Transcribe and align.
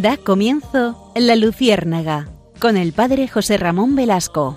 Da 0.00 0.16
comienzo 0.16 1.12
La 1.16 1.34
Luciérnaga 1.34 2.28
con 2.60 2.76
el 2.76 2.92
padre 2.92 3.26
José 3.26 3.56
Ramón 3.56 3.96
Velasco. 3.96 4.56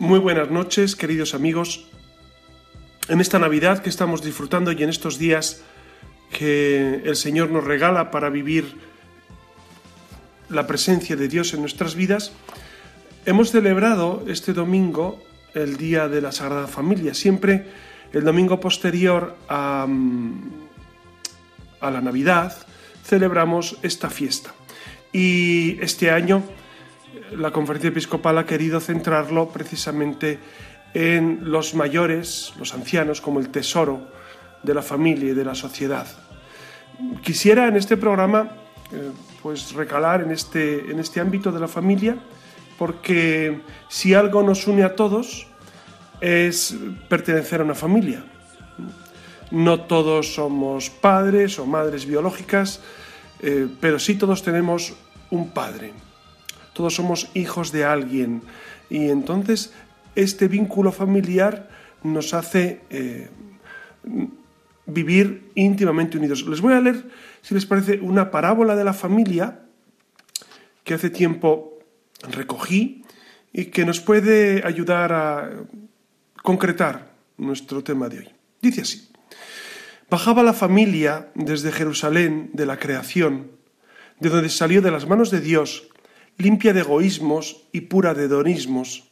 Muy 0.00 0.18
buenas 0.18 0.50
noches, 0.50 0.96
queridos 0.96 1.34
amigos. 1.34 1.86
En 3.08 3.20
esta 3.20 3.38
Navidad 3.38 3.82
que 3.82 3.88
estamos 3.88 4.20
disfrutando 4.20 4.72
y 4.72 4.82
en 4.82 4.88
estos 4.88 5.16
días 5.16 5.62
que 6.30 7.02
el 7.04 7.14
Señor 7.14 7.50
nos 7.50 7.62
regala 7.62 8.10
para 8.10 8.30
vivir 8.30 8.78
la 10.48 10.66
presencia 10.66 11.14
de 11.14 11.28
Dios 11.28 11.54
en 11.54 11.60
nuestras 11.60 11.94
vidas, 11.94 12.32
hemos 13.24 13.52
celebrado 13.52 14.24
este 14.26 14.52
domingo 14.52 15.22
el 15.54 15.76
Día 15.76 16.08
de 16.08 16.20
la 16.20 16.32
Sagrada 16.32 16.66
Familia. 16.66 17.14
Siempre 17.14 17.66
el 18.12 18.24
domingo 18.24 18.58
posterior 18.58 19.36
a, 19.48 19.86
a 21.80 21.90
la 21.92 22.00
Navidad 22.00 22.56
celebramos 23.04 23.78
esta 23.82 24.10
fiesta. 24.10 24.52
Y 25.12 25.78
este 25.80 26.10
año 26.10 26.42
la 27.30 27.52
conferencia 27.52 27.88
episcopal 27.88 28.38
ha 28.38 28.46
querido 28.46 28.80
centrarlo 28.80 29.48
precisamente 29.50 30.32
en 30.32 30.40
los 31.42 31.74
mayores, 31.74 32.52
los 32.58 32.72
ancianos, 32.72 33.20
como 33.20 33.40
el 33.40 33.50
tesoro 33.50 34.08
de 34.62 34.74
la 34.74 34.82
familia 34.82 35.30
y 35.30 35.34
de 35.34 35.44
la 35.44 35.54
sociedad. 35.54 36.06
Quisiera 37.22 37.68
en 37.68 37.76
este 37.76 37.96
programa 37.96 38.50
eh, 38.92 39.10
pues 39.42 39.72
recalar 39.72 40.22
en 40.22 40.30
este, 40.30 40.90
en 40.90 40.98
este 40.98 41.20
ámbito 41.20 41.52
de 41.52 41.60
la 41.60 41.68
familia, 41.68 42.16
porque 42.78 43.60
si 43.88 44.14
algo 44.14 44.42
nos 44.42 44.66
une 44.66 44.84
a 44.84 44.94
todos 44.94 45.46
es 46.20 46.74
pertenecer 47.08 47.60
a 47.60 47.64
una 47.64 47.74
familia. 47.74 48.24
No 49.50 49.82
todos 49.82 50.34
somos 50.34 50.90
padres 50.90 51.58
o 51.58 51.66
madres 51.66 52.06
biológicas, 52.06 52.80
eh, 53.40 53.68
pero 53.80 53.98
sí 53.98 54.14
todos 54.16 54.42
tenemos 54.42 54.94
un 55.30 55.50
padre 55.50 55.92
todos 56.76 56.94
somos 56.94 57.30
hijos 57.32 57.72
de 57.72 57.86
alguien. 57.86 58.42
Y 58.90 59.08
entonces 59.08 59.72
este 60.16 60.48
vínculo 60.48 60.90
familiar 60.90 61.68
nos 62.02 62.34
hace 62.34 62.80
eh, 62.90 63.28
vivir 64.86 65.50
íntimamente 65.54 66.18
unidos. 66.18 66.46
Les 66.46 66.60
voy 66.60 66.72
a 66.72 66.80
leer, 66.80 67.04
si 67.42 67.54
les 67.54 67.66
parece, 67.66 68.00
una 68.00 68.30
parábola 68.30 68.74
de 68.74 68.84
la 68.84 68.92
familia 68.92 69.62
que 70.84 70.94
hace 70.94 71.10
tiempo 71.10 71.78
recogí 72.30 73.04
y 73.52 73.66
que 73.66 73.84
nos 73.84 74.00
puede 74.00 74.62
ayudar 74.64 75.12
a 75.12 75.50
concretar 76.42 77.12
nuestro 77.36 77.82
tema 77.82 78.08
de 78.08 78.18
hoy. 78.18 78.28
Dice 78.62 78.82
así, 78.82 79.08
bajaba 80.08 80.42
la 80.42 80.52
familia 80.52 81.30
desde 81.34 81.72
Jerusalén 81.72 82.50
de 82.52 82.66
la 82.66 82.78
creación, 82.78 83.50
de 84.20 84.28
donde 84.28 84.48
salió 84.48 84.80
de 84.80 84.90
las 84.90 85.06
manos 85.08 85.30
de 85.30 85.40
Dios, 85.40 85.88
limpia 86.38 86.72
de 86.72 86.80
egoísmos 86.80 87.66
y 87.72 87.82
pura 87.82 88.14
de 88.14 88.24
hedonismos. 88.24 89.05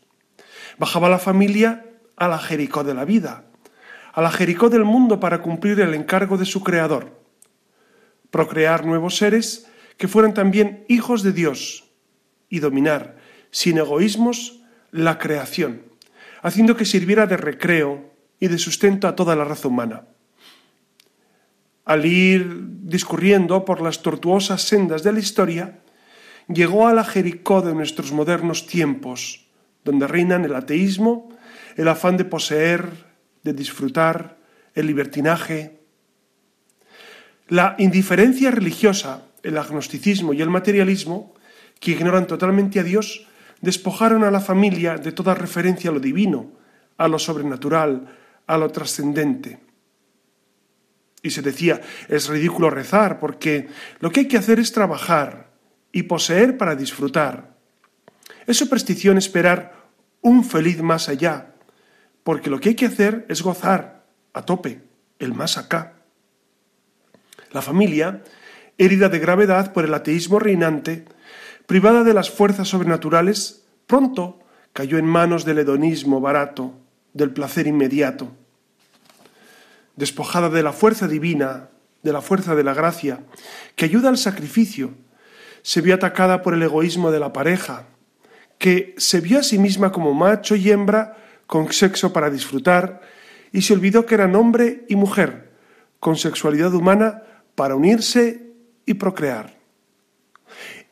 Bajaba 0.79 1.09
la 1.09 1.19
familia 1.19 1.87
a 2.17 2.29
la 2.29 2.39
Jericó 2.39 2.85
de 2.85 2.95
la 2.95 3.05
vida, 3.05 3.45
a 4.13 4.23
la 4.23 4.31
Jericó 4.31 4.71
del 4.71 4.85
mundo 4.85 5.21
para 5.21 5.43
cumplir 5.43 5.81
el 5.81 5.95
encargo 5.95 6.37
de 6.37 6.45
su 6.45 6.63
Creador, 6.63 7.21
procrear 8.31 8.85
nuevos 8.85 9.17
seres 9.17 9.67
que 9.97 10.09
fueran 10.09 10.35
también 10.35 10.85
hijos 10.89 11.23
de 11.23 11.33
Dios 11.33 11.85
y 12.49 12.61
dominar, 12.61 13.17
sin 13.51 13.79
egoísmos, 13.79 14.61
la 14.91 15.19
creación, 15.19 15.83
haciendo 16.43 16.77
que 16.77 16.85
sirviera 16.85 17.27
de 17.27 17.37
recreo 17.37 18.13
y 18.39 18.49
de 18.49 18.59
sustento 18.59 19.09
a 19.09 19.17
toda 19.17 19.35
la 19.35 19.45
raza 19.45 19.69
humana. 19.69 20.05
Al 21.85 22.07
ir 22.07 22.47
discurriendo 22.83 23.65
por 23.65 23.83
las 23.83 24.03
tortuosas 24.03 24.63
sendas 24.63 25.03
de 25.03 25.13
la 25.13 25.19
historia, 25.19 25.81
llegó 26.49 26.87
a 26.87 26.93
la 26.93 27.05
Jericó 27.05 27.61
de 27.61 27.75
nuestros 27.75 28.13
modernos 28.13 28.67
tiempos, 28.67 29.44
donde 29.85 30.07
reinan 30.07 30.45
el 30.45 30.55
ateísmo, 30.55 31.29
el 31.77 31.89
afán 31.89 32.17
de 32.17 32.25
poseer, 32.25 32.89
de 33.43 33.53
disfrutar, 33.53 34.39
el 34.75 34.87
libertinaje. 34.87 35.81
La 37.49 37.77
indiferencia 37.79 38.51
religiosa, 38.51 39.23
el 39.43 39.59
agnosticismo 39.59 40.33
y 40.33 40.43
el 40.43 40.51
materialismo, 40.51 41.35
que 41.79 41.93
ignoran 41.93 42.27
totalmente 42.27 42.81
a 42.81 42.83
Dios, 42.83 43.27
despojaron 43.61 44.25
a 44.25 44.31
la 44.31 44.41
familia 44.41 44.97
de 44.97 45.13
toda 45.13 45.35
referencia 45.35 45.91
a 45.91 45.93
lo 45.93 46.01
divino, 46.01 46.53
a 46.97 47.09
lo 47.09 47.19
sobrenatural, 47.19 48.09
a 48.47 48.59
lo 48.59 48.71
trascendente. 48.71 49.61
Y 51.23 51.31
se 51.31 51.43
decía, 51.43 51.81
es 52.09 52.29
ridículo 52.29 52.71
rezar, 52.71 53.19
porque 53.19 53.69
lo 54.01 54.11
que 54.11 54.21
hay 54.21 54.29
que 54.29 54.37
hacer 54.37 54.59
es 54.59 54.73
trabajar, 54.73 55.55
y 55.95 56.03
poseer 56.03 56.59
para 56.59 56.75
disfrutar. 56.75 57.54
Es 58.47 58.59
superstición 58.59 59.19
esperar 59.19 59.85
un 60.21 60.45
feliz 60.45 60.83
más 60.83 61.09
allá, 61.09 61.55
porque 62.23 62.51
lo 62.51 62.61
que 62.61 62.71
hay 62.71 62.75
que 62.75 62.87
hacer 62.87 63.27
es 63.29 63.43
gozar 63.43 64.05
a 64.33 64.43
tope, 64.43 64.83
el 65.19 65.35
más 65.35 65.59
acá. 65.59 65.95
La 67.53 67.63
familia, 67.63 68.23
herida 68.79 69.09
de 69.09 69.19
gravedad 69.19 69.73
por 69.73 69.85
el 69.85 69.95
ateísmo 69.95 70.39
reinante, 70.39 71.05
privada 71.67 72.03
de 72.05 72.15
las 72.15 72.31
fuerzas 72.31 72.69
sobrenaturales, 72.69 73.65
pronto 73.87 74.41
cayó 74.73 74.99
en 74.99 75.07
manos 75.07 75.45
del 75.45 75.59
hedonismo 75.59 76.21
barato, 76.21 76.75
del 77.13 77.31
placer 77.31 77.67
inmediato. 77.67 78.33
Despojada 79.97 80.49
de 80.51 80.63
la 80.63 80.73
fuerza 80.73 81.07
divina, 81.07 81.69
de 82.03 82.13
la 82.13 82.21
fuerza 82.21 82.55
de 82.55 82.65
la 82.65 82.75
gracia, 82.75 83.21
que 83.77 83.85
ayuda 83.85 84.09
al 84.09 84.19
sacrificio, 84.19 84.93
se 85.63 85.81
vio 85.81 85.95
atacada 85.95 86.43
por 86.43 86.55
el 86.55 86.63
egoísmo 86.63 87.11
de 87.11 87.21
la 87.21 87.33
pareja, 87.33 87.87
que 88.65 88.95
se 88.97 89.21
vio 89.21 89.41
a 89.41 89.43
sí 89.43 89.59
misma 89.59 89.93
como 89.93 90.15
macho 90.15 90.57
y 90.57 90.71
hembra 90.71 91.19
con 91.47 91.71
sexo 91.71 92.15
para 92.15 92.31
disfrutar 92.31 93.03
y 93.53 93.61
se 93.61 93.75
olvidó 93.75 94.07
que 94.07 94.15
eran 94.15 94.35
hombre 94.35 94.87
y 94.89 94.97
mujer 94.97 95.51
con 96.01 96.17
sexualidad 96.17 96.73
humana 96.73 97.25
para 97.57 97.77
unirse 97.77 98.55
y 98.87 98.95
procrear. 98.95 99.59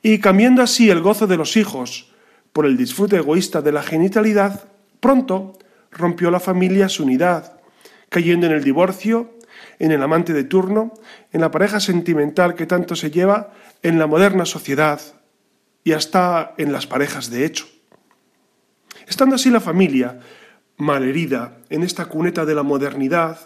Y 0.03 0.19
cambiando 0.19 0.61
así 0.61 0.91
el 0.91 1.01
gozo 1.01 1.27
de 1.27 1.39
los 1.39 1.57
hijos 1.57 2.13
por 2.53 2.67
el 2.67 2.77
disfrute 2.77 3.17
egoísta 3.17 3.63
de 3.63 3.73
la 3.73 3.83
genitalidad, 3.83 4.69
pronto 5.01 5.59
rompió 5.91 6.31
la 6.31 6.41
familia 6.41 6.91
su 6.91 7.05
unidad, 7.05 7.59
cayendo 8.11 8.47
en 8.49 8.53
el 8.53 8.65
divorcio, 8.65 9.39
en 9.79 9.93
el 9.93 10.03
amante 10.03 10.35
de 10.35 10.45
turno, 10.45 10.93
en 11.33 11.41
la 11.41 11.51
pareja 11.51 11.81
sentimental 11.81 12.55
que 12.55 12.67
tanto 12.67 12.97
se 12.97 13.11
lleva 13.11 13.55
en 13.83 13.99
la 13.99 14.07
moderna 14.07 14.45
sociedad 14.45 15.01
y 15.85 15.93
hasta 15.93 16.55
en 16.59 16.73
las 16.73 16.87
parejas 16.87 17.31
de 17.31 17.45
hecho. 17.45 17.67
Estando 19.07 19.37
así 19.37 19.51
la 19.51 19.61
familia, 19.61 20.21
malherida 20.77 21.59
en 21.71 21.83
esta 21.83 22.07
cuneta 22.07 22.45
de 22.45 22.55
la 22.55 22.63
modernidad, 22.63 23.39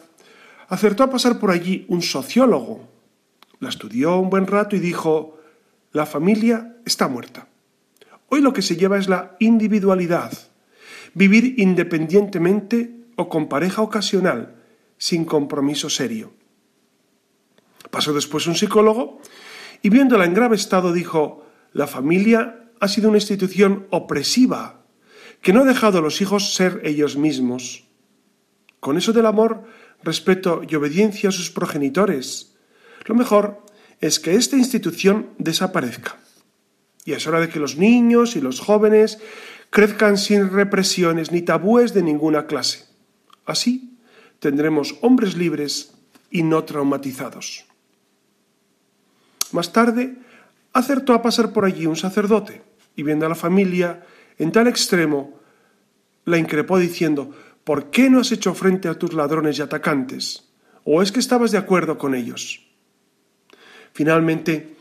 acertó 0.69 1.05
a 1.05 1.11
pasar 1.11 1.38
por 1.38 1.50
allí 1.50 1.87
un 1.88 2.03
sociólogo. 2.03 2.88
La 3.61 3.69
estudió 3.69 4.17
un 4.17 4.31
buen 4.31 4.47
rato 4.47 4.77
y 4.77 4.81
dijo, 4.81 5.38
la 5.93 6.06
familia 6.06 6.77
está 6.85 7.09
muerta. 7.09 7.49
Hoy 8.29 8.41
lo 8.41 8.53
que 8.53 8.62
se 8.62 8.77
lleva 8.77 8.99
es 8.99 9.09
la 9.09 9.37
individualidad, 9.39 10.32
vivir 11.15 11.55
independientemente 11.59 12.93
o 13.17 13.29
con 13.29 13.49
pareja 13.49 13.82
ocasional, 13.82 14.56
sin 14.99 15.25
compromiso 15.25 15.89
serio. 15.89 16.32
Pasó 17.91 18.12
después 18.12 18.47
un 18.47 18.56
psicólogo 18.56 19.21
y 19.81 19.89
viéndola 19.89 20.25
en 20.25 20.35
grave 20.35 20.56
estado 20.56 20.93
dijo, 20.93 21.45
la 21.76 21.87
familia 21.87 22.70
ha 22.81 22.88
sido 22.88 23.11
una 23.11 23.19
institución 23.19 23.87
opresiva, 23.90 24.87
que 25.43 25.52
no 25.52 25.61
ha 25.61 25.64
dejado 25.67 25.99
a 25.99 26.00
los 26.00 26.23
hijos 26.23 26.55
ser 26.55 26.81
ellos 26.84 27.19
mismos. 27.19 27.84
Con 28.81 28.96
eso 28.96 29.12
del 29.12 29.26
amor, 29.26 29.64
respeto 30.02 30.62
y 30.67 30.75
obediencia 30.75 31.28
a 31.28 31.32
sus 31.32 31.50
progenitores, 31.50 32.56
lo 33.05 33.14
mejor 33.14 33.62
es 34.00 34.19
que 34.19 34.37
esta 34.37 34.56
institución 34.56 35.28
desaparezca. 35.37 36.17
Y 37.05 37.12
es 37.12 37.26
hora 37.26 37.40
de 37.40 37.50
que 37.50 37.61
los 37.61 37.76
niños 37.76 38.37
y 38.37 38.40
los 38.40 38.58
jóvenes 38.58 39.19
crezcan 39.69 40.17
sin 40.17 40.49
represiones 40.49 41.31
ni 41.31 41.43
tabúes 41.43 41.93
de 41.93 42.02
ninguna 42.02 42.46
clase. 42.46 42.87
Así 43.44 43.99
tendremos 44.38 44.96
hombres 45.02 45.37
libres 45.37 45.93
y 46.31 46.43
no 46.43 46.64
traumatizados. 46.64 47.67
Más 49.52 49.75
tarde, 49.75 50.17
acertó 50.76 51.14
a 51.14 51.23
pasar 51.23 51.55
por 51.55 51.64
allí 51.64 51.87
un 51.87 51.96
sacerdote, 51.96 52.62
y 52.96 53.02
viendo 53.02 53.25
a 53.25 53.31
la 53.31 53.34
familia 53.34 54.05
en 54.38 54.52
tal 54.52 54.69
extremo, 54.69 55.40
la 56.26 56.37
increpó 56.37 56.78
diciendo, 56.78 57.34
¿por 57.64 57.90
qué 57.90 58.11
no 58.11 58.20
has 58.20 58.31
hecho 58.31 58.52
frente 58.52 58.87
a 58.88 58.99
tus 58.99 59.14
ladrones 59.14 59.58
y 59.58 59.62
atacantes? 59.62 60.50
¿O 60.84 61.00
es 61.00 61.12
que 61.12 61.20
estabas 61.20 61.50
de 61.50 61.56
acuerdo 61.56 61.96
con 61.96 62.14
ellos? 62.14 62.61
Finalmente, 63.94 64.76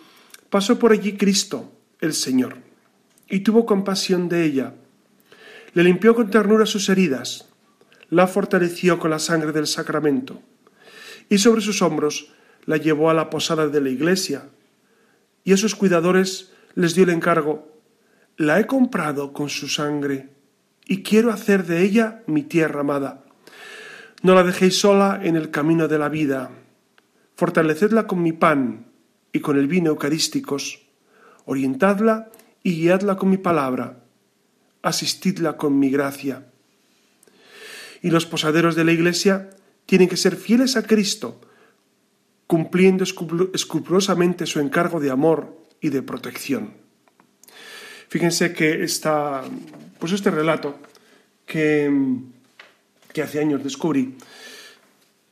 pasó 0.49 0.77
por 0.77 0.91
allí 0.91 1.15
Cristo, 1.15 1.71
el 2.01 2.13
Señor, 2.13 2.57
y 3.29 3.39
tuvo 3.39 3.65
compasión 3.65 4.27
de 4.27 4.43
ella. 4.43 4.73
Le 5.73 5.83
limpió 5.83 6.13
con 6.13 6.29
ternura 6.29 6.65
sus 6.65 6.89
heridas, 6.89 7.47
la 8.09 8.27
fortaleció 8.27 8.99
con 8.99 9.11
la 9.11 9.19
sangre 9.19 9.53
del 9.53 9.67
sacramento, 9.67 10.41
y 11.29 11.37
sobre 11.37 11.61
sus 11.61 11.81
hombros 11.81 12.33
la 12.65 12.75
llevó 12.75 13.09
a 13.09 13.13
la 13.13 13.29
posada 13.29 13.69
de 13.69 13.79
la 13.79 13.89
iglesia, 13.89 14.49
y 15.45 15.53
a 15.53 15.57
sus 15.57 15.75
cuidadores 15.75 16.51
les 16.73 16.95
dio 16.95 17.05
el 17.05 17.11
encargo, 17.11 17.71
la 18.35 18.59
he 18.59 18.67
comprado 18.67 19.31
con 19.31 19.47
su 19.49 19.69
sangre, 19.69 20.29
y 20.85 21.03
quiero 21.03 21.31
hacer 21.31 21.65
de 21.65 21.83
ella 21.83 22.23
mi 22.27 22.43
tierra 22.43 22.81
amada. 22.81 23.23
No 24.23 24.35
la 24.35 24.43
dejéis 24.43 24.79
sola 24.79 25.21
en 25.23 25.35
el 25.35 25.51
camino 25.51 25.87
de 25.87 25.99
la 25.99 26.09
vida, 26.09 26.51
fortalecedla 27.35 28.07
con 28.07 28.21
mi 28.21 28.33
pan 28.33 28.87
y 29.31 29.39
con 29.39 29.57
el 29.57 29.67
vino 29.67 29.91
eucarísticos, 29.91 30.81
orientadla 31.45 32.31
y 32.63 32.81
guiadla 32.81 33.15
con 33.15 33.29
mi 33.29 33.37
palabra, 33.37 34.03
asistidla 34.81 35.57
con 35.57 35.77
mi 35.77 35.91
gracia. 35.91 36.47
Y 38.01 38.09
los 38.09 38.25
posaderos 38.25 38.75
de 38.75 38.83
la 38.83 38.91
Iglesia 38.91 39.51
tienen 39.85 40.09
que 40.09 40.17
ser 40.17 40.35
fieles 40.35 40.75
a 40.75 40.83
Cristo, 40.83 41.39
cumpliendo 42.47 43.03
escrupulosamente 43.03 44.45
su 44.45 44.59
encargo 44.59 44.99
de 44.99 45.11
amor 45.11 45.57
y 45.81 45.89
de 45.89 46.01
protección. 46.01 46.73
Fíjense 48.07 48.53
que 48.53 48.83
esta, 48.83 49.43
pues 49.99 50.11
este 50.11 50.31
relato 50.31 50.77
que, 51.45 51.91
que 53.11 53.21
hace 53.21 53.39
años 53.39 53.63
descubrí, 53.63 54.15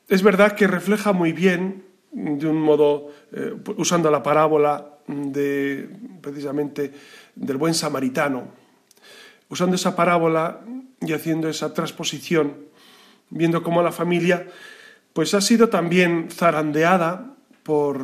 es 0.07 0.21
verdad 0.21 0.53
que 0.55 0.67
refleja 0.67 1.13
muy 1.13 1.33
bien, 1.33 1.83
de 2.11 2.47
un 2.47 2.61
modo, 2.61 3.11
eh, 3.31 3.53
usando 3.77 4.11
la 4.11 4.21
parábola 4.21 4.97
de, 5.07 5.89
precisamente 6.21 6.93
del 7.35 7.57
buen 7.57 7.73
samaritano, 7.73 8.47
usando 9.49 9.75
esa 9.75 9.95
parábola 9.95 10.61
y 11.01 11.13
haciendo 11.13 11.49
esa 11.49 11.73
transposición, 11.73 12.55
viendo 13.29 13.63
cómo 13.63 13.81
la 13.81 13.91
familia 13.91 14.47
pues 15.13 15.33
ha 15.33 15.41
sido 15.41 15.69
también 15.69 16.29
zarandeada 16.31 17.35
por, 17.63 18.01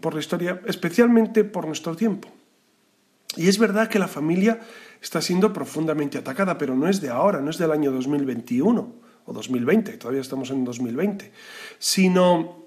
por 0.00 0.14
la 0.14 0.20
historia, 0.20 0.60
especialmente 0.66 1.44
por 1.44 1.66
nuestro 1.66 1.96
tiempo. 1.96 2.28
Y 3.36 3.48
es 3.48 3.58
verdad 3.58 3.88
que 3.88 3.98
la 3.98 4.08
familia 4.08 4.60
está 5.00 5.22
siendo 5.22 5.52
profundamente 5.52 6.18
atacada, 6.18 6.58
pero 6.58 6.76
no 6.76 6.88
es 6.88 7.00
de 7.00 7.08
ahora, 7.08 7.40
no 7.40 7.50
es 7.50 7.58
del 7.58 7.72
año 7.72 7.90
2021 7.90 8.94
o 9.24 9.32
2020, 9.32 9.92
todavía 9.98 10.20
estamos 10.20 10.50
en 10.50 10.64
2020, 10.64 11.32
sino 11.78 12.66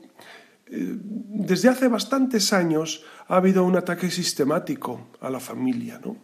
eh, 0.68 0.98
desde 0.98 1.70
hace 1.70 1.88
bastantes 1.88 2.54
años 2.54 3.04
ha 3.28 3.38
habido 3.38 3.64
un 3.64 3.76
ataque 3.76 4.10
sistemático 4.10 5.10
a 5.22 5.30
la 5.30 5.40
familia. 5.40 6.00
¿no? 6.04 6.18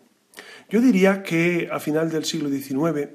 Yo 0.70 0.82
diría 0.82 1.22
que 1.22 1.70
a 1.72 1.80
final 1.80 2.10
del 2.10 2.26
siglo 2.26 2.50
XIX, 2.50 3.10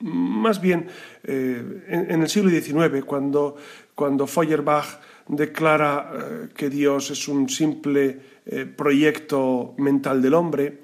más 0.00 0.60
bien 0.60 0.88
eh, 1.24 1.84
en, 1.88 2.22
el 2.22 2.28
siglo 2.28 2.50
XIX, 2.50 3.04
cuando, 3.04 3.56
cuando 3.94 4.26
Feuerbach 4.26 5.00
declara 5.28 6.12
eh, 6.12 6.48
que 6.54 6.68
Dios 6.70 7.10
es 7.10 7.28
un 7.28 7.48
simple 7.48 8.30
proyecto 8.74 9.74
mental 9.78 10.20
del 10.20 10.34
hombre, 10.34 10.80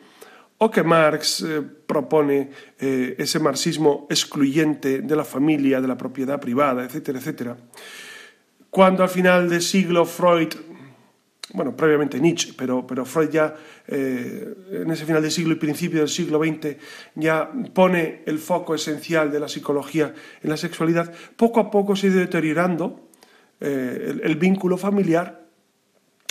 o 0.58 0.70
que 0.70 0.84
Marx 0.84 1.44
propone 1.84 2.50
ese 2.78 3.40
marxismo 3.40 4.06
excluyente 4.08 5.00
de 5.00 5.16
la 5.16 5.24
familia, 5.24 5.80
de 5.80 5.88
la 5.88 5.96
propiedad 5.96 6.38
privada, 6.38 6.84
etcétera, 6.84 7.18
etcétera. 7.18 7.56
Cuando 8.70 9.02
al 9.02 9.08
final 9.08 9.48
del 9.48 9.62
siglo 9.62 10.04
Freud, 10.04 10.54
bueno, 11.56 11.74
previamente 11.74 12.20
Nietzsche, 12.20 12.52
pero, 12.56 12.86
pero 12.86 13.06
Freud 13.06 13.30
ya 13.30 13.54
eh, 13.88 14.54
en 14.72 14.90
ese 14.90 15.06
final 15.06 15.22
del 15.22 15.30
siglo 15.30 15.54
y 15.54 15.56
principio 15.56 16.00
del 16.00 16.10
siglo 16.10 16.38
XX 16.38 16.76
ya 17.14 17.50
pone 17.72 18.22
el 18.26 18.38
foco 18.38 18.74
esencial 18.74 19.32
de 19.32 19.40
la 19.40 19.48
psicología 19.48 20.12
en 20.42 20.50
la 20.50 20.58
sexualidad, 20.58 21.14
poco 21.34 21.60
a 21.60 21.70
poco 21.70 21.96
se 21.96 22.06
ha 22.06 22.10
ido 22.10 22.20
deteriorando 22.20 23.08
eh, 23.58 24.20
el, 24.22 24.36
vínculo 24.36 24.76
familiar. 24.76 25.46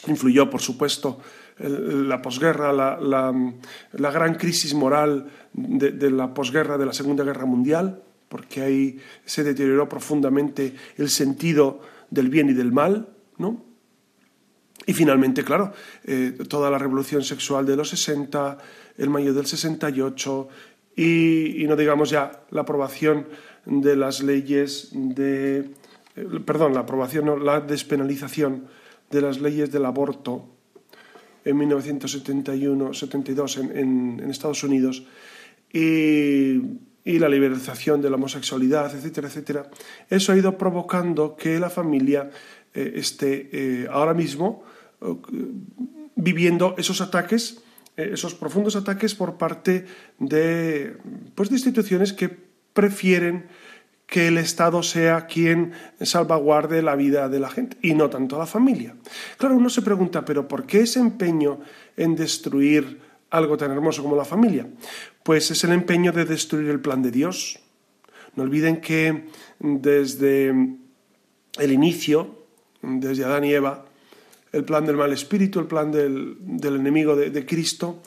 Influyó, 0.06 0.48
por 0.48 0.62
supuesto, 0.62 1.20
la 1.58 2.22
posguerra, 2.22 2.72
la, 2.72 4.12
gran 4.12 4.36
crisis 4.36 4.76
moral 4.76 5.26
de, 5.54 5.90
de 5.90 6.12
la 6.12 6.36
posguerra 6.36 6.78
de 6.78 6.86
la 6.86 6.94
Segunda 6.94 7.24
Guerra 7.24 7.46
Mundial, 7.46 8.04
porque 8.30 8.62
ahí 8.62 9.00
se 9.26 9.44
deterioró 9.44 9.90
profundamente 9.90 10.76
el 10.98 11.10
sentido 11.10 11.80
del 12.12 12.30
bien 12.30 12.50
y 12.50 12.54
del 12.54 12.72
mal, 12.72 13.10
¿no? 13.40 13.75
Y 14.86 14.94
finalmente, 14.94 15.44
claro, 15.44 15.74
eh, 16.04 16.38
toda 16.48 16.70
la 16.70 16.78
revolución 16.78 17.24
sexual 17.24 17.66
de 17.66 17.76
los 17.76 17.90
60, 17.90 18.60
el 18.98 19.10
mayo 19.10 19.34
del 19.34 19.48
68 19.48 20.48
y, 20.96 21.64
y 21.64 21.68
no 21.68 21.76
digamos 21.76 22.12
ya 22.12 22.44
la 22.52 22.62
aprobación 22.62 23.26
de 23.66 23.96
las 23.96 24.22
leyes 24.22 24.90
de... 24.94 25.72
Eh, 26.16 26.28
perdón, 26.46 26.76
la 26.76 26.82
aprobación, 26.82 27.26
no, 27.26 27.36
la 27.38 27.62
despenalización 27.62 28.68
de 29.10 29.22
las 29.22 29.42
leyes 29.42 29.72
del 29.72 29.86
aborto 29.86 30.46
en 31.44 31.58
1971-72 31.60 33.60
en, 33.60 34.20
en, 34.20 34.30
Estados 34.30 34.64
Unidos 34.64 35.04
y 35.72 36.62
y 37.08 37.20
la 37.20 37.30
liberalización 37.30 38.02
de 38.02 38.10
la 38.10 38.16
homosexualidad, 38.16 38.96
etcétera, 38.96 39.28
etcétera, 39.28 39.70
eso 40.10 40.32
ha 40.32 40.38
ido 40.38 40.58
provocando 40.58 41.36
que 41.36 41.60
la 41.60 41.70
familia 41.70 42.32
eh, 42.74 42.94
esté 42.96 43.88
ahora 43.92 44.16
mismo 44.16 44.64
viviendo 46.16 46.76
esos 46.78 47.02
ataques, 47.02 47.62
esos 47.96 48.36
profundos 48.36 48.76
ataques 48.76 49.16
por 49.16 49.38
parte 49.38 49.86
de, 50.20 50.98
pues, 51.36 51.50
de 51.50 51.56
instituciones 51.56 52.14
que 52.14 52.30
prefieren 52.74 53.48
que 54.06 54.28
el 54.28 54.38
Estado 54.38 54.84
sea 54.84 55.26
quien 55.26 55.72
salvaguarde 56.02 56.82
la 56.82 56.96
vida 56.96 57.28
de 57.30 57.40
la 57.40 57.50
gente 57.50 57.78
y 57.82 57.94
no 57.94 58.10
tanto 58.10 58.38
la 58.38 58.46
familia. 58.46 58.96
Claro, 59.38 59.56
uno 59.56 59.70
se 59.70 59.82
pregunta, 59.82 60.24
pero 60.24 60.48
¿por 60.48 60.66
qué 60.66 60.82
ese 60.82 61.00
empeño 61.00 61.60
en 61.98 62.16
destruir 62.16 63.02
algo 63.32 63.58
tan 63.58 63.72
hermoso 63.72 64.04
como 64.04 64.16
la 64.16 64.26
familia? 64.26 64.68
Pues 65.24 65.50
es 65.50 65.64
el 65.64 65.72
empeño 65.72 66.12
de 66.12 66.26
destruir 66.26 66.70
el 66.70 66.80
plan 66.80 67.02
de 67.02 67.12
Dios. 67.12 67.60
No 68.36 68.44
olviden 68.44 68.80
que 68.80 69.26
desde 69.60 70.50
el 70.50 71.72
inicio, 71.72 72.46
desde 72.82 73.24
Adán 73.24 73.46
y 73.46 73.54
Eva, 73.54 73.86
el 74.56 74.64
plan 74.64 74.86
del 74.86 74.96
mal 74.96 75.12
espíritu, 75.12 75.60
el 75.60 75.68
plan 75.68 75.92
del, 75.92 76.38
enemigo 76.64 77.16
de, 77.16 77.46
Cristo, 77.46 78.02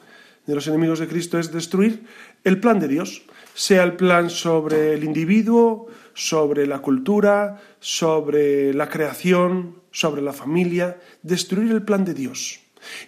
de 0.47 0.55
los 0.55 0.67
enemigos 0.67 0.99
de 0.99 1.07
Cristo, 1.07 1.38
es 1.38 1.52
destruir 1.52 2.05
el 2.43 2.59
plan 2.59 2.81
de 2.81 2.88
Dios, 2.88 3.23
sea 3.55 3.85
el 3.85 3.95
plan 3.95 4.31
sobre 4.31 4.95
el 4.95 5.05
individuo, 5.05 5.88
sobre 6.14 6.67
la 6.67 6.78
cultura, 6.78 7.61
sobre 7.81 8.73
la 8.73 8.88
creación, 8.88 9.76
sobre 9.90 10.23
la 10.23 10.33
familia, 10.33 10.99
destruir 11.23 11.71
el 11.73 11.83
plan 11.83 12.05
de 12.05 12.14
Dios. 12.14 12.61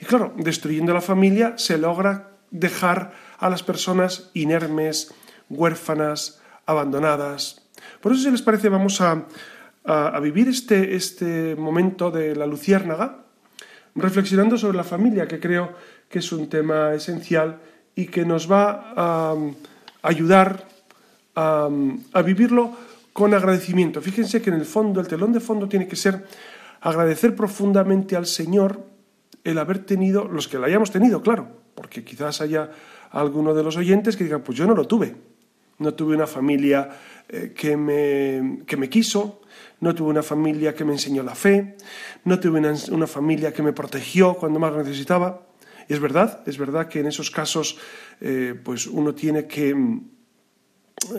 Y 0.03 0.05
claro, 0.05 0.35
destruyendo 0.37 0.93
la 0.93 1.01
familia 1.01 1.55
se 1.57 1.79
logra 1.79 2.37
dejar 2.51 3.13
a 3.39 3.49
las 3.49 3.63
personas 3.63 4.31
inermes, 4.35 5.15
huérfanas, 5.49 6.43
abandonadas. 6.67 7.63
Por 8.03 8.13
eso, 8.13 8.23
si 8.23 8.31
les 8.31 8.43
parece, 8.43 8.69
vamos 8.69 9.01
a, 9.01 9.27
vivir 10.21 10.47
este, 10.49 10.95
este 10.95 11.57
momento 11.57 12.11
de 12.11 12.37
la 12.37 12.47
luciérnaga 12.47 13.30
reflexionando 13.95 14.57
sobre 14.57 14.77
la 14.77 14.85
familia, 14.85 15.27
que 15.27 15.41
creo 15.41 15.73
que 16.09 16.21
es 16.21 16.33
un 16.33 16.49
tema 16.49 16.95
esencial 16.95 17.61
y 17.95 18.07
que 18.07 18.25
nos 18.25 18.51
va 18.51 18.93
a, 18.97 19.37
ayudar 20.03 20.67
a, 21.35 21.69
a, 22.13 22.23
vivirlo 22.23 22.73
con 23.13 23.35
agradecimiento. 23.35 24.01
Fíjense 24.01 24.41
que 24.41 24.51
en 24.51 24.57
el 24.57 24.65
fondo, 24.65 25.01
el 25.01 25.09
telón 25.09 25.33
de 25.33 25.41
fondo 25.41 25.69
tiene 25.69 25.89
que 25.89 25.97
ser 25.97 26.25
agradecer 26.81 27.37
profundamente 27.37 28.17
al 28.17 28.27
Señor 28.27 28.85
el 29.45 29.59
haber 29.59 29.81
tenido, 29.81 30.29
los 30.29 30.49
que 30.49 30.59
lo 30.59 30.65
hayamos 30.65 30.91
tenido, 30.91 31.23
claro, 31.23 31.49
porque 31.75 32.05
quizás 32.05 32.41
haya 32.41 32.71
alguno 33.11 33.55
de 33.55 33.63
los 33.63 33.77
oyentes 33.77 34.17
que 34.17 34.25
digan, 34.25 34.43
pues 34.43 34.57
yo 34.57 34.67
no 34.67 34.75
lo 34.75 34.87
tuve. 34.87 35.15
No 35.79 35.95
tuve 35.95 36.15
una 36.15 36.27
familia 36.27 36.91
eh, 37.29 37.55
que, 37.57 37.77
me, 37.77 38.65
que, 38.67 38.77
me, 38.77 38.91
quiso, 38.91 39.40
no 39.81 39.95
tuve 39.95 40.11
una 40.11 40.23
familia 40.23 40.75
que 40.75 40.85
me 40.85 40.93
enseñó 40.93 41.23
la 41.23 41.35
fe, 41.35 41.77
no 42.25 42.39
tuve 42.39 42.61
una, 42.61 43.07
familia 43.07 43.53
que 43.53 43.63
me 43.63 43.73
protegió 43.73 44.35
cuando 44.35 44.59
más 44.59 44.73
lo 44.73 44.79
necesitaba. 44.79 45.47
Y 45.89 45.95
es 45.95 46.01
verdad, 46.01 46.43
es 46.47 46.59
verdad 46.59 46.89
que 46.89 47.01
en 47.01 47.07
esos 47.07 47.31
casos 47.31 47.79
eh, 48.21 48.55
pues 48.63 48.87
uno 48.87 49.15
tiene 49.15 49.47
que 49.47 49.75
mm, 49.75 50.11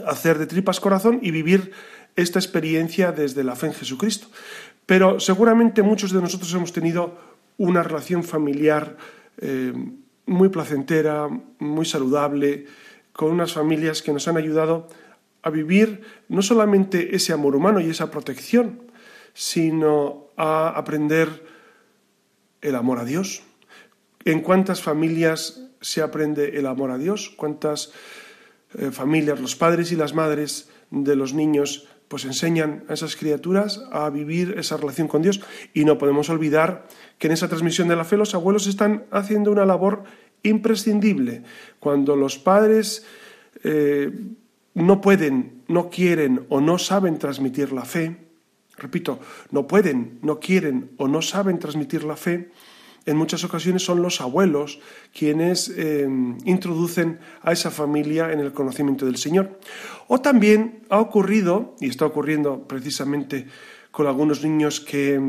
hacer 0.08 0.38
de 0.38 0.48
tripas 0.48 0.80
corazón 0.80 1.20
y 1.22 1.32
vivir 1.32 1.72
esta 2.15 2.39
experiencia 2.39 3.12
desde 3.12 3.44
la 3.44 3.56
fe 3.56 3.68
en 3.68 3.74
Jesucristo. 3.74 4.27
Pero 4.86 5.20
seguramente 5.20 5.82
muchos 5.82 6.12
de 6.12 6.22
nosotros 6.22 6.53
hemos 6.53 6.74
tenido 6.74 7.18
una 7.58 7.84
relación 7.84 8.24
familiar 8.24 8.98
eh, 9.38 9.74
muy 10.25 10.50
placentera, 10.50 11.27
muy 11.60 11.86
saludable, 11.86 12.65
con 13.12 13.32
unas 13.32 13.53
familias 13.53 14.01
que 14.01 14.13
nos 14.13 14.27
han 14.27 14.38
ayudado 14.38 14.88
a 15.43 15.50
vivir 15.50 16.01
no 16.29 16.41
solamente 16.41 17.15
ese 17.15 17.33
amor 17.33 17.55
humano 17.55 17.79
y 17.79 17.89
esa 17.89 18.12
protección, 18.12 18.91
sino 19.33 20.27
a 20.38 20.69
aprender 20.69 21.45
el 22.62 22.75
amor 22.75 23.00
a 23.00 23.05
Dios. 23.05 23.43
¿En 24.25 24.41
cuántas 24.41 24.81
familias 24.81 25.67
se 25.81 26.01
aprende 26.01 26.57
el 26.60 26.67
amor 26.67 26.91
a 26.91 26.98
Dios? 26.98 27.33
¿Cuántas 27.36 27.91
eh, 28.77 28.91
familias, 28.91 29.39
los 29.39 29.55
padres 29.55 29.91
y 29.91 29.95
las 29.95 30.13
madres 30.13 30.69
de 30.91 31.15
los 31.15 31.33
niños, 31.33 31.88
pues 32.07 32.25
enseñan 32.25 32.83
a 32.88 32.93
esas 32.93 33.15
criaturas 33.15 33.83
a 33.91 34.10
vivir 34.10 34.55
esa 34.57 34.77
relación 34.77 35.07
con 35.07 35.24
Dios? 35.24 35.41
Y 35.74 35.86
no 35.86 35.98
podemos 35.98 36.29
olvidar 36.29 36.88
que 37.17 37.27
en 37.27 37.33
esa 37.33 37.48
transmisión 37.48 37.88
de 37.88 37.95
la 37.95 38.05
fe 38.05 38.17
los 38.17 38.36
abuelos 38.36 38.67
están 38.67 39.05
haciendo 39.12 39.51
una 39.51 39.65
labor 39.65 40.03
imprescindible. 40.43 41.43
Cuando 41.79 42.15
los 42.15 42.38
padres 42.38 43.05
eh, 43.63 44.12
no 44.74 45.01
pueden, 45.01 45.63
no 45.68 45.90
quieren 45.90 46.46
o 46.50 46.62
no 46.62 46.78
saben 46.78 47.18
transmitir 47.18 47.72
la 47.72 47.86
fe, 47.86 48.18
repito, 48.78 49.20
no 49.51 49.68
pueden, 49.68 50.20
no 50.22 50.40
quieren 50.40 50.92
o 50.98 51.08
no 51.08 51.22
saben 51.22 51.60
transmitir 51.60 52.04
la 52.04 52.16
fe, 52.16 52.51
en 53.06 53.18
muchas 53.18 53.44
ocasiones 53.44 53.84
son 53.84 54.01
los 54.04 54.22
abuelos 54.22 54.80
quienes 55.12 55.70
eh, 55.70 56.08
introducen 56.46 57.20
a 57.42 57.51
esa 57.51 57.72
familia 57.72 58.32
en 58.32 58.40
el 58.40 58.54
conocimiento 58.54 59.08
del 59.08 59.18
Señor. 59.18 59.60
O 60.08 60.22
también 60.22 60.84
ha 60.90 61.00
ocurrido, 61.00 61.75
y 61.80 61.88
está 61.90 62.06
ocurriendo 62.06 62.68
precisamente 62.68 63.48
con 63.90 64.06
algunos 64.06 64.44
niños 64.44 64.80
que, 64.80 65.20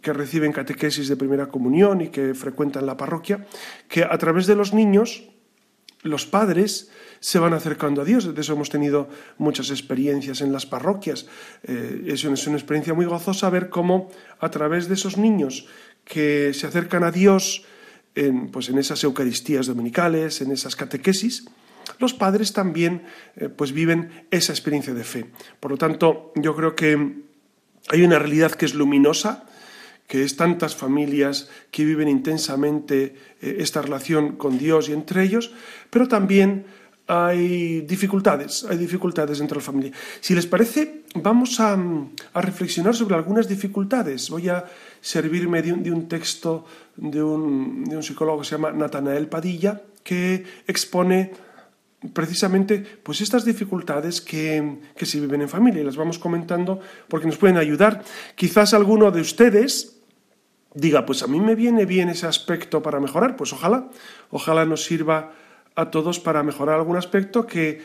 que 0.00 0.12
reciben 0.14 0.52
catequesis 0.52 1.08
de 1.08 1.16
primera 1.16 1.48
comunión 1.48 2.00
y 2.00 2.08
que 2.08 2.34
frecuentan 2.34 2.86
la 2.86 2.96
parroquia, 2.96 3.46
que 3.88 4.02
a 4.02 4.16
través 4.16 4.46
de 4.46 4.56
los 4.56 4.72
niños, 4.72 5.28
los 6.02 6.26
padres 6.26 6.90
se 7.20 7.38
van 7.38 7.54
acercando 7.54 8.02
a 8.02 8.04
Dios. 8.04 8.34
De 8.34 8.40
eso 8.40 8.52
hemos 8.52 8.70
tenido 8.70 9.08
muchas 9.38 9.70
experiencias 9.70 10.40
en 10.40 10.52
las 10.52 10.66
parroquias. 10.66 11.26
Eh, 11.64 12.04
es, 12.06 12.24
una, 12.24 12.56
experiencia 12.56 12.94
muy 12.94 13.06
gozosa 13.06 13.50
ver 13.50 13.68
cómo 13.68 14.10
a 14.40 14.50
través 14.50 14.88
de 14.88 14.94
esos 14.94 15.16
niños 15.16 15.66
que 16.04 16.52
se 16.54 16.66
acercan 16.66 17.02
a 17.02 17.10
Dios 17.10 17.64
en, 18.14 18.50
pues 18.50 18.68
en 18.68 18.78
esas 18.78 19.02
Eucaristías 19.04 19.66
dominicales, 19.66 20.40
en 20.40 20.52
esas 20.52 20.76
catequesis, 20.76 21.46
los 21.98 22.14
padres 22.14 22.52
también 22.52 23.02
eh, 23.36 23.48
pues 23.48 23.72
viven 23.72 24.26
esa 24.30 24.52
experiencia 24.52 24.94
de 24.94 25.04
fe. 25.04 25.26
Por 25.60 25.70
lo 25.70 25.76
tanto, 25.76 26.32
yo 26.36 26.54
creo 26.54 26.74
que 26.74 27.24
hay 27.88 28.02
una 28.02 28.18
realidad 28.18 28.52
que 28.52 28.66
es 28.66 28.74
luminosa, 28.74 29.46
que 30.06 30.24
es 30.24 30.36
tantas 30.36 30.76
familias 30.76 31.48
que 31.70 31.84
viven 31.84 32.08
intensamente 32.08 33.14
eh, 33.40 33.56
esta 33.60 33.82
relación 33.82 34.36
con 34.36 34.58
Dios 34.58 34.88
y 34.88 34.92
entre 34.92 35.22
ellos, 35.22 35.52
pero 35.90 36.08
también 36.08 36.66
hay 37.08 37.82
dificultades, 37.82 38.64
hay 38.68 38.76
dificultades 38.76 39.40
entre 39.40 39.58
la 39.58 39.62
familia. 39.62 39.92
Si 40.20 40.34
les 40.34 40.46
parece, 40.46 41.02
vamos 41.14 41.60
a, 41.60 41.78
reflexionar 42.34 42.94
sobre 42.94 43.14
algunas 43.14 43.48
dificultades. 43.48 44.28
Voy 44.28 44.48
a 44.48 44.64
servirme 45.00 45.62
de 45.62 45.92
un, 45.92 46.08
texto 46.08 46.64
de 46.96 47.22
un, 47.22 47.86
psicólogo 48.02 48.40
que 48.40 48.44
se 48.44 48.56
llama 48.56 48.72
Natanael 48.72 49.28
Padilla, 49.28 49.82
que 50.02 50.44
expone 50.66 51.30
precisamente 52.12 52.84
pues 53.02 53.20
estas 53.20 53.44
dificultades 53.44 54.20
que, 54.20 54.78
que 54.96 55.06
se 55.06 55.20
viven 55.20 55.42
en 55.42 55.48
familia 55.48 55.80
y 55.80 55.84
las 55.84 55.96
vamos 55.96 56.18
comentando 56.18 56.80
porque 57.08 57.26
nos 57.26 57.36
pueden 57.36 57.56
ayudar. 57.56 58.02
Quizás 58.34 58.74
alguno 58.74 59.10
de 59.10 59.20
ustedes 59.20 59.95
diga, 60.76 61.06
pues 61.06 61.22
a 61.22 61.26
mí 61.26 61.40
me 61.40 61.54
viene 61.54 61.86
bien 61.86 62.10
ese 62.10 62.26
aspecto 62.26 62.82
para 62.82 63.00
mejorar, 63.00 63.34
pues 63.34 63.52
ojalá, 63.52 63.88
ojalá 64.30 64.66
nos 64.66 64.84
sirva 64.84 65.32
a 65.74 65.90
todos 65.90 66.20
para 66.20 66.42
mejorar 66.42 66.76
algún 66.76 66.96
aspecto 66.96 67.46
que, 67.46 67.80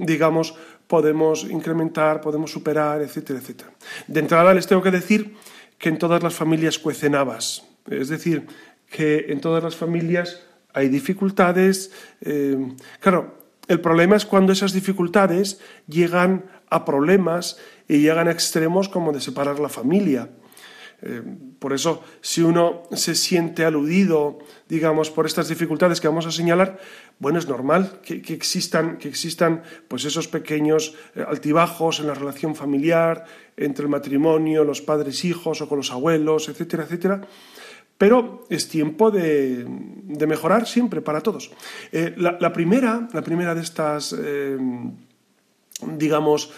digamos, 0.00 0.54
podemos 0.86 1.44
incrementar, 1.44 2.22
podemos 2.22 2.50
superar, 2.50 3.02
etcétera, 3.02 3.38
etcétera. 3.38 3.70
De 4.06 4.20
entrada 4.20 4.54
les 4.54 4.66
tengo 4.66 4.82
que 4.82 4.90
decir 4.90 5.34
que 5.78 5.90
en 5.90 5.98
todas 5.98 6.22
las 6.22 6.34
familias 6.34 6.78
cuecen 6.78 7.14
habas, 7.14 7.66
es 7.90 8.08
decir, 8.08 8.46
que 8.90 9.26
en 9.28 9.40
todas 9.40 9.62
las 9.62 9.76
familias 9.76 10.40
hay 10.72 10.88
dificultades. 10.88 11.92
Eh, 12.22 12.72
claro, 13.00 13.36
el 13.68 13.80
problema 13.80 14.16
es 14.16 14.24
cuando 14.24 14.52
esas 14.52 14.72
dificultades 14.72 15.60
llegan 15.86 16.46
a 16.70 16.86
problemas 16.86 17.58
y 17.88 17.98
llegan 17.98 18.28
a 18.28 18.32
extremos 18.32 18.88
como 18.88 19.12
de 19.12 19.20
separar 19.20 19.60
la 19.60 19.68
familia. 19.68 20.30
Eh, 21.02 21.22
por 21.58 21.72
eso, 21.72 22.02
si 22.20 22.40
uno 22.40 22.84
se 22.92 23.14
siente 23.14 23.64
aludido, 23.64 24.38
digamos, 24.68 25.10
por 25.10 25.26
estas 25.26 25.48
dificultades 25.48 26.00
que 26.00 26.08
vamos 26.08 26.26
a 26.26 26.32
señalar, 26.32 26.78
bueno, 27.18 27.38
es 27.38 27.46
normal 27.46 28.00
que, 28.02 28.22
existan, 28.32 28.96
que 28.96 29.08
existan 29.08 29.62
pues 29.88 30.04
esos 30.04 30.28
pequeños 30.28 30.94
eh, 31.14 31.24
altibajos 31.26 32.00
en 32.00 32.06
la 32.06 32.14
relación 32.14 32.54
familiar, 32.54 33.24
entre 33.56 33.84
el 33.84 33.90
matrimonio, 33.90 34.64
los 34.64 34.80
padres 34.80 35.24
hijos 35.24 35.60
o 35.60 35.68
con 35.68 35.78
los 35.78 35.90
abuelos, 35.90 36.48
etcétera, 36.48 36.84
etcétera. 36.84 37.20
Pero 37.98 38.44
es 38.50 38.68
tiempo 38.68 39.10
de, 39.10 39.66
mejorar 40.26 40.66
siempre 40.66 41.00
para 41.00 41.22
todos. 41.22 41.50
Eh, 41.92 42.14
la, 42.18 42.52
primera, 42.52 43.08
la 43.14 43.22
primera 43.22 43.54
de 43.54 43.62
estas, 43.62 44.14
digamos, 45.80 46.52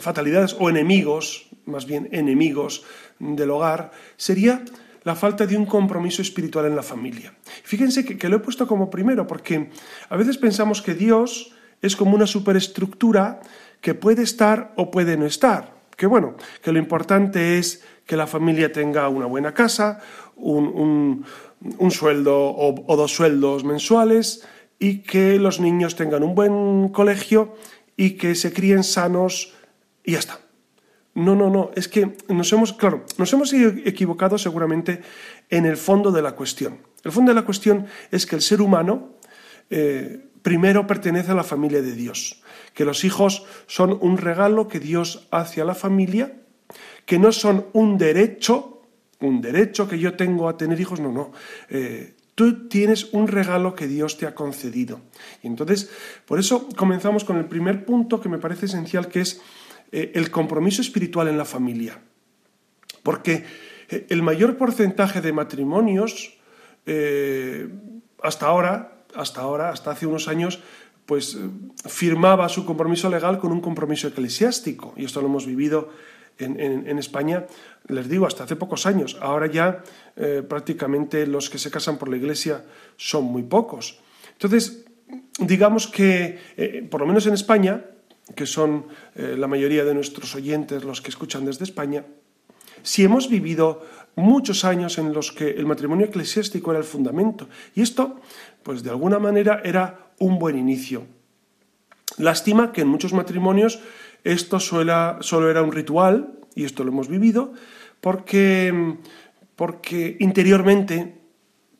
fatalidades 0.00 0.56
o 0.58 0.68
enemigos, 0.68 1.48
más 1.66 1.86
bien 1.86 2.08
enemigos 2.12 2.84
del 3.18 3.50
hogar, 3.50 3.92
sería 4.16 4.64
la 5.04 5.14
falta 5.14 5.46
de 5.46 5.56
un 5.56 5.66
compromiso 5.66 6.22
espiritual 6.22 6.66
en 6.66 6.76
la 6.76 6.82
familia. 6.82 7.34
Fíjense 7.62 8.04
que, 8.04 8.28
lo 8.28 8.36
he 8.36 8.40
puesto 8.40 8.66
como 8.66 8.90
primero 8.90 9.26
porque 9.26 9.70
a 10.08 10.16
veces 10.16 10.38
pensamos 10.38 10.82
que 10.82 10.94
Dios 10.94 11.52
es 11.82 11.94
como 11.94 12.14
una 12.14 12.26
superestructura 12.26 13.40
que 13.80 13.94
puede 13.94 14.22
estar 14.22 14.72
o 14.76 14.90
puede 14.90 15.16
no 15.16 15.26
estar. 15.26 15.74
Que 15.96 16.06
bueno, 16.06 16.34
que 16.62 16.72
lo 16.72 16.78
importante 16.78 17.58
es 17.58 17.84
que 18.06 18.16
la 18.16 18.26
familia 18.26 18.72
tenga 18.72 19.08
una 19.08 19.26
buena 19.26 19.52
casa, 19.52 20.00
un, 20.36 21.24
sueldo 21.90 22.34
o, 22.36 22.74
o 22.86 22.96
dos 22.96 23.14
sueldos 23.14 23.62
mensuales 23.62 24.46
y 24.78 25.02
que 25.02 25.38
los 25.38 25.60
niños 25.60 25.94
tengan 25.94 26.24
un 26.24 26.34
buen 26.34 26.88
colegio 26.88 27.54
y 27.96 28.12
que 28.12 28.34
se 28.34 28.52
críen 28.52 28.82
sanos 28.82 29.54
y 30.04 30.12
ya 30.12 30.18
está. 30.18 30.40
No, 31.14 31.36
no, 31.36 31.48
no, 31.48 31.70
es 31.76 31.88
que 31.88 32.16
nos 32.28 32.52
hemos, 32.52 32.72
claro, 32.72 33.04
nos 33.18 33.32
hemos 33.32 33.52
equivocado 33.52 34.36
seguramente 34.36 35.00
en 35.48 35.64
el 35.64 35.76
fondo 35.76 36.10
de 36.10 36.22
la 36.22 36.32
cuestión. 36.32 36.78
El 37.04 37.12
fondo 37.12 37.30
de 37.30 37.36
la 37.36 37.44
cuestión 37.44 37.86
es 38.10 38.26
que 38.26 38.34
el 38.34 38.42
ser 38.42 38.60
humano 38.60 39.14
eh, 39.70 40.26
primero 40.42 40.86
pertenece 40.86 41.30
a 41.30 41.34
la 41.34 41.44
familia 41.44 41.82
de 41.82 41.92
Dios, 41.92 42.42
que 42.74 42.84
los 42.84 43.04
hijos 43.04 43.44
son 43.66 43.96
un 44.00 44.18
regalo 44.18 44.66
que 44.66 44.80
Dios 44.80 45.28
hace 45.30 45.60
a 45.60 45.64
la 45.64 45.74
familia, 45.74 46.32
que 47.06 47.18
no 47.18 47.30
son 47.30 47.66
un 47.72 47.96
derecho, 47.96 48.82
un 49.20 49.40
derecho 49.40 49.88
que 49.88 49.98
yo 49.98 50.14
tengo 50.14 50.48
a 50.48 50.56
tener 50.56 50.80
hijos, 50.80 50.98
no, 50.98 51.12
no. 51.12 51.32
Eh, 51.70 52.14
tú 52.34 52.68
tienes 52.68 53.12
un 53.12 53.28
regalo 53.28 53.74
que 53.74 53.86
Dios 53.86 54.18
te 54.18 54.26
ha 54.26 54.34
concedido. 54.34 55.00
Y 55.42 55.46
entonces, 55.46 55.90
por 56.26 56.40
eso 56.40 56.68
comenzamos 56.76 57.24
con 57.24 57.38
el 57.38 57.46
primer 57.46 57.84
punto 57.84 58.20
que 58.20 58.28
me 58.28 58.38
parece 58.38 58.66
esencial, 58.66 59.08
que 59.08 59.20
es 59.20 59.40
eh, 59.96 60.10
el 60.16 60.32
compromiso 60.32 60.82
espiritual 60.82 61.28
en 61.28 61.38
la 61.38 61.44
familia. 61.44 62.00
Porque 63.04 63.44
eh, 63.88 64.06
el 64.08 64.22
mayor 64.22 64.56
porcentaje 64.56 65.20
de 65.20 65.32
matrimonios 65.32 66.36
eh, 66.84 67.68
hasta 68.20 68.46
ahora, 68.46 69.04
hasta 69.14 69.40
ahora, 69.40 69.70
hasta 69.70 69.92
hace 69.92 70.08
unos 70.08 70.26
años, 70.26 70.58
pues 71.06 71.38
firmaba 71.86 72.48
su 72.48 72.66
compromiso 72.66 73.08
legal 73.08 73.38
con 73.38 73.52
un 73.52 73.60
compromiso 73.60 74.08
eclesiástico. 74.08 74.94
Y 74.96 75.04
esto 75.04 75.20
lo 75.20 75.28
hemos 75.28 75.46
vivido 75.46 75.90
en, 76.38 76.98
España, 76.98 77.46
les 77.86 78.08
digo, 78.08 78.26
hasta 78.26 78.42
hace 78.42 78.56
pocos 78.56 78.86
años. 78.86 79.16
Ahora 79.20 79.46
ya 79.46 79.84
prácticamente 80.48 81.28
los 81.28 81.48
que 81.50 81.58
se 81.58 81.70
casan 81.70 81.98
por 81.98 82.08
la 82.08 82.16
iglesia 82.16 82.64
son 82.96 83.24
muy 83.24 83.44
pocos. 83.44 84.00
Entonces, 84.32 84.86
digamos 85.38 85.86
que, 85.86 86.88
por 86.90 87.02
lo 87.02 87.06
menos 87.06 87.26
en 87.26 87.34
España, 87.34 87.84
que 88.34 88.46
son 88.46 88.86
eh, 89.14 89.36
la 89.36 89.46
mayoría 89.46 89.84
de 89.84 89.94
nuestros 89.94 90.34
oyentes 90.34 90.84
los 90.84 91.00
que 91.00 91.10
escuchan 91.10 91.44
desde 91.44 91.64
España, 91.64 92.04
si 92.82 93.04
hemos 93.04 93.28
vivido 93.28 93.84
muchos 94.16 94.64
años 94.64 94.98
en 94.98 95.12
los 95.12 95.32
que 95.32 95.50
el 95.50 95.66
matrimonio 95.66 96.06
eclesiástico 96.06 96.70
era 96.70 96.80
el 96.80 96.86
fundamento, 96.86 97.48
y 97.74 97.82
esto, 97.82 98.20
pues 98.62 98.82
de 98.82 98.90
alguna 98.90 99.18
manera 99.18 99.60
era 99.64 100.10
un 100.18 100.38
buen 100.38 100.56
inicio. 100.56 101.06
Lástima 102.18 102.72
que 102.72 102.82
en 102.82 102.88
muchos 102.88 103.12
matrimonios 103.12 103.80
esto 104.22 104.60
solo 104.60 105.50
era 105.50 105.62
un 105.62 105.72
ritual, 105.72 106.38
y 106.54 106.64
esto 106.64 106.84
lo 106.84 106.90
hemos 106.90 107.08
vivido, 107.08 107.52
porque, 108.00 108.96
porque 109.56 110.16
interiormente 110.20 111.20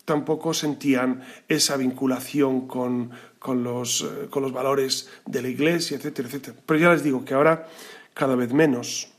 tampoco 0.04 0.52
sentían 0.52 1.22
esa 1.48 1.76
vinculación 1.76 2.66
con, 2.66 3.10
con 3.44 3.62
los, 3.62 4.00
eh, 4.00 4.28
con 4.30 4.42
los 4.42 4.54
valores 4.54 5.10
de 5.26 5.42
la 5.42 5.48
Iglesia, 5.48 5.98
etcétera, 5.98 6.28
etcétera. 6.28 6.56
Pero 6.64 6.80
ya 6.80 6.92
les 6.94 7.02
digo 7.02 7.26
que 7.26 7.34
ahora 7.34 7.68
cada 8.14 8.36
vez 8.36 8.54
menos. 8.54 9.12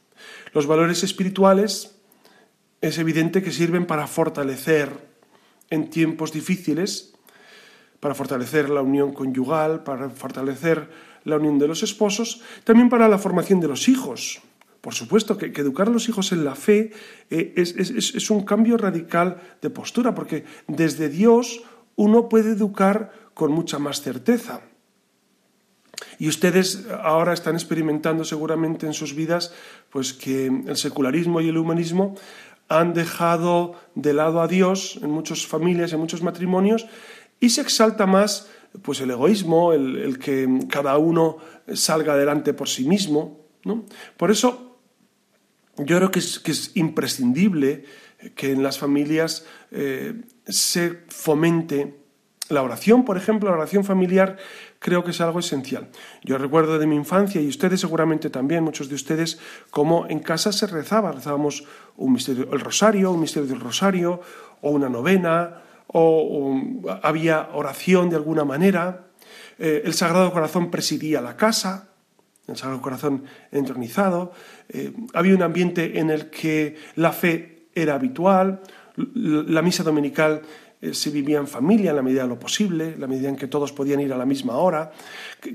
Los 0.52 0.66
valores 0.66 1.04
espirituales 1.04 1.96
es 2.82 2.98
evidente 2.98 3.44
que 3.44 3.52
sirven 3.52 3.86
para 3.86 4.08
fortalecer 4.08 4.90
en 5.70 5.92
tiempos 5.92 6.32
difíciles, 6.32 7.14
para 8.00 8.16
fortalecer 8.16 8.72
la 8.72 8.82
unión 8.82 9.14
conyugal, 9.14 9.84
para 9.84 10.10
fortalecer 10.10 10.90
la 11.24 11.36
unión 11.36 11.60
de 11.60 11.68
los 11.68 11.84
esposos, 11.84 12.42
también 12.64 12.90
para 12.90 13.08
la 13.08 13.20
formación 13.20 13.60
de 13.60 13.68
los 13.68 13.88
hijos. 13.88 14.42
Por 14.82 14.96
supuesto 14.96 15.38
que, 15.38 15.54
educar 15.54 15.88
a 15.88 15.92
los 15.92 16.10
hijos 16.10 16.32
en 16.32 16.46
la 16.46 16.56
fe 16.56 16.94
eh, 17.30 17.54
es, 17.56 18.32
un 18.32 18.44
cambio 18.44 18.78
radical 18.78 19.40
de 19.62 19.70
postura, 19.70 20.16
porque 20.16 20.46
desde 20.68 21.10
Dios 21.10 21.62
uno 21.96 22.28
puede 22.28 22.54
educar 22.54 23.25
con 23.36 23.52
mucha 23.52 23.78
más 23.78 24.02
certeza. 24.02 24.62
Y 26.18 26.28
ustedes 26.28 26.88
ahora 27.04 27.34
están 27.34 27.56
experimentando 27.56 28.24
seguramente 28.24 28.88
en 28.88 28.94
sus 28.94 29.14
vidas 29.14 29.54
pues 29.92 30.14
que 30.14 30.48
el 30.48 30.78
secularismo 30.78 31.42
y 31.42 31.50
el 31.50 31.58
humanismo 31.58 32.16
han 32.68 32.94
dejado 32.94 33.76
de 33.94 34.14
lado 34.14 34.42
a 34.42 34.48
Dios 34.48 35.00
en 35.04 35.12
muchas 35.12 35.46
familias, 35.46 35.94
en 35.94 36.00
muchos 36.00 36.24
matrimonios, 36.24 36.88
y 37.40 37.50
se 37.50 37.62
exalta 37.62 38.08
más 38.08 38.50
pues 38.82 39.00
el 39.02 39.12
egoísmo, 39.12 39.74
el, 39.74 40.18
que 40.20 40.48
cada 40.70 40.98
uno 40.98 41.38
salga 41.74 42.14
adelante 42.14 42.54
por 42.54 42.68
sí 42.68 42.88
mismo. 42.88 43.46
Por 44.18 44.32
eso 44.32 44.80
yo 45.78 45.98
creo 45.98 46.12
que 46.12 46.20
es, 46.20 46.72
imprescindible 46.76 47.86
que 48.36 48.52
en 48.52 48.64
las 48.64 48.80
familias 48.80 49.46
eh, 49.72 50.22
se 50.48 51.04
fomente 51.10 52.05
la 52.50 52.62
oración, 52.62 53.06
por 53.06 53.18
ejemplo, 53.18 53.50
la 53.50 53.56
oración 53.56 53.84
familiar, 53.84 54.38
creo 54.80 55.04
que 55.04 55.12
es 55.12 55.22
algo 55.22 55.40
esencial. 55.40 55.90
Yo 56.24 56.38
recuerdo 56.38 56.78
de 56.78 56.86
mi 56.86 56.96
infancia, 56.96 57.42
y 57.42 57.48
ustedes 57.48 57.82
seguramente 57.82 58.30
también, 58.30 58.64
muchos 58.64 58.88
de 58.88 58.96
ustedes, 58.96 59.40
cómo 59.72 60.06
en 60.08 60.20
casa 60.20 60.52
se 60.52 60.68
rezaba, 60.68 61.12
rezábamos 61.12 61.64
un 61.98 62.14
misterio, 62.14 62.50
el 62.54 62.60
rosario, 62.60 63.12
un 63.12 63.22
misterio 63.22 63.50
del 63.50 63.60
rosario, 63.60 64.22
o 64.62 64.70
una 64.70 64.90
novena, 64.90 65.62
o, 65.88 66.60
había 67.02 67.50
oración 67.54 68.10
de 68.10 68.18
alguna 68.18 68.46
manera. 68.46 69.08
Eh, 69.58 69.82
el 69.86 69.94
Sagrado 69.94 70.32
Corazón 70.32 70.70
presidía 70.70 71.22
la 71.22 71.36
casa, 71.36 71.90
el 72.48 72.58
Sagrado 72.58 72.82
Corazón 72.82 73.24
entronizado. 73.52 74.34
Eh, 74.70 74.94
había 75.14 75.36
un 75.36 75.42
ambiente 75.42 76.00
en 76.00 76.12
el 76.12 76.30
que 76.30 76.78
la 76.96 77.12
fe 77.12 77.70
era 77.74 77.96
habitual, 77.96 78.62
la 78.98 79.62
misa 79.62 79.84
dominical 79.84 80.44
eh, 80.86 80.94
se 80.94 81.10
vivía 81.10 81.40
en 81.40 81.48
familia 81.48 81.90
en 81.90 81.96
la 81.96 82.02
medida 82.02 82.24
de 82.24 82.30
lo 82.30 82.40
posible, 82.40 82.94
en 82.94 83.02
la 83.02 83.08
medida 83.08 83.30
en 83.30 83.36
que 83.36 83.48
todos 83.48 83.72
podían 83.72 84.02
ir 84.02 84.14
a 84.14 84.18
la 84.18 84.26
misma 84.26 84.58
hora. 84.58 84.92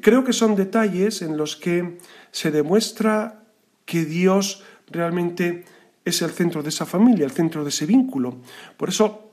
Creo 0.00 0.24
que 0.24 0.32
son 0.32 0.56
detalles 0.56 1.22
en 1.22 1.36
los 1.36 1.56
que 1.56 1.98
se 2.32 2.50
demuestra 2.50 3.44
que 3.84 4.04
Dios 4.04 4.64
realmente 4.88 5.64
es 6.04 6.22
el 6.22 6.30
centro 6.30 6.62
de 6.62 6.70
esa 6.70 6.86
familia, 6.86 7.24
el 7.24 7.30
centro 7.30 7.62
de 7.62 7.70
ese 7.70 7.86
vínculo. 7.86 8.38
Por 8.76 8.88
eso, 8.88 9.30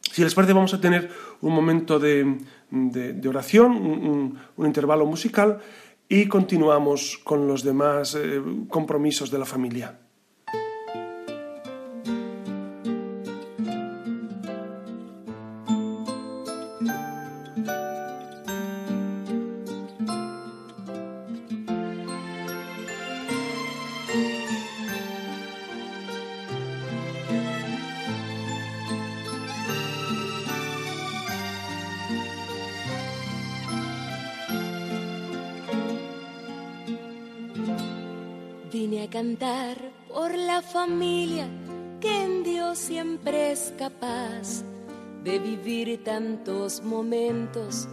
si 0.00 0.22
les 0.22 0.34
parece, 0.34 0.54
vamos 0.54 0.72
a 0.72 0.80
tener 0.80 1.10
un 1.42 1.52
momento 1.52 1.98
de, 1.98 2.38
oración, 3.28 3.72
un, 4.56 4.66
intervalo 4.66 5.04
musical 5.04 5.60
y 6.08 6.26
continuamos 6.26 7.20
con 7.22 7.46
los 7.46 7.62
demás 7.62 8.14
eh, 8.14 8.40
compromisos 8.68 9.30
de 9.30 9.38
la 9.38 9.44
familia. 9.44 9.98
Cantar 39.10 39.76
por 40.08 40.34
la 40.36 40.60
familia 40.60 41.46
que 42.00 42.24
en 42.24 42.42
Dios 42.42 42.78
siempre 42.78 43.52
es 43.52 43.72
capaz 43.78 44.62
de 45.24 45.38
vivir 45.38 46.02
tantos 46.04 46.82
momentos 46.82 47.88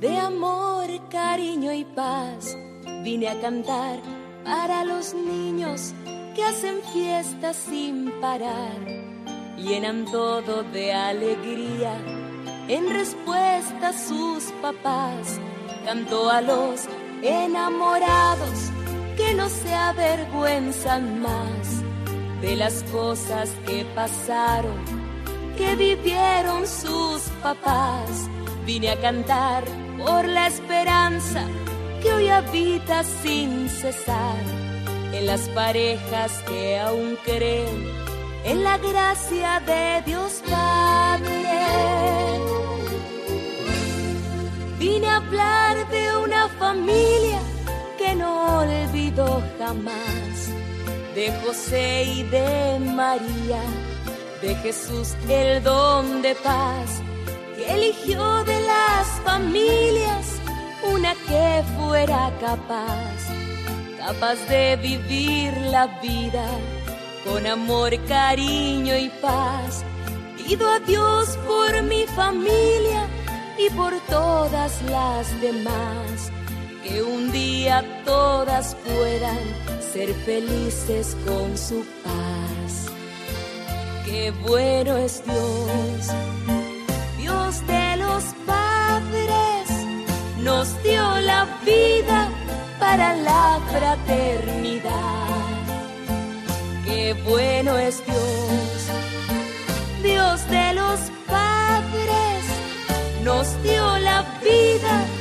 de 0.00 0.16
amor, 0.18 0.86
cariño 1.08 1.72
y 1.72 1.84
paz. 1.84 2.56
Vine 3.02 3.28
a 3.28 3.40
cantar 3.40 4.00
para 4.44 4.84
los 4.84 5.14
niños 5.14 5.94
que 6.34 6.42
hacen 6.42 6.80
fiestas 6.92 7.56
sin 7.56 8.10
parar, 8.20 8.76
llenan 9.56 10.04
todo 10.06 10.64
de 10.64 10.92
alegría 10.92 11.96
en 12.68 12.90
respuesta 12.90 13.88
a 13.88 13.92
sus 13.92 14.44
papás. 14.60 15.40
Canto 15.84 16.28
a 16.28 16.40
los 16.40 16.88
enamorados 17.22 18.72
que 19.16 19.34
no 19.34 19.48
se 19.48 19.74
avergüenzan 19.74 21.20
más 21.20 21.82
de 22.40 22.56
las 22.56 22.82
cosas 22.84 23.50
que 23.66 23.84
pasaron, 23.94 24.84
que 25.56 25.74
vivieron 25.76 26.66
sus 26.66 27.22
papás. 27.42 28.28
Vine 28.66 28.90
a 28.90 29.00
cantar 29.00 29.64
por 29.98 30.26
la 30.26 30.48
esperanza 30.48 31.44
que 32.02 32.12
hoy 32.12 32.28
habita 32.28 33.02
sin 33.04 33.68
cesar 33.68 34.42
en 35.12 35.26
las 35.26 35.48
parejas 35.50 36.32
que 36.46 36.78
aún 36.78 37.16
creen 37.24 38.06
en 38.44 38.62
la 38.62 38.76
gracia 38.78 39.60
de 39.60 40.02
Dios 40.04 40.42
Padre. 40.48 41.46
Vine 44.78 45.08
a 45.08 45.16
hablar 45.16 45.88
de 45.90 46.16
una 46.18 46.48
familia 46.48 47.40
olvido 48.56 49.42
jamás 49.58 50.34
de 51.14 51.32
José 51.42 52.04
y 52.04 52.22
de 52.24 52.78
María, 52.80 53.62
de 54.42 54.54
Jesús 54.56 55.14
el 55.28 55.62
don 55.62 56.22
de 56.22 56.34
paz, 56.36 57.02
que 57.56 57.74
eligió 57.74 58.44
de 58.44 58.60
las 58.60 59.06
familias 59.24 60.26
una 60.94 61.14
que 61.26 61.62
fuera 61.76 62.32
capaz, 62.40 63.18
capaz 63.98 64.36
de 64.48 64.76
vivir 64.76 65.56
la 65.74 65.86
vida 66.00 66.46
con 67.24 67.46
amor, 67.46 67.92
cariño 68.06 68.96
y 68.96 69.08
paz. 69.20 69.84
Pido 70.36 70.68
a 70.70 70.78
Dios 70.80 71.36
por 71.46 71.82
mi 71.82 72.06
familia 72.06 73.08
y 73.58 73.68
por 73.70 73.92
todas 74.08 74.80
las 74.82 75.40
demás 75.40 76.30
que 76.86 77.02
un 77.02 77.32
día 77.32 77.84
todas 78.04 78.76
puedan 78.84 79.38
ser 79.92 80.12
felices 80.24 81.16
con 81.26 81.56
su 81.56 81.84
paz. 82.04 82.72
Qué 84.04 84.30
bueno 84.46 84.96
es 84.96 85.22
Dios, 85.24 86.14
Dios 87.18 87.66
de 87.66 87.96
los 87.96 88.22
padres, 88.46 89.68
nos 90.42 90.82
dio 90.82 91.02
la 91.20 91.46
vida 91.64 92.28
para 92.78 93.16
la 93.16 93.60
fraternidad. 93.72 94.92
Qué 96.84 97.14
bueno 97.28 97.76
es 97.78 98.04
Dios, 98.06 98.78
Dios 100.02 100.48
de 100.50 100.72
los 100.74 101.00
padres, 101.26 102.44
nos 103.24 103.62
dio 103.62 103.98
la 103.98 104.22
vida 104.42 105.15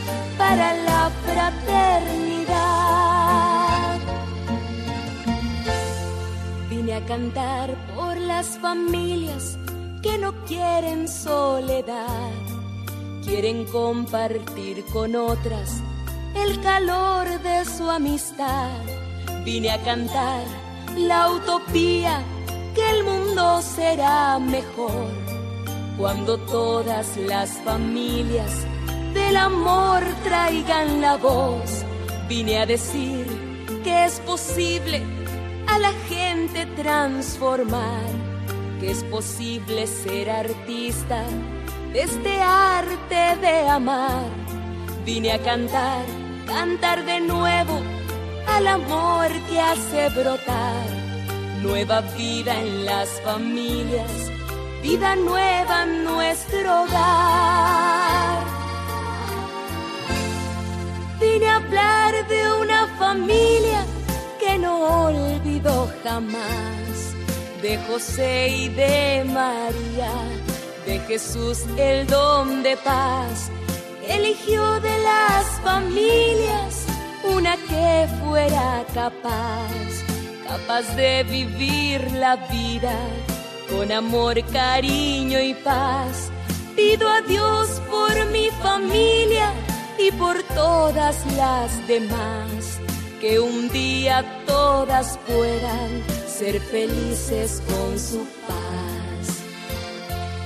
para 0.47 0.73
la 0.89 1.12
fraternidad. 1.25 2.45
Vine 6.69 6.93
a 6.93 7.05
cantar 7.05 7.73
por 7.95 8.15
las 8.17 8.60
familias 8.60 9.58
que 10.03 10.19
no 10.19 10.34
quieren 10.45 11.08
soledad, 11.08 12.31
quieren 13.25 13.65
compartir 13.65 14.86
con 14.93 15.15
otras 15.15 15.81
el 16.36 16.62
calor 16.62 17.25
de 17.41 17.65
su 17.65 17.89
amistad. 17.89 18.84
Vine 19.43 19.71
a 19.71 19.81
cantar 19.84 20.43
la 20.95 21.31
utopía 21.31 22.21
que 22.75 22.88
el 22.91 23.03
mundo 23.03 23.62
será 23.63 24.38
mejor 24.38 25.08
cuando 25.97 26.38
todas 26.38 27.17
las 27.17 27.49
familias 27.63 28.67
del 29.15 29.38
amor 29.38 30.04
traigan 30.23 31.01
la 31.01 31.15
voz. 31.15 31.84
Vine 32.28 32.60
a 32.60 32.65
decir 32.65 33.25
que 33.84 34.06
es 34.06 34.19
posible 34.19 35.01
a 35.67 35.80
la 35.80 35.93
gente 36.10 36.65
transformar, 36.75 38.06
que 38.80 38.91
es 38.91 39.04
posible 39.06 39.88
ser 39.88 40.30
artista 40.30 41.23
de 41.93 42.01
este 42.04 42.41
arte 42.41 43.38
de 43.41 43.69
amar. 43.69 44.25
Vine 45.06 45.32
a 45.32 45.39
cantar, 45.39 46.06
cantar 46.45 47.06
de 47.06 47.21
nuevo 47.21 47.82
al 48.47 48.67
amor 48.67 49.28
que 49.49 49.60
hace 49.60 50.10
brotar 50.10 50.88
nueva 51.63 52.01
vida 52.15 52.60
en 52.62 52.86
las 52.86 53.10
familias, 53.21 54.12
vida 54.84 55.15
nueva 55.15 55.84
en 55.84 56.04
nuestro 56.04 56.84
hogar. 56.84 58.64
Hablar 61.55 62.27
de 62.27 62.51
una 62.61 62.88
familia 62.99 63.85
que 64.39 64.57
no 64.57 65.05
olvidó 65.05 65.89
jamás, 66.03 67.13
de 67.61 67.77
José 67.88 68.49
y 68.49 68.69
de 68.69 69.23
María, 69.25 70.13
de 70.85 70.99
Jesús 71.07 71.63
el 71.77 72.05
don 72.07 72.63
de 72.63 72.77
paz. 72.77 73.49
Eligió 74.07 74.79
de 74.81 74.97
las 74.99 75.45
familias 75.63 76.85
una 77.23 77.57
que 77.57 78.07
fuera 78.23 78.85
capaz, 78.93 79.71
capaz 80.47 80.95
de 80.95 81.23
vivir 81.23 82.11
la 82.11 82.35
vida 82.35 82.97
con 83.69 83.91
amor, 83.91 84.35
cariño 84.51 85.39
y 85.41 85.53
paz. 85.55 86.29
Pido 86.75 87.09
a 87.09 87.21
Dios 87.21 87.81
por 87.89 88.13
mi 88.27 88.49
familia 88.61 89.51
y 89.97 90.12
por 90.12 90.41
todas 90.55 91.25
las 91.38 91.88
demás, 91.88 92.79
que 93.21 93.39
un 93.39 93.69
día 93.69 94.25
todas 94.45 95.17
puedan 95.27 96.03
ser 96.27 96.60
felices 96.60 97.62
con 97.67 97.97
su 97.97 98.25
paz. 98.47 99.43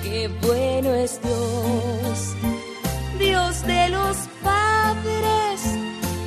Qué 0.03 0.27
bueno 0.41 0.93
es 0.93 1.19
Dios, 1.21 2.35
Dios 3.17 3.65
de 3.65 3.89
los 3.89 4.17
padres, 4.43 5.62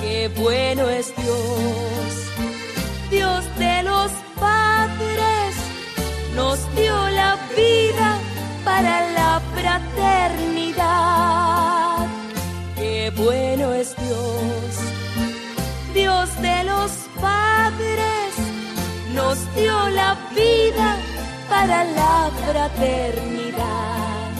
Qué 0.00 0.30
bueno 0.36 0.88
es 0.88 1.12
Dios, 1.16 2.30
Dios 3.10 3.44
de 3.58 3.82
los 3.82 4.10
padres 4.38 4.71
nos 6.34 6.58
dio 6.74 7.08
la 7.10 7.36
vida 7.56 8.18
para 8.64 9.10
la 9.12 9.40
fraternidad. 9.54 10.76
Qué 12.76 13.12
bueno 13.16 13.72
es 13.74 13.94
Dios, 13.96 14.76
Dios 15.94 16.28
de 16.40 16.64
los 16.64 16.90
padres, 17.20 18.34
nos 19.14 19.38
dio 19.54 19.88
la 19.90 20.16
vida 20.34 20.96
para 21.48 21.84
la 21.84 22.30
fraternidad. 22.46 24.30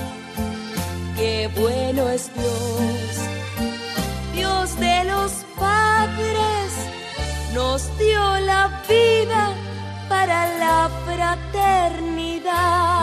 Qué 1.16 1.48
bueno 1.56 2.08
es 2.08 2.30
Dios, 2.34 3.16
Dios 4.34 4.78
de 4.78 5.04
los 5.04 5.32
padres, 5.58 6.72
nos 7.54 7.96
dio 7.98 8.38
la 8.40 8.82
vida 8.88 9.54
para 10.08 10.58
la 10.58 10.90
fraternidad. 11.06 13.02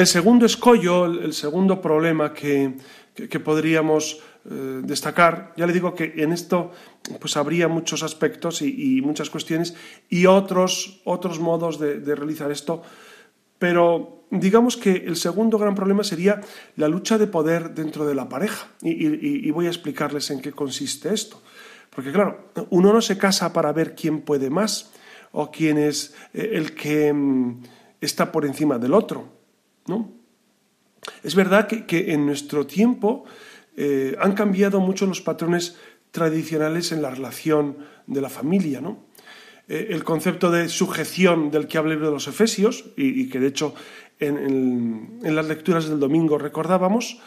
El 0.00 0.06
segundo 0.06 0.46
escollo, 0.46 1.04
el 1.04 1.34
segundo 1.34 1.82
problema 1.82 2.32
que, 2.32 2.72
podríamos 3.44 4.18
eh, 4.50 4.80
destacar, 4.82 5.52
ya 5.58 5.66
le 5.66 5.74
digo 5.74 5.94
que 5.94 6.14
en 6.16 6.32
esto 6.32 6.72
pues 7.20 7.36
habría 7.36 7.68
muchos 7.68 8.02
aspectos 8.02 8.62
y, 8.62 9.02
muchas 9.02 9.28
cuestiones 9.28 9.74
y 10.08 10.24
otros, 10.24 11.02
otros 11.04 11.38
modos 11.38 11.78
de, 11.78 12.14
realizar 12.14 12.50
esto, 12.50 12.80
pero 13.58 14.24
digamos 14.30 14.78
que 14.78 15.04
el 15.06 15.16
segundo 15.16 15.58
gran 15.58 15.74
problema 15.74 16.02
sería 16.02 16.40
la 16.76 16.88
lucha 16.88 17.18
de 17.18 17.26
poder 17.26 17.74
dentro 17.74 18.06
de 18.06 18.14
la 18.14 18.26
pareja 18.26 18.68
y 18.80 19.50
voy 19.50 19.66
a 19.66 19.70
explicarles 19.70 20.30
en 20.30 20.40
qué 20.40 20.52
consiste 20.52 21.12
esto. 21.12 21.42
Porque 21.90 22.12
claro, 22.12 22.52
uno 22.70 22.92
no 22.92 23.02
se 23.02 23.18
casa 23.18 23.52
para 23.52 23.72
ver 23.72 23.94
quién 23.94 24.22
puede 24.22 24.48
más 24.50 24.92
o 25.32 25.50
quién 25.50 25.78
es 25.78 26.14
eh, 26.32 26.50
el 26.54 26.74
que 26.74 27.12
mm, 27.12 27.62
está 28.00 28.32
por 28.32 28.46
encima 28.46 28.78
del 28.78 28.94
otro, 28.94 29.28
¿no? 29.86 30.12
Es 31.22 31.34
verdad 31.34 31.66
que, 31.66 32.12
en 32.12 32.26
nuestro 32.26 32.66
tiempo 32.66 33.24
eh, 33.76 34.16
han 34.20 34.32
cambiado 34.32 34.80
mucho 34.80 35.06
los 35.06 35.20
patrones 35.20 35.76
tradicionales 36.10 36.92
en 36.92 37.02
la 37.02 37.10
relación 37.10 37.78
de 38.06 38.20
la 38.20 38.28
familia, 38.28 38.80
¿no? 38.80 39.06
Eh, 39.68 39.88
el 39.90 40.04
concepto 40.04 40.50
de 40.50 40.68
sujeción 40.68 41.50
del 41.50 41.68
que 41.68 41.78
habla 41.78 41.94
de 41.94 42.10
los 42.10 42.26
Efesios, 42.26 42.86
y, 42.96 43.28
que 43.28 43.38
de 43.38 43.46
hecho 43.46 43.74
en, 44.18 45.20
las 45.22 45.46
lecturas 45.46 45.88
del 45.88 46.00
domingo 46.00 46.38
recordábamos, 46.38 47.20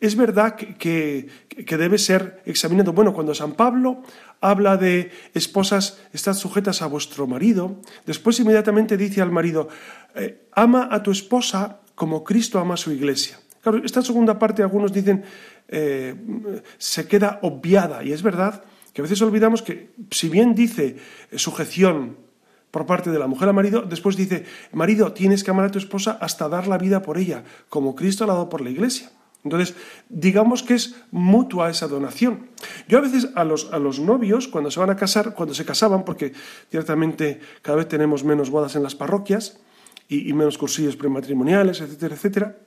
es 0.00 0.16
verdad 0.16 0.56
que, 0.56 1.28
debe 1.56 1.98
ser 1.98 2.42
examinado. 2.46 2.92
Bueno, 2.92 3.12
cuando 3.12 3.34
San 3.34 3.52
Pablo 3.52 4.02
habla 4.40 4.76
de 4.76 5.10
esposas, 5.34 6.00
estad 6.12 6.34
sujetas 6.34 6.82
a 6.82 6.86
vuestro 6.86 7.26
marido, 7.26 7.80
después 8.06 8.40
inmediatamente 8.40 8.96
dice 8.96 9.20
al 9.20 9.30
marido, 9.30 9.68
eh, 10.14 10.46
ama 10.52 10.88
a 10.90 11.02
tu 11.02 11.10
esposa 11.10 11.80
como 11.94 12.24
Cristo 12.24 12.58
ama 12.58 12.74
a 12.74 12.78
su 12.78 12.92
iglesia. 12.92 13.38
Claro, 13.60 13.82
esta 13.84 14.02
segunda 14.02 14.38
parte 14.38 14.62
algunos 14.62 14.92
dicen 14.92 15.24
eh, 15.68 16.14
se 16.76 17.08
queda 17.08 17.38
obviada 17.42 18.04
y 18.04 18.12
es 18.12 18.22
verdad 18.22 18.62
que 18.92 19.00
a 19.00 19.04
veces 19.04 19.22
olvidamos 19.22 19.62
que 19.62 19.94
si 20.10 20.28
bien 20.28 20.54
dice 20.54 20.96
sujeción 21.34 22.18
por 22.70 22.86
parte 22.86 23.10
de 23.10 23.18
la 23.18 23.26
mujer 23.26 23.48
al 23.48 23.54
marido, 23.54 23.82
después 23.82 24.16
dice, 24.16 24.44
marido, 24.72 25.12
tienes 25.12 25.44
que 25.44 25.50
amar 25.50 25.66
a 25.66 25.70
tu 25.70 25.78
esposa 25.78 26.18
hasta 26.20 26.48
dar 26.48 26.66
la 26.66 26.76
vida 26.76 27.02
por 27.02 27.18
ella, 27.18 27.44
como 27.68 27.94
Cristo 27.94 28.24
ha 28.24 28.26
dado 28.26 28.48
por 28.48 28.60
la 28.60 28.70
iglesia. 28.70 29.10
Entonces, 29.44 29.76
digamos 30.08 30.62
que 30.62 30.74
es 30.74 30.96
mutua 31.10 31.70
esa 31.70 31.86
donación. 31.86 32.48
Yo 32.88 32.98
a 32.98 33.02
veces 33.02 33.28
a 33.34 33.44
los, 33.44 33.70
a 33.72 33.78
los 33.78 34.00
novios, 34.00 34.48
cuando 34.48 34.70
se 34.70 34.80
van 34.80 34.90
a 34.90 34.96
casar, 34.96 35.34
cuando 35.34 35.54
se 35.54 35.66
casaban, 35.66 36.04
porque 36.04 36.32
ciertamente 36.70 37.40
cada 37.60 37.76
vez 37.76 37.88
tenemos 37.88 38.24
menos 38.24 38.48
bodas 38.48 38.74
en 38.74 38.82
las 38.82 38.94
parroquias 38.94 39.60
y, 40.08 40.32
menos 40.32 40.56
cursillos 40.56 40.96
prematrimoniales, 40.96 41.80
etcétera, 41.80 42.14
etcétera, 42.14 42.58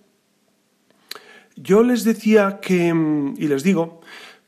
yo 1.55 1.81
les 1.81 2.03
decía 2.03 2.59
que, 2.61 2.93
y 3.37 3.47
les 3.47 3.63
digo, 3.63 4.01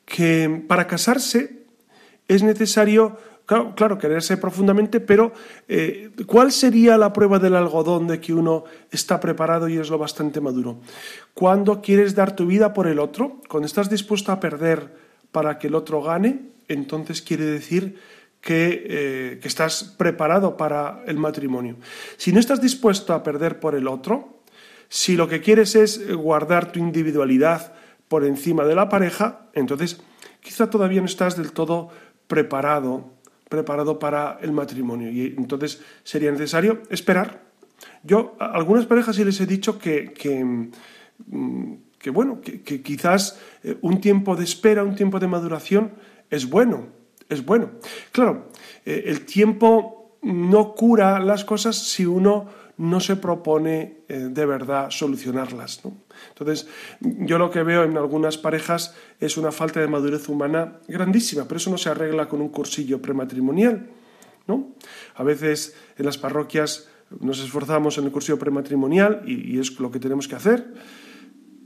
que 0.05 0.63
para 0.67 0.85
casarse 0.85 1.65
es 2.27 2.43
necesario 2.43 3.17
Claro, 3.49 3.97
quererse 3.97 4.37
profundamente, 4.37 4.99
pero 4.99 5.33
eh, 5.67 6.11
¿cuál 6.27 6.51
sería 6.51 6.99
la 6.99 7.11
prueba 7.11 7.39
del 7.39 7.55
algodón 7.55 8.05
de 8.05 8.21
que 8.21 8.31
uno 8.31 8.65
está 8.91 9.19
preparado 9.19 9.67
y 9.67 9.79
es 9.79 9.89
lo 9.89 9.97
bastante 9.97 10.39
maduro? 10.39 10.81
Cuando 11.33 11.81
quieres 11.81 12.13
dar 12.13 12.35
tu 12.35 12.45
vida 12.45 12.73
por 12.73 12.85
el 12.85 12.99
otro, 12.99 13.41
cuando 13.49 13.65
estás 13.65 13.89
dispuesto 13.89 14.31
a 14.31 14.39
perder 14.39 14.93
para 15.31 15.57
que 15.57 15.65
el 15.65 15.73
otro 15.73 16.03
gane, 16.03 16.41
entonces 16.67 17.23
quiere 17.23 17.45
decir 17.45 17.97
que, 18.39 18.85
eh, 18.85 19.39
que 19.41 19.47
estás 19.47 19.95
preparado 19.97 20.55
para 20.55 21.01
el 21.07 21.17
matrimonio. 21.17 21.77
Si 22.17 22.31
no 22.31 22.39
estás 22.39 22.61
dispuesto 22.61 23.15
a 23.15 23.23
perder 23.23 23.59
por 23.59 23.73
el 23.73 23.87
otro, 23.87 24.43
si 24.89 25.15
lo 25.15 25.27
que 25.27 25.41
quieres 25.41 25.75
es 25.75 26.13
guardar 26.15 26.71
tu 26.71 26.77
individualidad 26.77 27.73
por 28.09 28.25
encima 28.25 28.63
de 28.65 28.75
la 28.75 28.89
pareja, 28.89 29.49
entonces 29.53 30.03
quizá 30.39 30.69
todavía 30.69 30.99
no 31.01 31.07
estás 31.07 31.35
del 31.35 31.51
todo 31.51 31.89
preparado 32.27 33.17
preparado 33.49 33.97
para 33.97 34.37
el 34.41 34.51
matrimonio 34.51 35.11
y 35.11 35.33
entonces 35.37 35.81
sería 36.03 36.31
necesario 36.31 36.83
esperar. 36.89 37.49
Yo 38.03 38.35
a 38.39 38.45
algunas 38.51 38.85
parejas 38.85 39.15
sí 39.15 39.25
les 39.25 39.41
he 39.41 39.45
dicho 39.45 39.79
que, 39.79 40.13
que, 40.13 40.43
mm, 40.43 41.73
bueno, 42.13 42.39
que, 42.41 42.81
quizás 42.81 43.39
eh, 43.63 43.77
un 43.81 43.99
tiempo 43.99 44.35
de 44.35 44.43
espera, 44.43 44.83
un 44.83 44.95
tiempo 44.95 45.19
de 45.19 45.27
maduración 45.27 45.91
es 46.29 46.47
bueno, 46.47 46.87
es 47.27 47.43
bueno. 47.43 47.71
Claro, 48.11 48.49
eh, 48.85 49.03
el 49.07 49.25
tiempo 49.25 50.17
no 50.21 50.75
cura 50.75 51.19
las 51.19 51.43
cosas 51.43 51.77
si 51.77 52.05
uno 52.05 52.47
no 52.79 53.01
se 53.01 53.17
propone 53.17 54.03
eh, 54.07 54.29
de 54.31 54.45
verdad 54.45 54.89
solucionarlas. 54.89 55.81
Entonces, 56.29 56.67
yo 57.01 57.37
lo 57.37 57.51
que 57.51 57.61
veo 57.61 57.83
en 57.83 57.97
algunas 57.97 58.37
parejas 58.37 58.95
es 59.19 59.35
una 59.37 59.51
falta 59.51 59.81
de 59.81 59.87
madurez 59.87 60.29
humana 60.29 60.79
grandísima, 60.87 61.43
pero 61.43 61.57
eso 61.57 61.69
no 61.69 61.77
se 61.77 61.89
arregla 61.89 62.29
con 62.29 62.41
un 62.41 62.47
cursillo 62.47 63.01
prematrimonial. 63.01 63.89
¿no? 64.47 64.75
A 65.15 65.23
veces 65.23 65.75
en 65.97 66.05
las 66.05 66.17
parroquias 66.17 66.87
nos 67.19 67.43
esforzamos 67.43 67.97
en 67.97 68.05
el 68.05 68.11
cursillo 68.11 68.39
prematrimonial 68.39 69.23
y, 69.25 69.59
es 69.59 69.77
lo 69.77 69.91
que 69.91 69.99
tenemos 69.99 70.29
que 70.29 70.35
hacer, 70.35 70.73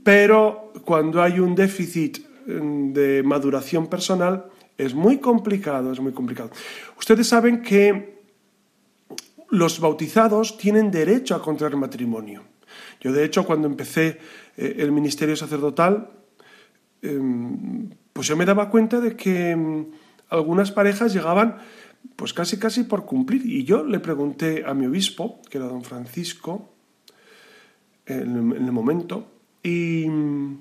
pero 0.02 0.72
cuando 0.84 1.22
hay 1.22 1.38
un 1.38 1.54
déficit 1.54 2.26
mm, 2.46 2.92
de 2.92 3.22
maduración 3.22 3.86
personal 3.86 4.46
es 4.76 4.94
muy 4.94 5.18
complicado, 5.18 5.92
es 5.92 6.00
muy 6.00 6.12
complicado. 6.12 6.50
Ustedes 6.98 7.28
saben 7.28 7.62
que 7.62 8.13
los 9.50 9.80
bautizados 9.80 10.56
tienen 10.56 10.90
derecho 10.90 11.34
a 11.34 11.42
contraer 11.42 11.76
matrimonio. 11.76 12.42
Yo, 13.00 13.12
de 13.12 13.24
hecho, 13.24 13.44
cuando 13.44 13.68
empecé 13.68 14.18
eh, 14.56 14.76
el 14.78 14.92
ministerio 14.92 15.36
sacerdotal, 15.36 16.10
em, 17.02 17.90
pues 18.12 18.26
yo 18.28 18.36
me 18.36 18.44
daba 18.46 18.70
cuenta 18.70 19.00
de 19.00 19.16
que 19.16 19.50
em, 19.50 19.86
algunas 20.28 20.72
parejas 20.72 21.12
llegaban 21.12 21.58
pues 22.16 22.32
casi 22.32 22.58
casi 22.58 22.84
por 22.84 23.04
cumplir. 23.04 23.44
Y 23.46 23.64
yo 23.64 23.84
le 23.84 24.00
pregunté 24.00 24.64
a 24.66 24.74
mi 24.74 24.86
obispo, 24.86 25.40
que 25.50 25.58
era 25.58 25.66
don 25.66 25.84
Francisco, 25.84 26.74
en, 28.06 28.52
el 28.52 28.72
momento, 28.72 29.32
y 29.62 30.04
em, 30.04 30.58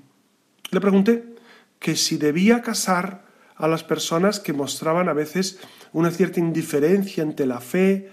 le 0.71 0.79
pregunté 0.79 1.35
que 1.79 1.95
si 1.95 2.17
debía 2.17 2.61
casar 2.61 3.25
a 3.55 3.67
las 3.67 3.83
personas 3.83 4.39
que 4.39 4.53
mostraban 4.53 5.09
a 5.09 5.13
veces 5.13 5.59
una 5.91 6.11
cierta 6.11 6.39
indiferencia 6.39 7.23
ante 7.23 7.45
la 7.45 7.59
fe, 7.59 8.09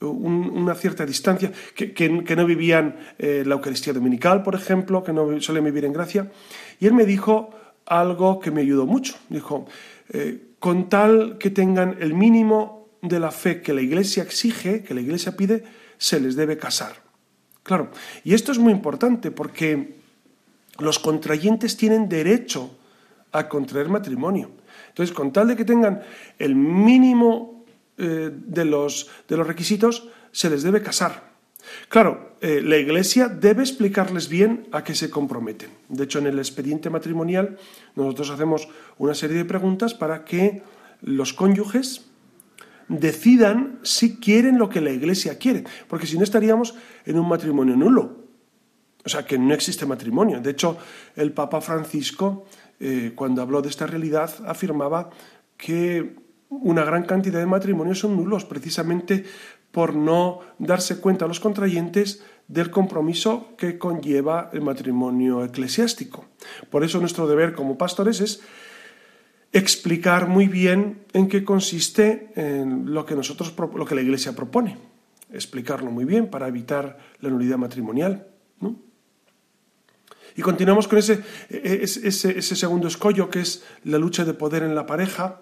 una 0.00 0.74
cierta 0.74 1.06
distancia, 1.06 1.50
que, 1.74 2.36
no 2.36 2.46
vivían 2.46 2.96
eh, 3.18 3.44
la 3.46 3.54
Eucaristía 3.54 3.92
Dominical, 3.92 4.42
por 4.42 4.54
ejemplo, 4.54 5.02
que 5.02 5.12
no 5.12 5.40
suelen 5.40 5.64
vivir 5.64 5.84
en 5.84 5.92
gracia. 5.92 6.30
Y 6.78 6.86
él 6.86 6.92
me 6.92 7.06
dijo 7.06 7.50
algo 7.86 8.40
que 8.40 8.50
me 8.50 8.60
ayudó 8.60 8.86
mucho. 8.86 9.14
Dijo, 9.30 9.66
eh, 10.10 10.48
con 10.58 10.88
tal 10.88 11.38
que 11.38 11.50
tengan 11.50 11.96
el 12.00 12.14
mínimo 12.14 12.88
de 13.00 13.20
la 13.20 13.30
fe 13.30 13.62
que 13.62 13.72
la 13.72 13.80
Iglesia 13.80 14.22
exige, 14.22 14.82
que 14.82 14.94
la 14.94 15.00
Iglesia 15.00 15.36
pide, 15.36 15.64
se 15.96 16.20
les 16.20 16.36
debe 16.36 16.58
casar. 16.58 16.96
Claro, 17.62 17.90
y 18.22 18.34
esto 18.34 18.52
es 18.52 18.58
muy 18.58 18.72
importante 18.72 19.30
porque 19.30 19.96
los 20.78 20.98
contrayentes 20.98 21.76
tienen 21.76 22.08
derecho 22.08 22.70
a 23.32 23.48
contraer 23.48 23.88
matrimonio. 23.88 24.50
Entonces, 24.88 25.14
con 25.14 25.32
tal 25.32 25.48
de 25.48 25.56
que 25.56 25.64
tengan 25.64 26.02
el 26.38 26.54
mínimo 26.54 27.55
eh, 27.98 28.30
de, 28.32 28.64
los, 28.64 29.10
de, 29.28 29.36
los, 29.36 29.46
requisitos, 29.46 30.08
se 30.32 30.50
les 30.50 30.62
debe 30.62 30.82
casar. 30.82 31.34
Claro, 31.88 32.36
eh, 32.40 32.60
la 32.62 32.76
Iglesia 32.76 33.28
debe 33.28 33.62
explicarles 33.62 34.28
bien 34.28 34.68
a 34.72 34.84
qué 34.84 34.94
se 34.94 35.10
comprometen. 35.10 35.70
De 35.88 36.04
hecho, 36.04 36.18
en 36.18 36.26
el 36.26 36.38
expediente 36.38 36.90
matrimonial 36.90 37.58
nosotros 37.94 38.30
hacemos 38.30 38.68
una 38.98 39.14
serie 39.14 39.36
de 39.36 39.44
preguntas 39.44 39.94
para 39.94 40.24
que 40.24 40.62
los 41.00 41.32
cónyuges 41.32 42.06
decidan 42.88 43.80
si 43.82 44.16
quieren 44.16 44.58
lo 44.58 44.68
que 44.68 44.80
la 44.80 44.90
Iglesia 44.90 45.38
quiere, 45.38 45.64
porque 45.88 46.06
si 46.06 46.16
no 46.16 46.24
estaríamos 46.24 46.74
en 47.04 47.18
un 47.18 47.28
matrimonio 47.28 47.76
nulo. 47.76 48.26
O 49.04 49.08
sea, 49.08 49.24
que 49.24 49.38
no 49.38 49.54
existe 49.54 49.86
matrimonio. 49.86 50.40
De 50.40 50.50
hecho, 50.50 50.76
el 51.14 51.32
Papa 51.32 51.60
Francisco, 51.60 52.46
eh, 52.80 53.12
cuando 53.14 53.40
habló 53.40 53.62
de 53.62 53.68
esta 53.68 53.86
realidad, 53.86 54.30
afirmaba 54.44 55.10
que 55.56 56.16
una 56.62 56.84
gran 56.84 57.04
cantidad 57.04 57.38
de 57.38 57.46
matrimonios 57.46 58.00
son 58.00 58.16
nulos, 58.16 58.44
precisamente 58.44 59.24
por 59.70 59.94
no 59.94 60.40
darse 60.58 61.00
cuenta 61.00 61.26
a 61.26 61.28
los 61.28 61.40
contrayentes 61.40 62.22
del 62.48 62.70
compromiso 62.70 63.54
que 63.58 63.78
conlleva 63.78 64.50
el 64.52 64.62
matrimonio 64.62 65.44
eclesiástico. 65.44 66.24
Por 66.70 66.84
eso 66.84 67.00
nuestro 67.00 67.26
deber 67.26 67.52
como 67.52 67.76
pastores 67.76 68.20
es 68.20 68.40
explicar 69.52 70.28
muy 70.28 70.48
bien 70.48 71.04
en 71.12 71.28
qué 71.28 71.44
consiste 71.44 72.32
lo 72.84 73.04
que 73.04 73.14
nosotros 73.14 73.54
lo 73.74 73.84
que 73.84 73.94
la 73.94 74.02
Iglesia 74.02 74.34
propone, 74.34 74.78
explicarlo 75.32 75.90
muy 75.90 76.04
bien 76.04 76.28
para 76.28 76.48
evitar 76.48 76.98
la 77.20 77.30
nulidad 77.30 77.58
matrimonial. 77.58 78.26
Y 80.38 80.42
continuamos 80.42 80.86
con 80.86 80.98
ese, 80.98 81.22
ese, 81.48 82.08
ese 82.38 82.56
segundo 82.56 82.88
escollo 82.88 83.30
que 83.30 83.40
es 83.40 83.64
la 83.84 83.96
lucha 83.96 84.26
de 84.26 84.34
poder 84.34 84.62
en 84.62 84.74
la 84.74 84.84
pareja, 84.84 85.40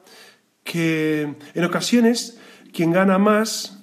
que 0.65 1.35
en 1.55 1.65
ocasiones 1.65 2.39
quien 2.73 2.91
gana 2.91 3.19
más, 3.19 3.79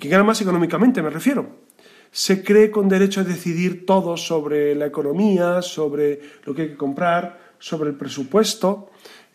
quien 0.00 0.10
gana 0.10 0.24
más 0.24 0.40
económicamente 0.40 1.02
me 1.02 1.10
refiero, 1.10 1.62
se 2.10 2.42
cree 2.42 2.70
con 2.70 2.88
derecho 2.88 3.20
a 3.20 3.24
decidir 3.24 3.86
todo 3.86 4.16
sobre 4.16 4.74
la 4.74 4.86
economía, 4.86 5.62
sobre 5.62 6.20
lo 6.44 6.54
que 6.54 6.62
hay 6.62 6.68
que 6.68 6.76
comprar, 6.76 7.54
sobre 7.58 7.90
el 7.90 7.96
presupuesto, 7.96 8.90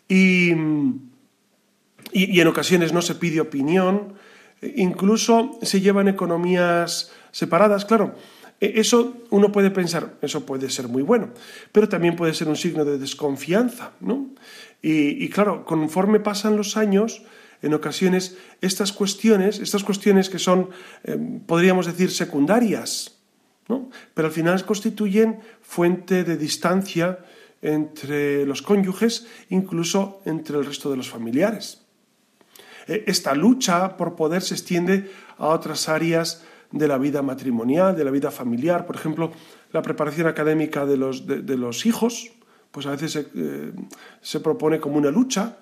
y, 0.08 0.50
y, 2.10 2.40
en 2.40 2.46
ocasiones 2.48 2.92
no 2.92 3.02
se 3.02 3.14
pide 3.14 3.40
opinión, 3.40 4.14
incluso 4.62 5.58
se 5.62 5.80
llevan 5.80 6.08
economías 6.08 7.12
separadas, 7.30 7.84
claro. 7.84 8.14
E, 8.60 8.80
eso 8.80 9.14
uno 9.30 9.52
puede 9.52 9.70
pensar, 9.70 10.16
eso 10.22 10.44
puede 10.44 10.70
ser 10.70 10.88
muy 10.88 11.02
bueno, 11.02 11.30
pero 11.72 11.88
también 11.88 12.16
puede 12.16 12.34
ser 12.34 12.48
un 12.48 12.56
signo 12.56 12.84
de 12.84 12.98
desconfianza, 12.98 13.92
¿no? 14.00 14.30
Y, 14.82 15.28
claro, 15.28 15.64
conforme 15.64 16.20
pasan 16.20 16.56
los 16.56 16.76
años, 16.76 17.22
en 17.62 17.74
ocasiones 17.74 18.38
estas 18.62 18.92
cuestiones, 18.92 19.58
estas 19.58 19.84
cuestiones 19.84 20.30
que 20.30 20.38
son, 20.38 20.70
eh, 21.04 21.18
podríamos 21.46 21.84
decir, 21.84 22.10
secundarias, 22.10 23.18
¿no? 23.68 23.90
pero 24.14 24.28
al 24.28 24.34
final 24.34 24.64
constituyen 24.64 25.40
fuente 25.60 26.24
de 26.24 26.38
distancia 26.38 27.18
entre 27.60 28.46
los 28.46 28.62
cónyuges, 28.62 29.26
incluso 29.50 30.22
entre 30.24 30.56
el 30.56 30.64
resto 30.64 30.90
de 30.90 30.96
los 30.96 31.10
familiares. 31.10 31.82
E, 32.88 33.04
esta 33.06 33.34
lucha 33.34 33.96
por 33.96 34.16
poder 34.16 34.42
se 34.42 34.54
extiende 34.54 35.10
a 35.36 35.48
otras 35.48 35.88
áreas 35.88 36.42
de 36.72 36.88
la 36.88 36.98
vida 36.98 37.22
matrimonial, 37.22 37.96
de 37.96 38.04
la 38.04 38.10
vida 38.10 38.30
familiar, 38.30 38.86
por 38.86 38.96
ejemplo, 38.96 39.32
la 39.72 39.82
preparación 39.82 40.26
académica 40.26 40.86
de 40.86 40.96
los, 40.96 41.26
de, 41.26 41.56
los 41.56 41.86
hijos, 41.86 42.32
pues 42.70 42.86
a 42.86 42.92
veces 42.92 43.12
se, 43.12 43.26
eh, 43.34 43.72
se 44.20 44.40
propone 44.40 44.80
como 44.80 44.96
una 44.96 45.10
lucha, 45.10 45.56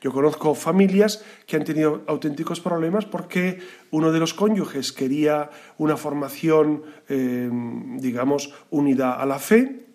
yo 0.00 0.12
conozco 0.12 0.54
familias 0.54 1.24
que 1.46 1.56
han 1.56 1.64
tenido 1.64 2.02
auténticos 2.06 2.60
problemas 2.60 3.06
porque 3.06 3.58
uno 3.90 4.12
de 4.12 4.20
los 4.20 4.34
cónyuges 4.34 4.92
quería 4.92 5.50
una 5.78 5.96
formación, 5.96 6.82
eh, 7.08 7.48
digamos, 7.96 8.52
unida 8.70 9.14
a 9.14 9.24
la 9.24 9.38
fe 9.38 9.86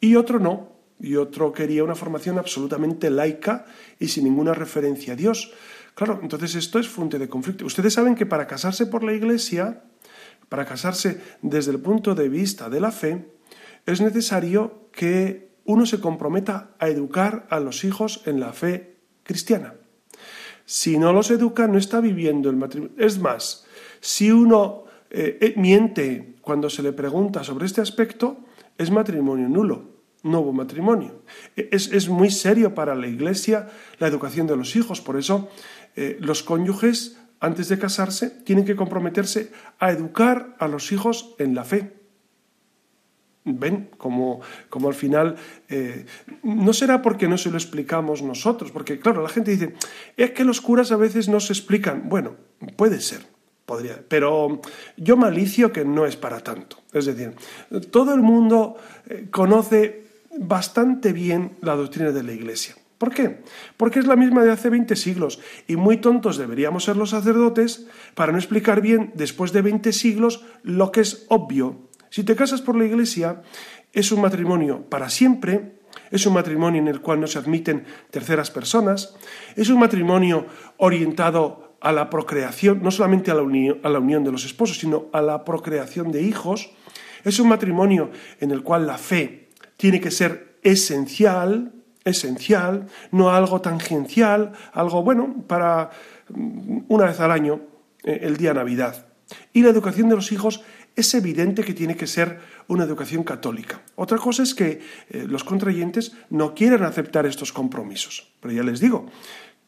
y 0.00 0.14
otro 0.14 0.38
no, 0.38 0.70
y 1.00 1.16
otro 1.16 1.52
quería 1.52 1.82
una 1.82 1.96
formación 1.96 2.38
absolutamente 2.38 3.10
laica 3.10 3.66
y 3.98 4.08
sin 4.08 4.24
ninguna 4.24 4.54
referencia 4.54 5.14
a 5.14 5.16
Dios. 5.16 5.52
Claro, 5.94 6.20
entonces 6.22 6.54
esto 6.54 6.78
es 6.78 6.88
fuente 6.88 7.18
de 7.18 7.28
conflicto. 7.28 7.66
Ustedes 7.66 7.94
saben 7.94 8.14
que 8.14 8.26
para 8.26 8.46
casarse 8.46 8.86
por 8.86 9.02
la 9.02 9.12
Iglesia, 9.12 9.82
para 10.48 10.64
casarse 10.64 11.20
desde 11.42 11.72
el 11.72 11.80
punto 11.80 12.14
de 12.14 12.28
vista 12.28 12.70
de 12.70 12.80
la 12.80 12.92
fe, 12.92 13.26
es 13.86 14.00
necesario 14.00 14.88
que 14.92 15.50
uno 15.64 15.86
se 15.86 16.00
comprometa 16.00 16.74
a 16.78 16.88
educar 16.88 17.46
a 17.50 17.60
los 17.60 17.84
hijos 17.84 18.22
en 18.26 18.40
la 18.40 18.52
fe 18.52 18.96
cristiana. 19.22 19.74
Si 20.64 20.98
no 20.98 21.12
los 21.12 21.30
educa, 21.30 21.66
no 21.66 21.78
está 21.78 22.00
viviendo 22.00 22.50
el 22.50 22.56
matrimonio. 22.56 22.94
Es 22.98 23.18
más, 23.18 23.66
si 24.00 24.30
uno 24.30 24.84
eh, 25.10 25.38
eh, 25.40 25.54
miente 25.56 26.36
cuando 26.40 26.70
se 26.70 26.82
le 26.82 26.92
pregunta 26.92 27.42
sobre 27.44 27.66
este 27.66 27.80
aspecto, 27.80 28.38
es 28.78 28.90
matrimonio 28.90 29.48
nulo, 29.48 29.90
nuevo 30.22 30.52
matrimonio. 30.52 31.22
E, 31.56 31.68
es, 31.72 32.08
muy 32.08 32.30
serio 32.30 32.74
para 32.74 32.94
la 32.94 33.08
Iglesia 33.08 33.68
la 33.98 34.06
educación 34.06 34.46
de 34.46 34.56
los 34.56 34.76
hijos, 34.76 35.00
por 35.00 35.18
eso 35.18 35.48
eh, 35.96 36.16
los 36.20 36.42
cónyuges, 36.42 37.18
antes 37.40 37.68
de 37.68 37.78
casarse, 37.78 38.30
tienen 38.30 38.64
que 38.64 38.76
comprometerse 38.76 39.52
a 39.78 39.90
educar 39.90 40.54
a 40.58 40.68
los 40.68 40.92
hijos 40.92 41.34
en 41.38 41.54
la 41.54 41.64
fe. 41.64 41.99
¿Ven? 43.44 43.88
Como, 43.96 44.40
como 44.68 44.88
al 44.88 44.94
final, 44.94 45.36
eh, 45.68 46.04
no 46.42 46.72
será 46.72 47.00
porque 47.00 47.26
no 47.26 47.38
se 47.38 47.50
lo 47.50 47.56
explicamos 47.56 48.22
nosotros, 48.22 48.70
porque 48.70 48.98
claro, 48.98 49.22
la 49.22 49.28
gente 49.28 49.52
dice, 49.52 49.74
es 50.16 50.32
que 50.32 50.44
los 50.44 50.60
curas 50.60 50.92
a 50.92 50.96
veces 50.96 51.28
no 51.28 51.40
se 51.40 51.52
explican. 51.52 52.08
Bueno, 52.08 52.36
puede 52.76 53.00
ser, 53.00 53.26
podría, 53.64 54.02
pero 54.06 54.60
yo 54.96 55.16
malicio 55.16 55.72
que 55.72 55.84
no 55.84 56.04
es 56.04 56.16
para 56.16 56.40
tanto. 56.40 56.76
Es 56.92 57.06
decir, 57.06 57.34
todo 57.90 58.14
el 58.14 58.20
mundo 58.20 58.76
eh, 59.08 59.28
conoce 59.30 60.04
bastante 60.38 61.12
bien 61.12 61.56
la 61.62 61.76
doctrina 61.76 62.12
de 62.12 62.22
la 62.22 62.32
Iglesia. 62.32 62.76
¿Por 63.00 63.14
qué? 63.14 63.38
Porque 63.78 63.98
es 63.98 64.06
la 64.06 64.14
misma 64.14 64.44
de 64.44 64.52
hace 64.52 64.68
20 64.68 64.94
siglos 64.94 65.40
y 65.66 65.76
muy 65.76 65.96
tontos 65.96 66.36
deberíamos 66.36 66.84
ser 66.84 66.98
los 66.98 67.10
sacerdotes 67.10 67.86
para 68.14 68.30
no 68.30 68.36
explicar 68.36 68.82
bien 68.82 69.12
después 69.14 69.52
de 69.52 69.62
20 69.62 69.90
siglos 69.94 70.44
lo 70.62 70.92
que 70.92 71.00
es 71.00 71.24
obvio. 71.30 71.88
Si 72.10 72.24
te 72.24 72.36
casas 72.36 72.60
por 72.60 72.76
la 72.76 72.84
Iglesia, 72.84 73.42
es 73.92 74.12
un 74.12 74.20
matrimonio 74.20 74.84
para 74.88 75.08
siempre, 75.08 75.80
es 76.10 76.26
un 76.26 76.34
matrimonio 76.34 76.80
en 76.80 76.88
el 76.88 77.00
cual 77.00 77.20
no 77.20 77.26
se 77.26 77.38
admiten 77.38 77.84
terceras 78.10 78.50
personas, 78.50 79.14
es 79.56 79.68
un 79.70 79.78
matrimonio 79.78 80.46
orientado 80.76 81.76
a 81.80 81.92
la 81.92 82.10
procreación, 82.10 82.82
no 82.82 82.90
solamente 82.90 83.30
a 83.30 83.34
la, 83.34 83.42
unión, 83.42 84.24
de 84.24 84.32
los 84.32 84.44
esposos, 84.44 84.78
sino 84.78 85.06
a 85.12 85.22
la 85.22 85.44
procreación 85.44 86.12
de 86.12 86.22
hijos. 86.22 86.70
Es 87.24 87.38
un 87.38 87.48
matrimonio 87.48 88.10
en 88.40 88.50
el 88.50 88.62
cual 88.62 88.86
la 88.86 88.98
fe 88.98 89.48
tiene 89.76 90.00
que 90.00 90.10
ser 90.10 90.58
esencial, 90.62 91.72
esencial, 92.04 92.86
no 93.12 93.30
algo 93.30 93.60
tangencial, 93.60 94.52
algo 94.72 95.02
bueno 95.02 95.44
para 95.46 95.90
mm, 96.28 96.80
una 96.88 97.06
vez 97.06 97.20
al 97.20 97.30
año, 97.30 97.60
eh, 98.04 98.20
el 98.22 98.36
día 98.36 98.52
Navidad. 98.52 99.06
Y 99.52 99.62
la 99.62 99.70
educación 99.70 100.08
de 100.08 100.16
los 100.16 100.32
hijos 100.32 100.62
es 100.96 101.14
evidente 101.14 101.62
que 101.64 101.74
tiene 101.74 101.96
que 101.96 102.06
ser 102.06 102.40
una 102.68 102.84
educación 102.84 103.24
católica. 103.24 103.82
Otra 103.96 104.18
cosa 104.18 104.42
es 104.42 104.54
que 104.54 104.80
eh, 105.10 105.24
los 105.26 105.44
contrayentes 105.44 106.12
no 106.30 106.54
quieren 106.54 106.82
aceptar 106.82 107.26
estos 107.26 107.52
compromisos. 107.52 108.32
Pero 108.40 108.54
ya 108.54 108.62
les 108.62 108.80
digo, 108.80 109.06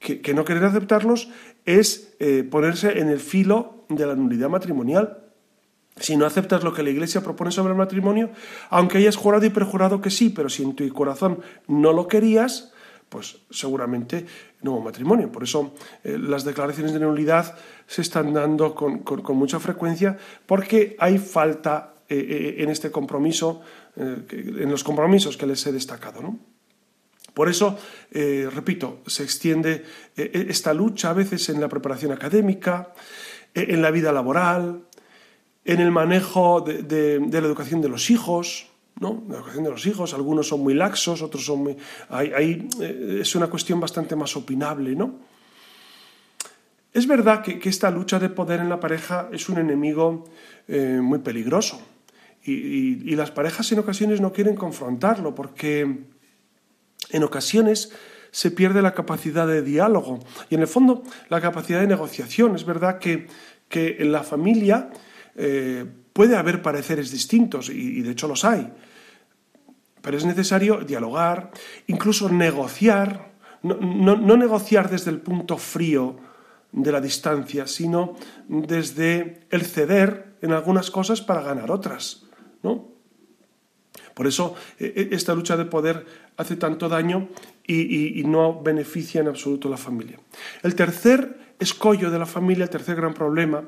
que, 0.02 0.34
no 0.34 0.44
querer 0.44 0.64
aceptarlos 0.64 1.28
es 1.64 2.14
eh, 2.18 2.44
ponerse 2.48 2.98
en 2.98 3.08
el 3.08 3.20
filo 3.20 3.84
de 3.88 4.06
la 4.06 4.14
nulidad 4.14 4.48
matrimonial. 4.48 5.18
Si 5.96 6.16
no 6.16 6.26
aceptas 6.26 6.64
lo 6.64 6.72
que 6.72 6.82
la 6.82 6.90
Iglesia 6.90 7.22
propone 7.22 7.50
sobre 7.50 7.72
el 7.72 7.78
matrimonio, 7.78 8.30
aunque 8.70 8.98
hayas 8.98 9.16
jurado 9.16 9.44
y 9.44 9.50
perjurado 9.50 10.00
que 10.00 10.10
sí, 10.10 10.30
pero 10.30 10.48
si 10.48 10.62
en 10.62 10.74
tu 10.74 10.88
corazón 10.92 11.40
no 11.68 11.92
lo 11.92 12.08
querías, 12.08 12.71
pues 13.12 13.36
seguramente 13.50 14.24
hubo 14.62 14.80
matrimonio. 14.80 15.30
Por 15.30 15.44
eso 15.44 15.74
eh, 16.02 16.16
las 16.18 16.44
declaraciones 16.44 16.94
de 16.94 17.00
nulidad 17.00 17.54
se 17.86 18.00
están 18.00 18.32
dando 18.32 18.74
con, 18.74 19.04
mucha 19.36 19.60
frecuencia 19.60 20.16
porque 20.46 20.96
hay 20.98 21.18
falta 21.18 21.94
eh, 22.08 22.56
en 22.58 22.70
este 22.70 22.90
compromiso, 22.90 23.60
en 23.94 24.70
los 24.70 24.82
compromisos 24.82 25.36
que 25.36 25.46
les 25.46 25.66
he 25.66 25.72
destacado. 25.72 26.22
¿no? 26.22 26.38
Por 27.34 27.48
eso, 27.48 27.78
eh, 28.10 28.48
repito, 28.52 29.00
se 29.06 29.22
extiende 29.22 29.84
eh, 30.16 30.46
esta 30.48 30.74
lucha 30.74 31.10
a 31.10 31.14
veces 31.14 31.48
en 31.48 31.60
la 31.60 31.68
preparación 31.68 32.12
académica, 32.12 32.92
en 33.54 33.82
la 33.82 33.90
vida 33.90 34.12
laboral, 34.12 34.84
en 35.64 35.80
el 35.80 35.90
manejo 35.90 36.60
de, 36.60 37.20
la 37.20 37.38
educación 37.38 37.80
de 37.80 37.88
los 37.88 38.10
hijos, 38.10 38.68
La 39.28 39.36
educación 39.36 39.64
de 39.64 39.70
los 39.70 39.84
hijos, 39.86 40.14
algunos 40.14 40.48
son 40.48 40.60
muy 40.60 40.74
laxos, 40.74 41.22
otros 41.22 41.44
son 41.44 41.62
muy... 41.64 41.76
Ahí, 42.08 42.68
eh, 42.80 43.18
es 43.20 43.34
una 43.34 43.48
cuestión 43.48 43.80
bastante 43.80 44.16
más 44.16 44.36
opinable, 44.36 44.94
¿no? 44.94 45.18
Es 46.92 47.06
verdad 47.06 47.42
que, 47.42 47.60
esta 47.68 47.90
lucha 47.90 48.18
de 48.18 48.28
poder 48.28 48.60
en 48.60 48.68
la 48.68 48.78
pareja 48.78 49.28
es 49.32 49.48
un 49.48 49.58
enemigo 49.58 50.24
eh, 50.68 51.00
muy 51.02 51.20
peligroso 51.20 51.80
y, 52.44 53.14
las 53.16 53.30
parejas 53.30 53.70
en 53.72 53.78
ocasiones 53.78 54.20
no 54.20 54.32
quieren 54.32 54.56
confrontarlo 54.56 55.34
porque 55.34 55.80
en 57.10 57.22
ocasiones 57.22 57.92
se 58.30 58.50
pierde 58.50 58.82
la 58.82 58.94
capacidad 58.94 59.46
de 59.46 59.62
diálogo 59.62 60.20
y 60.50 60.54
en 60.54 60.62
el 60.62 60.66
fondo 60.66 61.02
la 61.28 61.40
capacidad 61.40 61.80
de 61.80 61.86
negociación. 61.86 62.56
Es 62.56 62.64
verdad 62.64 62.98
que, 62.98 63.26
que 63.68 63.96
en 64.00 64.12
la 64.12 64.22
familia 64.22 64.90
eh, 65.36 65.86
puede 66.12 66.36
haber 66.36 66.62
pareceres 66.62 67.10
distintos 67.10 67.70
y, 67.70 68.02
de 68.02 68.10
hecho 68.10 68.28
los 68.28 68.44
hay, 68.44 68.70
pero 70.02 70.16
es 70.16 70.24
necesario 70.24 70.78
dialogar, 70.78 71.50
incluso 71.86 72.28
negociar, 72.28 73.32
no 73.62 74.36
negociar 74.36 74.90
desde 74.90 75.10
el 75.10 75.20
punto 75.20 75.56
frío 75.56 76.16
de 76.72 76.90
la 76.90 77.00
distancia, 77.00 77.66
sino 77.66 78.16
desde 78.48 79.46
el 79.50 79.62
ceder 79.62 80.36
en 80.42 80.52
algunas 80.52 80.90
cosas 80.90 81.20
para 81.20 81.42
ganar 81.42 81.70
otras. 81.70 82.24
¿no? 82.62 82.88
Por 84.14 84.26
eso 84.26 84.56
e, 84.78 85.08
e, 85.12 85.14
esta 85.14 85.34
lucha 85.34 85.56
de 85.56 85.64
poder 85.64 86.04
hace 86.36 86.56
tanto 86.56 86.88
daño 86.88 87.28
y, 87.66 88.22
no 88.26 88.60
beneficia 88.60 89.20
en 89.20 89.28
absoluto 89.28 89.68
a 89.68 89.72
la 89.72 89.76
familia. 89.76 90.18
El 90.62 90.74
tercer 90.74 91.54
escollo 91.58 92.10
de 92.10 92.18
la 92.18 92.26
familia, 92.26 92.64
el 92.64 92.70
tercer 92.70 92.96
gran 92.96 93.14
problema, 93.14 93.64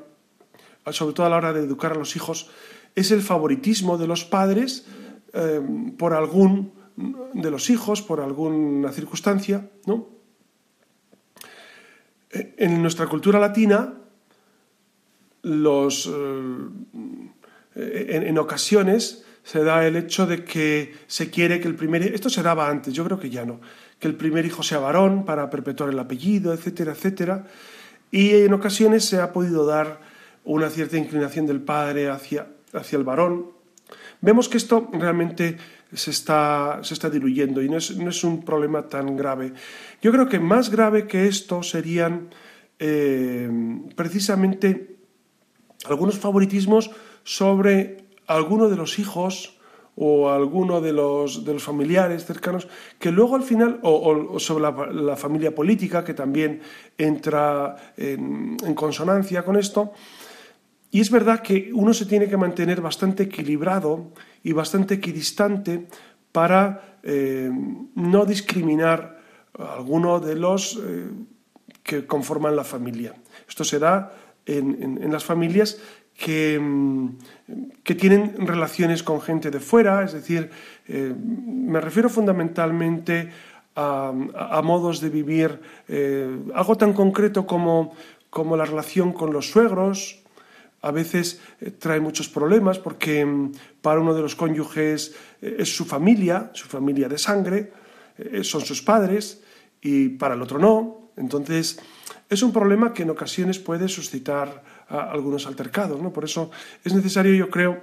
sobre 0.91 1.15
todo 1.15 1.27
a 1.27 1.31
la 1.31 1.37
hora 1.37 1.53
de 1.53 1.61
educar 1.61 1.93
a 1.93 1.97
los 1.97 2.17
hijos, 2.17 2.51
es 2.97 3.11
el 3.11 3.23
favoritismo 3.23 3.99
de 3.99 4.07
los 4.07 4.25
padres 4.25 4.87
eh, 5.35 5.61
por 5.99 6.15
algún 6.15 6.73
de 6.97 7.51
los 7.51 7.71
hijos, 7.71 8.03
por 8.03 8.21
alguna 8.21 8.93
circunstancia, 8.93 9.69
¿no? 9.87 10.09
En 12.31 12.83
nuestra 12.83 13.07
cultura 13.07 13.39
latina, 13.39 13.95
los, 15.43 16.11
eh, 17.77 18.23
en, 18.27 18.39
ocasiones 18.39 19.25
se 19.43 19.63
da 19.63 19.87
el 19.87 19.97
hecho 19.97 20.27
de 20.27 20.45
que 20.45 20.95
se 21.07 21.31
quiere 21.31 21.61
que 21.61 21.69
el 21.69 21.77
primer... 21.77 22.03
Esto 22.03 22.31
se 22.31 22.43
daba 22.43 22.69
antes, 22.69 22.95
yo 22.95 23.05
creo 23.05 23.19
que 23.21 23.31
ya 23.31 23.45
no. 23.45 23.61
Que 23.99 24.09
el 24.09 24.17
primer 24.17 24.47
hijo 24.47 24.63
sea 24.63 24.79
varón 24.79 25.25
para 25.25 25.51
perpetuar 25.51 25.91
el 25.91 25.99
apellido, 25.99 26.53
etcétera, 26.53 26.93
etcétera. 26.93 27.47
Y 28.11 28.35
en 28.35 28.53
ocasiones 28.53 29.05
se 29.05 29.21
ha 29.21 29.33
podido 29.33 29.67
dar 29.67 30.01
una 30.45 30.71
cierta 30.71 30.97
inclinación 30.97 31.47
del 31.47 31.61
padre 31.61 32.09
hacia, 32.09 32.49
hacia 32.73 32.97
el 32.97 33.05
varón. 33.05 33.54
Vemos 34.25 34.49
que 34.49 34.57
esto 34.57 34.89
realmente 34.91 35.59
se 35.93 36.11
está, 36.11 36.81
se 36.83 36.95
está 36.95 37.11
diluyendo 37.11 37.61
y 37.61 37.69
no 37.69 37.77
es, 37.77 37.95
no 37.99 38.09
es, 38.09 38.25
un 38.25 38.43
problema 38.43 38.89
tan 38.89 39.19
grave. 39.19 39.53
Yo 40.01 40.13
creo 40.13 40.31
que 40.31 40.41
más 40.41 40.71
grave 40.71 41.07
que 41.07 41.29
esto 41.29 41.63
serían 41.63 42.31
eh, 42.79 43.51
precisamente 43.95 44.97
algunos 45.85 46.19
favoritismos 46.19 46.91
sobre 47.23 48.07
alguno 48.27 48.71
de 48.71 48.77
los 48.77 48.99
hijos 48.99 49.59
o 49.95 50.31
alguno 50.31 50.81
de 50.81 50.95
los, 50.95 51.45
de 51.45 51.53
los 51.53 51.63
familiares 51.63 52.25
cercanos, 52.25 52.67
que 52.99 53.13
luego 53.13 53.37
al 53.37 53.43
final, 53.43 53.79
o, 53.83 54.39
sobre 54.41 54.65
la, 54.65 55.17
familia 55.17 55.55
política, 55.55 56.03
que 56.03 56.15
también 56.15 56.63
entra 56.97 57.93
en, 57.99 58.57
en 58.65 58.75
consonancia 58.75 59.45
con 59.45 59.57
esto, 59.57 59.93
y 60.95 61.01
es 61.01 61.11
verdad 61.11 61.41
que 61.41 61.73
uno 61.75 61.93
se 61.93 62.07
tiene 62.07 62.29
que 62.29 62.37
mantener 62.37 62.81
bastante 62.81 63.25
equilibrado 63.25 64.13
y 64.45 64.53
bastante 64.53 64.95
equidistante 64.95 65.89
para 66.31 66.99
eh, 67.03 67.51
no 67.97 68.25
discriminar 68.25 69.19
a 69.59 69.75
alguno 69.75 70.21
de 70.21 70.37
los 70.37 70.79
eh, 70.81 71.11
que 71.83 72.07
conforman 72.07 72.55
la 72.55 72.63
familia. 72.63 73.13
Esto 73.49 73.65
se 73.65 73.81
da 73.81 74.15
en, 74.47 75.11
las 75.11 75.25
familias 75.25 75.81
que, 76.17 76.61
mm, 76.61 77.09
que, 77.83 77.97
tienen 77.97 78.47
relaciones 78.47 79.03
con 79.03 79.21
gente 79.21 79.51
de 79.51 79.59
fuera, 79.59 80.05
es 80.05 80.13
decir, 80.13 80.49
eh, 80.87 81.13
me 81.19 81.81
refiero 81.81 82.09
fundamentalmente 82.09 83.33
a, 83.75 84.13
a 84.33 84.63
modos 84.63 85.01
de 85.01 85.11
vivir, 85.11 85.59
algo 86.55 86.77
tan 86.77 86.93
concreto 86.93 87.49
como, 87.49 87.97
como 88.31 88.57
la 88.57 88.65
relación 88.65 89.13
con 89.13 89.33
los 89.33 89.51
suegros, 89.51 90.24
a 90.85 90.91
veces 90.91 91.41
eh, 91.61 91.71
trae 91.71 91.99
muchos 91.99 92.29
problemas 92.29 92.79
porque 92.79 93.25
mm, 93.25 93.53
para 93.81 94.01
uno 94.01 94.15
de 94.15 94.21
los 94.21 94.37
cónyuges 94.37 95.15
eh, 95.41 95.57
es 95.61 95.75
su 95.75 95.87
familia, 95.87 96.51
su 96.53 96.69
familia 96.69 97.09
de 97.09 97.17
sangre, 97.17 97.73
eh, 98.19 98.45
son 98.45 98.61
sus 98.61 98.83
padres 98.83 99.43
y 99.81 100.11
para 100.11 100.35
el 100.35 100.43
otro 100.43 100.59
no. 100.59 101.11
Entonces 101.17 101.81
es 102.29 102.43
un 102.43 102.53
problema 102.53 102.93
que 102.93 103.03
en 103.03 103.11
ocasiones 103.11 103.59
puede 103.59 103.89
suscitar 103.89 104.63
algunos 104.89 105.47
altercados. 105.47 106.01
¿no? 106.03 106.13
Por 106.13 106.25
eso 106.25 106.51
es 106.85 106.93
necesario, 106.93 107.33
yo 107.35 107.49
creo, 107.49 107.83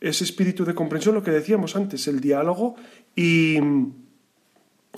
ese 0.00 0.24
espíritu 0.24 0.64
de 0.64 0.74
comprensión, 0.74 1.14
lo 1.14 1.22
que 1.22 1.30
decíamos 1.30 1.76
antes, 1.76 2.06
el 2.08 2.20
diálogo 2.20 2.76
y, 3.14 3.58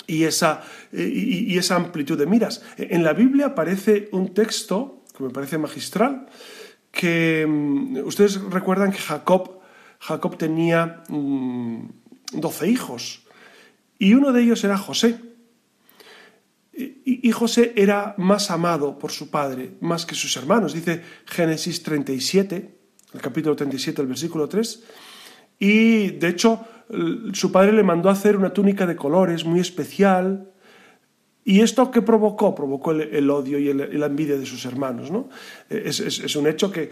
y, 0.06 0.24
esa, 0.24 0.62
y 0.92 1.56
esa 1.56 1.76
amplitud 1.76 2.18
de 2.18 2.26
miras. 2.26 2.62
En 2.76 3.02
la 3.02 3.14
Biblia 3.14 3.46
aparece 3.46 4.08
un 4.12 4.34
texto 4.34 5.02
que 5.16 5.24
me 5.24 5.30
parece 5.30 5.58
magistral, 5.58 6.26
que 6.90 7.46
mm, 7.48 7.98
ustedes 8.04 8.40
recuerdan 8.42 8.92
que 8.92 8.98
Jacob, 8.98 9.60
Jacob 9.98 10.36
tenía 10.36 11.02
mm, 11.08 11.88
doce 12.32 12.68
hijos 12.68 13.26
y 13.98 14.14
uno 14.14 14.32
de 14.32 14.42
ellos 14.42 14.64
era 14.64 14.78
José. 14.78 15.18
Y, 16.72 17.30
José 17.32 17.74
era 17.76 18.14
más 18.16 18.50
amado 18.50 18.98
por 18.98 19.10
su 19.12 19.28
padre, 19.28 19.72
más 19.80 20.06
que 20.06 20.14
sus 20.14 20.34
hermanos. 20.38 20.72
Dice 20.72 21.02
Génesis 21.26 21.82
37, 21.82 22.78
el 23.12 23.20
capítulo 23.20 23.54
37, 23.54 24.00
el 24.00 24.08
versículo 24.08 24.48
3. 24.48 24.82
Y 25.58 26.10
de 26.12 26.28
hecho, 26.28 26.64
su 27.34 27.52
padre 27.52 27.72
le 27.72 27.82
mandó 27.82 28.08
hacer 28.08 28.36
una 28.36 28.54
túnica 28.54 28.86
de 28.86 28.96
colores 28.96 29.44
muy 29.44 29.60
especial, 29.60 30.49
¿Y 31.44 31.60
esto 31.62 31.90
qué 31.90 32.02
provocó? 32.02 32.54
Provocó 32.54 32.92
el, 32.92 33.30
odio 33.30 33.58
y 33.58 33.72
la 33.72 34.06
envidia 34.06 34.36
de 34.36 34.44
sus 34.44 34.64
hermanos. 34.66 35.10
¿no? 35.10 35.30
Es, 35.68 36.36
un 36.36 36.46
hecho 36.46 36.70
que, 36.70 36.90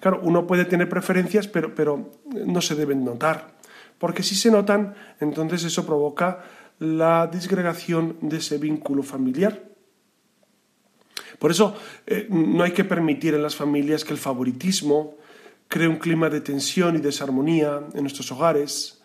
claro, 0.00 0.20
uno 0.22 0.46
puede 0.46 0.64
tener 0.64 0.88
preferencias, 0.88 1.48
pero, 1.48 1.74
pero 1.74 2.12
no 2.46 2.60
se 2.60 2.74
deben 2.74 3.04
notar. 3.04 3.58
Porque 3.98 4.22
si 4.22 4.34
se 4.34 4.50
notan, 4.50 4.94
entonces 5.20 5.64
eso 5.64 5.84
provoca 5.84 6.44
la 6.78 7.26
disgregación 7.26 8.16
de 8.22 8.38
ese 8.38 8.56
vínculo 8.56 9.02
familiar. 9.02 9.62
Por 11.38 11.50
eso 11.50 11.74
eh, 12.06 12.26
no 12.30 12.62
hay 12.64 12.72
que 12.72 12.84
permitir 12.84 13.34
en 13.34 13.42
las 13.42 13.56
familias 13.56 14.04
que 14.04 14.12
el 14.12 14.18
favoritismo 14.18 15.16
cree 15.68 15.88
un 15.88 15.96
clima 15.96 16.30
de 16.30 16.40
tensión 16.40 16.96
y 16.96 17.00
desarmonía 17.00 17.80
en 17.94 18.02
nuestros 18.02 18.30
hogares. 18.32 19.02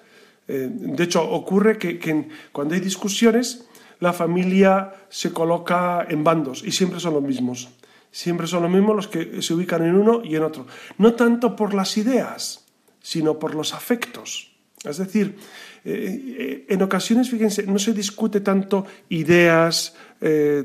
Eh, 0.47 0.69
de 0.71 1.03
hecho, 1.03 1.21
ocurre 1.29 1.77
que, 1.77 1.99
que 1.99 2.27
cuando 2.51 2.75
hay 2.75 2.81
discusiones, 2.81 3.67
la 4.05 4.13
familia 4.13 4.93
se 5.09 5.33
coloca 5.33 6.05
en 6.07 6.23
bandos 6.23 6.63
y 6.63 6.71
siempre 6.71 6.99
son 6.99 7.15
los 7.15 7.23
mismos. 7.23 7.69
Siempre 8.11 8.45
son 8.45 8.61
los 8.61 8.71
mismos 8.71 8.95
los 8.95 9.07
que 9.07 9.41
se 9.41 9.53
ubican 9.53 9.83
en 9.83 9.95
uno 9.95 10.21
y 10.23 10.35
en 10.35 10.43
otro. 10.43 10.67
No 10.99 11.15
tanto 11.15 11.55
por 11.55 11.73
las 11.73 11.97
ideas, 11.97 12.65
sino 13.01 13.39
por 13.39 13.55
los 13.55 13.73
afectos. 13.73 14.51
Es 14.83 14.97
decir, 14.97 15.35
eh, 15.83 16.35
eh, 16.37 16.65
en 16.69 16.83
ocasiones, 16.83 17.31
fíjense, 17.31 17.65
no 17.65 17.79
se 17.79 17.93
discute 17.93 18.41
tanto 18.41 18.85
ideas 19.09 19.95
eh, 20.21 20.63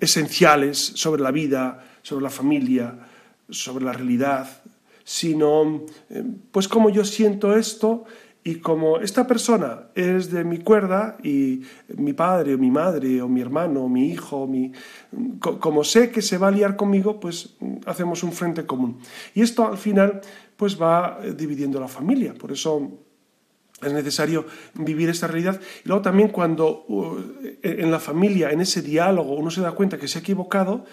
esenciales 0.00 0.78
sobre 0.78 1.22
la 1.22 1.30
vida, 1.30 1.86
sobre 2.02 2.24
la 2.24 2.30
familia, 2.30 2.98
sobre 3.48 3.84
la 3.84 3.92
realidad, 3.92 4.60
sino, 5.04 5.86
pues 6.50 6.66
como 6.66 6.90
yo 6.90 7.04
siento 7.04 7.56
esto 7.56 8.04
y 8.44 8.56
como 8.56 8.98
esta 8.98 9.26
persona 9.26 9.88
es 9.94 10.30
de 10.32 10.42
mi 10.42 10.58
cuerda 10.58 11.16
y 11.22 11.62
mi 11.96 12.12
padre 12.12 12.54
o 12.54 12.58
mi 12.58 12.72
madre 12.72 13.22
o 13.22 13.28
mi 13.28 13.40
hermano 13.40 13.84
o 13.84 13.88
mi 13.88 14.10
hijo, 14.10 14.48
mi, 14.48 14.72
como 15.40 15.84
sé 15.84 16.10
que 16.10 16.22
se 16.22 16.38
va 16.38 16.48
a 16.48 16.50
liar 16.50 16.74
conmigo, 16.74 17.20
pues 17.20 17.54
hacemos 17.86 18.24
un 18.24 18.32
frente 18.32 18.66
común. 18.66 18.98
Y 19.34 19.42
esto 19.42 19.68
al 19.68 19.78
final 19.78 20.20
pues 20.56 20.80
va 20.80 21.20
eh, 21.22 21.34
dividiendo 21.36 21.78
la 21.78 21.86
familia. 21.86 22.34
Por 22.34 22.50
eso 22.50 22.90
es 23.80 23.92
necesario 23.92 24.44
vivir 24.74 25.08
esta 25.08 25.28
realidad. 25.28 25.60
Y 25.84 25.88
luego 25.88 26.02
también 26.02 26.28
cuando 26.28 26.84
uh, 26.88 27.18
en 27.62 27.90
la 27.92 28.00
familia, 28.00 28.50
en 28.50 28.60
ese 28.60 28.82
diálogo, 28.82 29.34
uno 29.34 29.52
se 29.52 29.60
da 29.60 29.70
cuenta 29.70 29.98
que 29.98 30.08
se 30.08 30.18
ha 30.18 30.20
equivocado, 30.20 30.84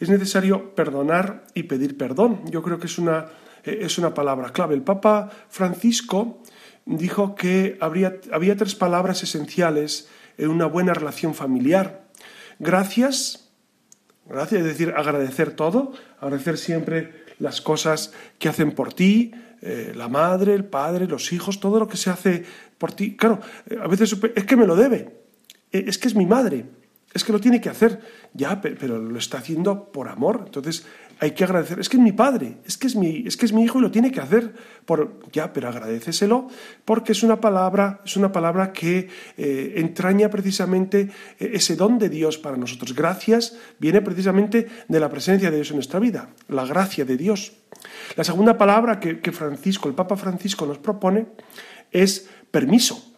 es 0.00 0.08
necesario 0.08 0.74
perdonar 0.74 1.44
y 1.52 1.64
pedir 1.64 1.98
perdón. 1.98 2.40
Yo 2.50 2.62
creo 2.62 2.78
que 2.78 2.86
es 2.86 2.98
una, 2.98 3.26
eh, 3.62 3.80
es 3.82 3.98
una 3.98 4.14
palabra 4.14 4.50
clave. 4.52 4.74
El 4.74 4.82
Papa 4.82 5.30
Francisco 5.50 6.40
dijo 6.86 7.34
que 7.34 7.76
habría, 7.80 8.20
había 8.32 8.56
tres 8.56 8.74
palabras 8.74 9.22
esenciales 9.22 10.08
en 10.38 10.48
una 10.48 10.66
buena 10.66 10.94
relación 10.94 11.34
familiar. 11.34 12.08
Gracias, 12.58 13.50
Gracia 14.26 14.58
es 14.58 14.64
decir, 14.64 14.94
agradecer 14.96 15.52
todo, 15.52 15.92
agradecer 16.18 16.56
siempre 16.56 17.24
las 17.38 17.60
cosas 17.60 18.12
que 18.38 18.48
hacen 18.48 18.72
por 18.72 18.92
ti, 18.92 19.32
eh, 19.60 19.92
la 19.94 20.08
madre, 20.08 20.54
el 20.54 20.64
padre, 20.64 21.06
los 21.06 21.32
hijos, 21.32 21.60
todo 21.60 21.78
lo 21.78 21.88
que 21.88 21.96
se 21.96 22.10
hace 22.10 22.44
por 22.78 22.92
ti. 22.92 23.16
Claro, 23.16 23.40
eh, 23.68 23.76
a 23.80 23.86
veces 23.86 24.16
es 24.34 24.44
que 24.44 24.56
me 24.56 24.66
lo 24.66 24.76
debe, 24.76 25.24
eh, 25.72 25.84
es 25.86 25.98
que 25.98 26.08
es 26.08 26.14
mi 26.14 26.26
madre, 26.26 26.64
es 27.14 27.24
que 27.24 27.32
lo 27.32 27.40
tiene 27.40 27.60
que 27.60 27.70
hacer, 27.70 28.00
ya, 28.34 28.60
pero 28.60 28.98
lo 28.98 29.18
está 29.18 29.38
haciendo 29.38 29.92
por 29.92 30.08
amor. 30.08 30.42
Entonces 30.46 30.84
hay 31.20 31.30
que 31.30 31.44
agradecer, 31.44 31.78
es 31.78 31.88
que 31.88 31.96
es 31.96 32.02
mi 32.02 32.12
padre, 32.12 32.58
es 32.66 32.76
que 32.76 32.88
es 32.88 32.96
mi, 32.96 33.24
es 33.26 33.36
que 33.36 33.46
es 33.46 33.52
mi 33.52 33.62
hijo 33.62 33.78
y 33.78 33.82
lo 33.82 33.90
tiene 33.90 34.10
que 34.10 34.20
hacer 34.20 34.52
por, 34.84 35.20
ya, 35.32 35.52
pero 35.52 35.68
agradeceselo 35.68 36.48
porque 36.84 37.12
es 37.12 37.22
una 37.22 37.40
palabra, 37.40 38.00
es 38.04 38.16
una 38.16 38.32
palabra 38.32 38.72
que 38.72 39.08
eh, 39.36 39.74
entraña 39.76 40.28
precisamente 40.28 41.10
eh, 41.38 41.50
ese 41.54 41.76
don 41.76 41.98
de 41.98 42.08
Dios 42.08 42.36
para 42.36 42.56
nosotros. 42.56 42.94
Gracias 42.94 43.56
viene 43.78 44.02
precisamente 44.02 44.66
de 44.88 45.00
la 45.00 45.08
presencia 45.08 45.50
de 45.50 45.56
Dios 45.56 45.70
en 45.70 45.76
nuestra 45.76 46.00
vida, 46.00 46.30
la 46.48 46.66
gracia 46.66 47.04
de 47.04 47.16
Dios. 47.16 47.52
La 48.16 48.24
segunda 48.24 48.58
palabra 48.58 48.98
que, 48.98 49.32
Francisco, 49.32 49.88
el 49.88 49.94
Papa 49.94 50.16
Francisco 50.16 50.66
nos 50.66 50.78
propone 50.78 51.26
es 51.90 52.28
permiso. 52.50 53.13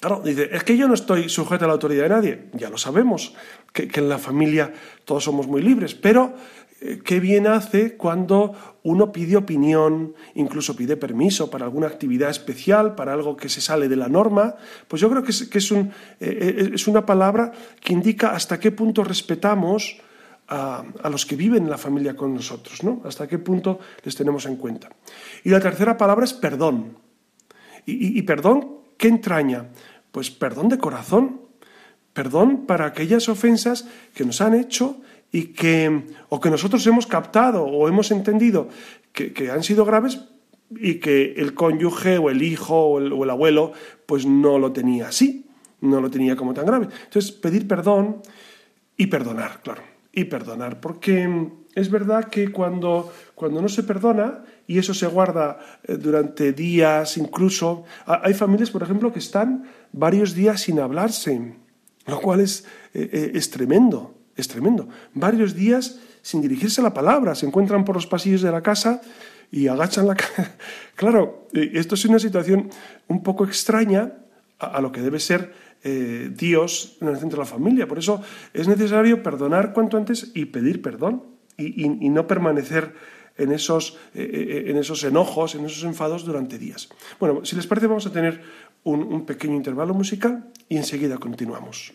Claro, 0.00 0.22
dice, 0.24 0.48
es 0.52 0.62
que 0.62 0.76
yo 0.76 0.86
no 0.86 0.94
estoy 0.94 1.28
sujeto 1.28 1.64
a 1.64 1.68
la 1.68 1.74
autoridad 1.74 2.04
de 2.04 2.08
nadie. 2.08 2.44
Ya 2.52 2.70
lo 2.70 2.78
sabemos, 2.78 3.34
que, 3.72 3.90
en 3.92 4.08
la 4.08 4.18
familia 4.18 4.72
todos 5.04 5.24
somos 5.24 5.48
muy 5.48 5.60
libres, 5.60 5.94
pero 5.96 6.34
eh, 6.80 7.00
qué 7.04 7.18
bien 7.18 7.48
hace 7.48 7.96
cuando 7.96 8.54
uno 8.84 9.10
pide 9.10 9.36
opinión, 9.36 10.14
incluso 10.34 10.76
pide 10.76 10.96
permiso 10.96 11.50
para 11.50 11.64
alguna 11.64 11.88
actividad 11.88 12.30
especial, 12.30 12.94
para 12.94 13.12
algo 13.12 13.36
que 13.36 13.48
se 13.48 13.60
sale 13.60 13.88
de 13.88 13.96
la 13.96 14.08
norma, 14.08 14.54
pues 14.86 15.02
yo 15.02 15.10
creo 15.10 15.24
que 15.24 15.32
es, 15.32 15.72
eh, 15.72 16.70
es 16.74 16.86
una 16.86 17.04
palabra 17.04 17.50
que 17.80 17.92
indica 17.92 18.36
hasta 18.36 18.60
qué 18.60 18.70
punto 18.70 19.02
respetamos 19.02 20.00
a, 20.46 20.84
los 21.10 21.26
que 21.26 21.36
viven 21.36 21.64
en 21.64 21.70
la 21.70 21.76
familia 21.76 22.14
con 22.16 22.32
nosotros, 22.32 22.82
¿no? 22.82 23.02
Hasta 23.04 23.26
qué 23.26 23.38
punto 23.38 23.80
les 24.02 24.14
tenemos 24.16 24.46
en 24.46 24.56
cuenta. 24.56 24.88
Y 25.44 25.50
la 25.50 25.60
tercera 25.60 25.98
palabra 25.98 26.24
es 26.24 26.32
perdón. 26.32 26.96
y 27.84 28.22
perdón, 28.22 28.77
¿qué 28.98 29.08
entraña? 29.08 29.68
Pues 30.12 30.30
perdón 30.30 30.68
de 30.68 30.76
corazón, 30.78 31.40
perdón 32.12 32.66
para 32.66 32.84
aquellas 32.84 33.28
ofensas 33.28 33.88
que 34.12 34.24
nos 34.24 34.42
han 34.42 34.54
hecho 34.54 35.00
y 35.32 35.46
que, 35.54 36.04
o 36.28 36.40
que 36.40 36.50
nosotros 36.50 36.86
hemos 36.86 37.06
captado 37.06 37.64
o 37.64 37.88
hemos 37.88 38.10
entendido 38.10 38.68
que, 39.12 39.50
han 39.50 39.62
sido 39.62 39.84
graves 39.84 40.20
y 40.70 40.96
que 40.96 41.32
el 41.36 41.54
cónyuge 41.54 42.18
o 42.18 42.30
el 42.30 42.42
hijo 42.42 42.76
o 42.76 43.24
el, 43.24 43.30
abuelo 43.30 43.72
pues 44.06 44.26
no 44.26 44.58
lo 44.58 44.72
tenía 44.72 45.08
así, 45.08 45.46
no 45.80 46.00
lo 46.00 46.10
tenía 46.10 46.36
como 46.36 46.54
tan 46.54 46.66
grave. 46.66 46.88
Entonces, 47.04 47.32
pedir 47.32 47.66
perdón 47.66 48.22
y 48.96 49.06
perdonar, 49.06 49.60
claro, 49.62 49.82
y 50.12 50.24
perdonar, 50.24 50.80
porque 50.80 51.50
es 51.78 51.90
verdad 51.90 52.24
que 52.24 52.50
cuando, 52.50 53.12
cuando 53.36 53.62
no 53.62 53.68
se 53.68 53.84
perdona 53.84 54.42
y 54.66 54.78
eso 54.78 54.92
se 54.92 55.06
guarda 55.06 55.60
eh, 55.84 55.96
durante 55.96 56.52
días, 56.52 57.16
incluso, 57.16 57.84
hay 58.04 58.34
familias, 58.34 58.70
por 58.70 58.82
ejemplo, 58.82 59.12
que 59.12 59.20
están 59.20 59.62
varios 59.92 60.34
días 60.34 60.60
sin 60.62 60.80
hablarse, 60.80 61.54
lo 62.06 62.20
cual 62.20 62.40
es, 62.40 62.64
eh, 62.94 63.08
eh, 63.12 63.32
es 63.34 63.50
tremendo 63.50 64.14
es 64.36 64.46
tremendo. 64.46 64.88
Varios 65.14 65.52
días 65.52 65.98
sin 66.22 66.40
dirigirse 66.40 66.80
la 66.80 66.94
palabra, 66.94 67.34
se 67.34 67.44
encuentran 67.44 67.84
por 67.84 67.96
los 67.96 68.06
pasillos 68.06 68.40
de 68.40 68.52
la 68.52 68.62
casa 68.62 69.00
y 69.50 69.66
agachan 69.66 70.06
la 70.06 70.14
cara. 70.14 70.56
Claro, 70.94 71.48
esto 71.52 71.96
es 71.96 72.04
una 72.04 72.20
situación 72.20 72.70
un 73.08 73.24
poco 73.24 73.44
extraña 73.44 74.12
a, 74.60 74.80
lo 74.80 74.92
que 74.92 75.00
debe 75.00 75.18
ser 75.18 75.52
Dios 75.82 76.98
en 77.00 77.08
el 77.08 77.18
centro 77.18 77.38
de 77.38 77.44
la 77.44 77.50
familia. 77.50 77.88
Por 77.88 77.98
eso 77.98 78.22
es 78.54 78.68
necesario 78.68 79.24
perdonar 79.24 79.72
cuanto 79.72 79.96
antes 79.96 80.30
y 80.34 80.44
pedir 80.44 80.82
perdón 80.82 81.37
y, 81.58 82.08
no 82.08 82.26
permanecer 82.26 82.94
en 83.36 83.52
esos, 83.52 83.98
eh, 84.14 84.64
en 84.68 84.76
esos 84.76 85.04
enojos, 85.04 85.54
en 85.54 85.64
esos 85.66 85.84
enfados 85.84 86.24
durante 86.24 86.58
días. 86.58 86.88
Bueno, 87.20 87.44
si 87.44 87.56
les 87.56 87.66
parece 87.66 87.86
vamos 87.86 88.06
a 88.06 88.12
tener 88.12 88.40
un 88.84 89.26
pequeño 89.26 89.54
intervalo 89.54 89.92
musical 89.92 90.50
y 90.68 90.76
enseguida 90.76 91.18
continuamos. 91.18 91.92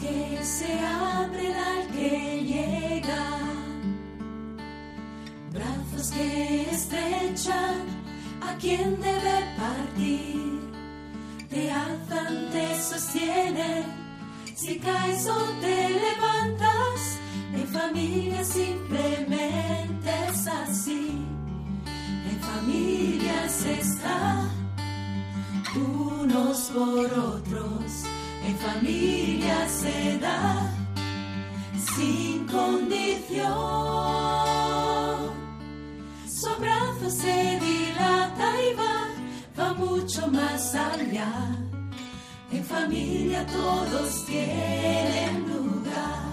que 0.00 0.44
se 0.44 0.72
abren 0.80 1.54
al 1.54 1.86
que 1.88 2.42
llega, 2.42 2.93
que 6.10 6.66
estrechan 6.70 7.86
a 8.40 8.56
quien 8.58 9.00
debe 9.00 9.36
partir, 9.56 10.60
te 11.48 11.70
alzan, 11.70 12.50
te 12.50 12.80
sostienen, 12.80 13.84
si 14.54 14.78
caes 14.78 15.26
o 15.28 15.40
te 15.60 15.90
levantas, 15.90 17.18
en 17.54 17.68
familia 17.68 18.44
simplemente 18.44 20.10
es 20.28 20.46
así, 20.46 21.24
en 22.30 22.40
familia 22.40 23.48
se 23.48 23.80
está 23.80 24.48
unos 25.76 26.70
por 26.72 27.06
otros 27.18 28.04
en 28.46 28.56
familia 28.58 29.68
se 29.68 30.18
da 30.18 30.70
sin 31.96 32.46
condición. 32.46 33.44
Su 36.44 36.50
abrazo 36.50 37.08
se 37.08 37.58
dilata 37.58 38.52
y 38.60 38.74
va, 38.74 39.08
va 39.58 39.72
mucho 39.72 40.28
más 40.28 40.74
allá. 40.74 41.32
En 42.52 42.62
familia 42.62 43.46
todos 43.46 44.26
tienen 44.26 45.48
lugar. 45.48 46.23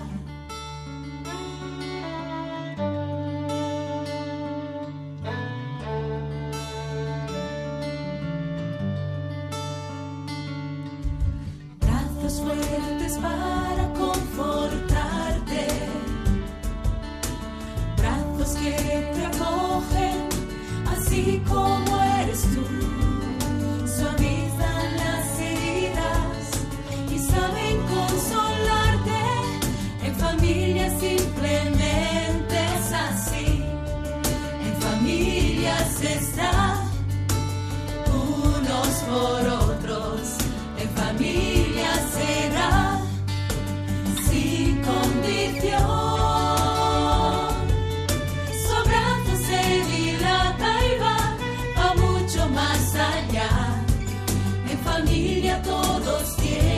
familia 55.11 55.61
todos 55.61 56.35
tienen. 56.37 56.70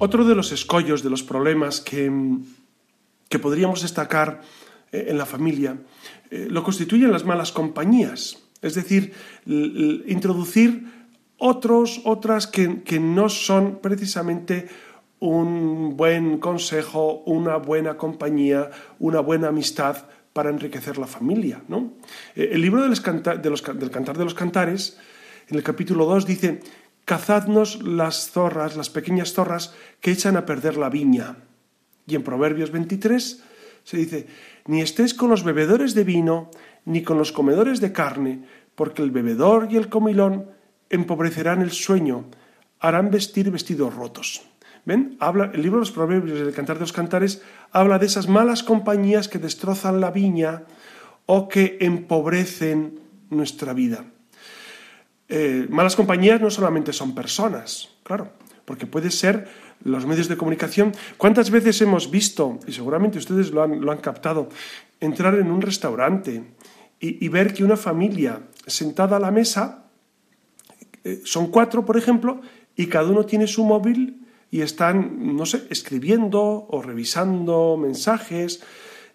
Otro 0.00 0.24
de 0.24 0.36
los 0.36 0.52
escollos, 0.52 1.02
de 1.02 1.10
los 1.10 1.24
problemas 1.24 1.80
que, 1.80 2.10
que 3.28 3.38
podríamos 3.40 3.82
destacar 3.82 4.42
eh, 4.92 5.06
en 5.08 5.18
la 5.18 5.26
familia, 5.26 5.76
eh, 6.30 6.46
lo 6.48 6.62
constituyen 6.62 7.10
las 7.10 7.24
malas 7.24 7.50
compañías. 7.50 8.38
Es 8.62 8.74
decir, 8.74 9.12
introducir 9.46 10.84
otros, 11.36 12.00
otras 12.04 12.46
que, 12.46 12.82
que 12.82 12.98
no 12.98 13.28
son 13.28 13.78
precisamente 13.80 14.68
un 15.20 15.96
buen 15.96 16.38
consejo, 16.38 17.22
una 17.26 17.56
buena 17.56 17.96
compañía, 17.96 18.70
una 18.98 19.20
buena 19.20 19.48
amistad 19.48 20.04
para 20.32 20.50
enriquecer 20.50 20.98
la 20.98 21.06
familia. 21.06 21.62
¿no? 21.68 21.92
Eh, 22.36 22.50
el 22.52 22.60
libro 22.60 22.82
de 22.82 22.88
los 22.88 23.02
de 23.02 23.50
los, 23.50 23.62
del 23.62 23.90
Cantar 23.90 24.16
de 24.16 24.24
los 24.24 24.34
Cantares, 24.34 24.98
en 25.48 25.56
el 25.56 25.62
capítulo 25.62 26.06
2, 26.06 26.26
dice, 26.26 26.60
cazadnos 27.04 27.82
las 27.82 28.30
zorras, 28.30 28.76
las 28.76 28.90
pequeñas 28.90 29.32
zorras 29.32 29.74
que 30.00 30.10
echan 30.10 30.36
a 30.36 30.46
perder 30.46 30.76
la 30.76 30.90
viña. 30.90 31.36
Y 32.06 32.14
en 32.14 32.22
Proverbios 32.22 32.70
23 32.70 33.42
se 33.84 33.96
dice, 33.96 34.26
ni 34.66 34.82
estés 34.82 35.14
con 35.14 35.30
los 35.30 35.42
bebedores 35.42 35.94
de 35.94 36.04
vino, 36.04 36.50
ni 36.84 37.02
con 37.02 37.18
los 37.18 37.32
comedores 37.32 37.80
de 37.80 37.92
carne, 37.92 38.44
porque 38.74 39.02
el 39.02 39.10
bebedor 39.10 39.68
y 39.70 39.76
el 39.76 39.88
comilón 39.88 40.50
empobrecerán 40.90 41.62
el 41.62 41.72
sueño, 41.72 42.26
harán 42.78 43.10
vestir 43.10 43.50
vestidos 43.50 43.94
rotos. 43.94 44.47
¿Ven? 44.88 45.18
Habla, 45.20 45.50
el 45.52 45.60
libro 45.60 45.76
de 45.76 45.82
los 45.82 45.92
Proverbios, 45.92 46.40
el 46.40 46.54
Cantar 46.54 46.76
de 46.76 46.80
los 46.80 46.94
Cantares, 46.94 47.42
habla 47.72 47.98
de 47.98 48.06
esas 48.06 48.26
malas 48.26 48.62
compañías 48.62 49.28
que 49.28 49.38
destrozan 49.38 50.00
la 50.00 50.10
viña 50.10 50.62
o 51.26 51.46
que 51.46 51.76
empobrecen 51.82 52.98
nuestra 53.28 53.74
vida. 53.74 54.06
Eh, 55.28 55.66
malas 55.68 55.94
compañías 55.94 56.40
no 56.40 56.48
solamente 56.48 56.94
son 56.94 57.14
personas, 57.14 57.90
claro, 58.02 58.32
porque 58.64 58.86
puede 58.86 59.10
ser 59.10 59.46
los 59.84 60.06
medios 60.06 60.26
de 60.26 60.38
comunicación. 60.38 60.92
¿Cuántas 61.18 61.50
veces 61.50 61.78
hemos 61.82 62.10
visto, 62.10 62.58
y 62.66 62.72
seguramente 62.72 63.18
ustedes 63.18 63.50
lo 63.50 63.62
han, 63.62 63.98
captado, 63.98 64.48
entrar 65.00 65.34
en 65.34 65.50
un 65.50 65.60
restaurante 65.60 66.44
y 66.98 67.28
ver 67.28 67.52
que 67.52 67.62
una 67.62 67.76
familia 67.76 68.40
sentada 68.66 69.18
a 69.18 69.20
la 69.20 69.30
mesa 69.30 69.84
eh, 71.04 71.20
son 71.24 71.50
cuatro, 71.50 71.84
por 71.84 71.98
ejemplo, 71.98 72.40
y 72.74 72.86
cada 72.86 73.10
uno 73.10 73.26
tiene 73.26 73.46
su 73.46 73.64
móvil 73.64 74.24
y 74.50 74.62
están, 74.62 75.36
no 75.36 75.46
sé, 75.46 75.66
escribiendo 75.70 76.66
o 76.68 76.82
revisando 76.82 77.76
mensajes. 77.76 78.62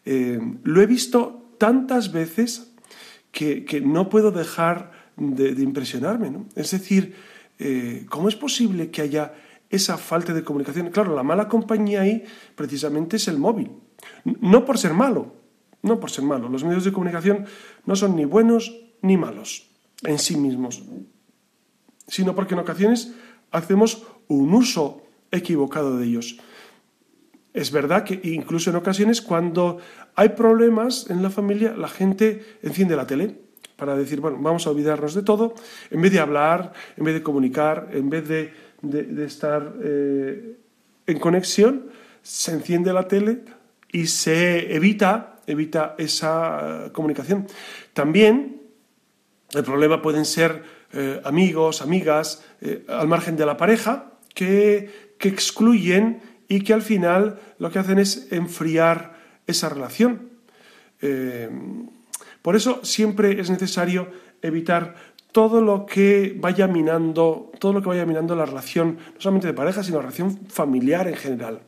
Eh, 0.05 0.39
lo 0.63 0.81
he 0.81 0.85
visto 0.85 1.55
tantas 1.57 2.11
veces 2.11 2.73
que, 3.31 3.81
no 3.83 4.09
puedo 4.09 4.31
dejar 4.31 4.91
de, 5.17 5.49
impresionarme. 5.61 6.45
Es 6.55 6.71
decir, 6.71 7.15
eh, 7.59 8.05
¿cómo 8.09 8.29
es 8.29 8.35
posible 8.35 8.91
que 8.91 9.01
haya 9.01 9.33
esa 9.69 9.97
falta 9.97 10.33
de 10.33 10.43
comunicación? 10.43 10.89
Claro, 10.89 11.15
la 11.15 11.23
mala 11.23 11.47
compañía 11.47 12.01
ahí 12.01 12.23
precisamente 12.55 13.17
es 13.17 13.27
el 13.27 13.37
móvil. 13.37 13.71
No 14.23 14.65
por 14.65 14.77
ser 14.77 14.93
malo, 14.93 15.33
no 15.81 15.99
por 15.99 16.11
ser 16.11 16.25
malo. 16.25 16.49
Los 16.49 16.63
medios 16.63 16.83
de 16.83 16.91
comunicación 16.91 17.45
no 17.85 17.95
son 17.95 18.15
ni 18.15 18.25
buenos 18.25 18.79
ni 19.01 19.17
malos 19.17 19.69
en 20.03 20.19
sí 20.19 20.37
mismos 20.37 20.83
sino 22.07 22.35
porque 22.35 22.53
en 22.53 22.59
ocasiones 22.59 23.13
hacemos 23.51 24.03
un 24.27 24.53
uso 24.53 25.03
equivocado 25.33 25.97
de 25.97 26.05
ellos. 26.05 26.37
Es 27.53 27.71
verdad 27.71 28.03
que 28.03 28.19
incluso 28.23 28.69
en 28.69 28.77
ocasiones 28.77 29.21
cuando 29.21 29.77
hay 30.15 30.29
problemas 30.29 31.09
en 31.09 31.21
la 31.21 31.29
familia, 31.29 31.75
la 31.77 31.87
gente 31.87 32.57
enciende 32.63 32.95
la 32.95 33.05
tele 33.05 33.35
para 33.75 33.95
decir, 33.95 34.21
bueno, 34.21 34.37
vamos 34.39 34.65
a 34.65 34.71
olvidarnos 34.71 35.13
de 35.13 35.23
todo, 35.23 35.53
en 35.91 36.01
vez 36.01 36.11
de 36.11 36.19
hablar, 36.19 36.73
en 36.97 37.03
vez 37.03 37.13
de 37.15 37.23
comunicar, 37.23 37.89
en 37.91 38.09
vez 38.09 38.27
de, 38.27 38.53
estar 39.23 39.73
eh, 39.83 40.57
en 41.05 41.19
conexión, 41.19 41.89
se 42.21 42.51
enciende 42.53 42.93
la 42.93 43.07
tele 43.07 43.43
y 43.91 44.07
se 44.07 44.73
evita, 44.73 45.39
evita 45.45 45.95
esa 45.97 46.89
comunicación. 46.91 47.47
También 47.93 48.61
el 49.53 49.63
problema 49.63 50.01
pueden 50.01 50.25
ser 50.25 50.63
eh, 50.93 51.21
amigos, 51.23 51.81
amigas, 51.81 52.43
eh, 52.61 52.85
al 52.87 53.07
margen 53.07 53.35
de 53.35 53.45
la 53.45 53.57
pareja, 53.57 54.13
que, 54.33 55.02
excluyen 55.29 56.21
y 56.47 56.61
que 56.61 56.73
al 56.73 56.81
final 56.81 57.39
lo 57.59 57.71
que 57.71 57.79
hacen 57.79 57.99
es 57.99 58.31
enfriar 58.31 59.15
esa 59.47 59.69
relación. 59.69 60.29
Eh, 61.01 61.49
por 62.41 62.55
eso 62.55 62.79
siempre 62.83 63.39
es 63.39 63.49
necesario 63.49 64.09
evitar 64.41 64.95
todo 65.31 65.61
lo 65.61 65.85
que 65.85 66.35
vaya 66.39 66.67
minando, 66.67 67.51
todo 67.59 67.73
lo 67.73 67.81
que 67.81 67.89
vaya 67.89 68.05
minando 68.05 68.35
la 68.35 68.45
relación, 68.45 68.97
no 69.15 69.19
solamente 69.19 69.47
de 69.47 69.53
pareja, 69.53 69.83
sino 69.83 69.97
la 69.97 70.03
relación 70.03 70.47
familiar 70.47 71.07
en 71.07 71.15
general. 71.15 71.61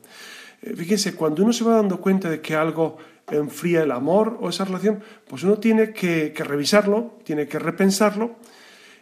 fíjense, 0.76 1.14
cuando 1.14 1.42
uno 1.42 1.52
se 1.52 1.64
va 1.64 1.76
dando 1.76 2.00
cuenta 2.00 2.30
de 2.30 2.40
que 2.40 2.54
algo 2.54 2.96
enfría 3.28 3.82
el 3.82 3.90
amor 3.90 4.38
o 4.40 4.48
esa 4.48 4.64
relación, 4.64 5.02
pues 5.28 5.42
uno 5.42 5.58
tiene 5.58 5.92
que 5.92 6.32
revisarlo, 6.36 7.18
tiene 7.24 7.48
que 7.48 7.58
repensarlo 7.58 8.36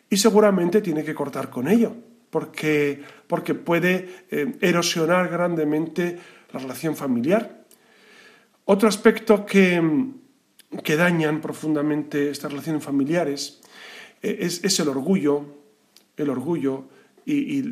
y 0.09 0.17
seguramente 0.17 0.81
tiene 0.81 1.05
que 1.05 1.15
cortar 1.15 1.51
con 1.51 1.69
ello, 1.69 1.95
porque, 2.35 2.99
porque 3.29 3.55
puede 3.55 4.27
eh, 4.29 4.59
erosionar 4.61 5.31
grandemente 5.31 6.19
la 6.53 6.59
relación 6.59 6.97
familiar. 6.97 7.63
Otro 8.65 8.89
aspecto 8.89 9.47
que, 9.47 9.79
que 10.83 10.97
dañan 10.97 11.41
profundamente 11.41 12.31
estas 12.31 12.51
relaciones 12.51 12.83
familiares 12.83 13.63
eh, 14.21 14.39
es, 14.41 14.81
el 14.81 14.89
orgullo, 14.89 15.47
el 16.17 16.29
orgullo 16.29 16.87
y, 17.25 17.63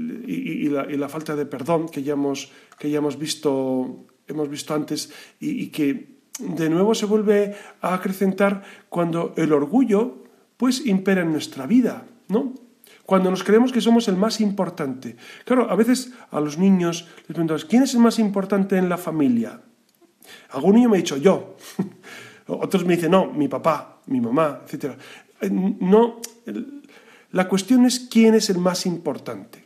la, 0.70 1.08
falta 1.08 1.34
de 1.34 1.44
perdón 1.44 1.88
que 1.88 2.04
ya 2.04 2.12
hemos, 2.12 2.52
que 2.78 2.88
ya 2.88 2.98
hemos, 2.98 3.18
visto, 3.18 4.06
hemos 4.28 4.48
visto 4.48 4.74
antes 4.74 5.10
y, 5.40 5.74
que 5.74 6.06
de 6.38 6.70
nuevo 6.70 6.94
se 6.94 7.06
vuelve 7.06 7.56
a 7.80 7.94
acrecentar 7.94 8.62
cuando 8.88 9.34
el 9.36 9.52
orgullo 9.52 10.22
pues 10.56 10.86
impera 10.86 11.22
en 11.22 11.32
nuestra 11.32 11.66
vida. 11.66 12.06
¿no? 12.28 12.61
Cuando 13.12 13.28
nos 13.28 13.44
creemos 13.44 13.72
que 13.72 13.82
somos 13.82 14.08
el 14.08 14.16
más 14.16 14.40
importante. 14.40 15.16
Claro, 15.44 15.70
a 15.70 15.76
veces 15.76 16.14
a 16.30 16.40
los 16.40 16.56
niños 16.56 17.04
les 17.28 17.36
preguntamos, 17.36 17.66
¿quién 17.66 17.82
es 17.82 17.92
el 17.92 18.00
más 18.00 18.18
importante 18.18 18.78
en 18.78 18.88
la 18.88 18.96
familia? 18.96 19.60
Algún 20.48 20.76
niño 20.76 20.88
me 20.88 20.96
ha 20.96 21.04
dicho 21.04 21.18
yo. 21.18 21.58
Otros 22.46 22.86
me 22.86 22.96
dicen, 22.96 23.10
no, 23.10 23.26
mi 23.26 23.48
papá, 23.48 24.00
mi 24.06 24.18
mamá, 24.18 24.62
etc. 24.66 24.96
Eh, 25.42 25.50
no, 25.50 26.22
la 27.32 27.48
cuestión 27.50 27.84
es 27.84 28.00
quién 28.00 28.34
es 28.34 28.48
el 28.48 28.56
más 28.56 28.86
importante. 28.86 29.62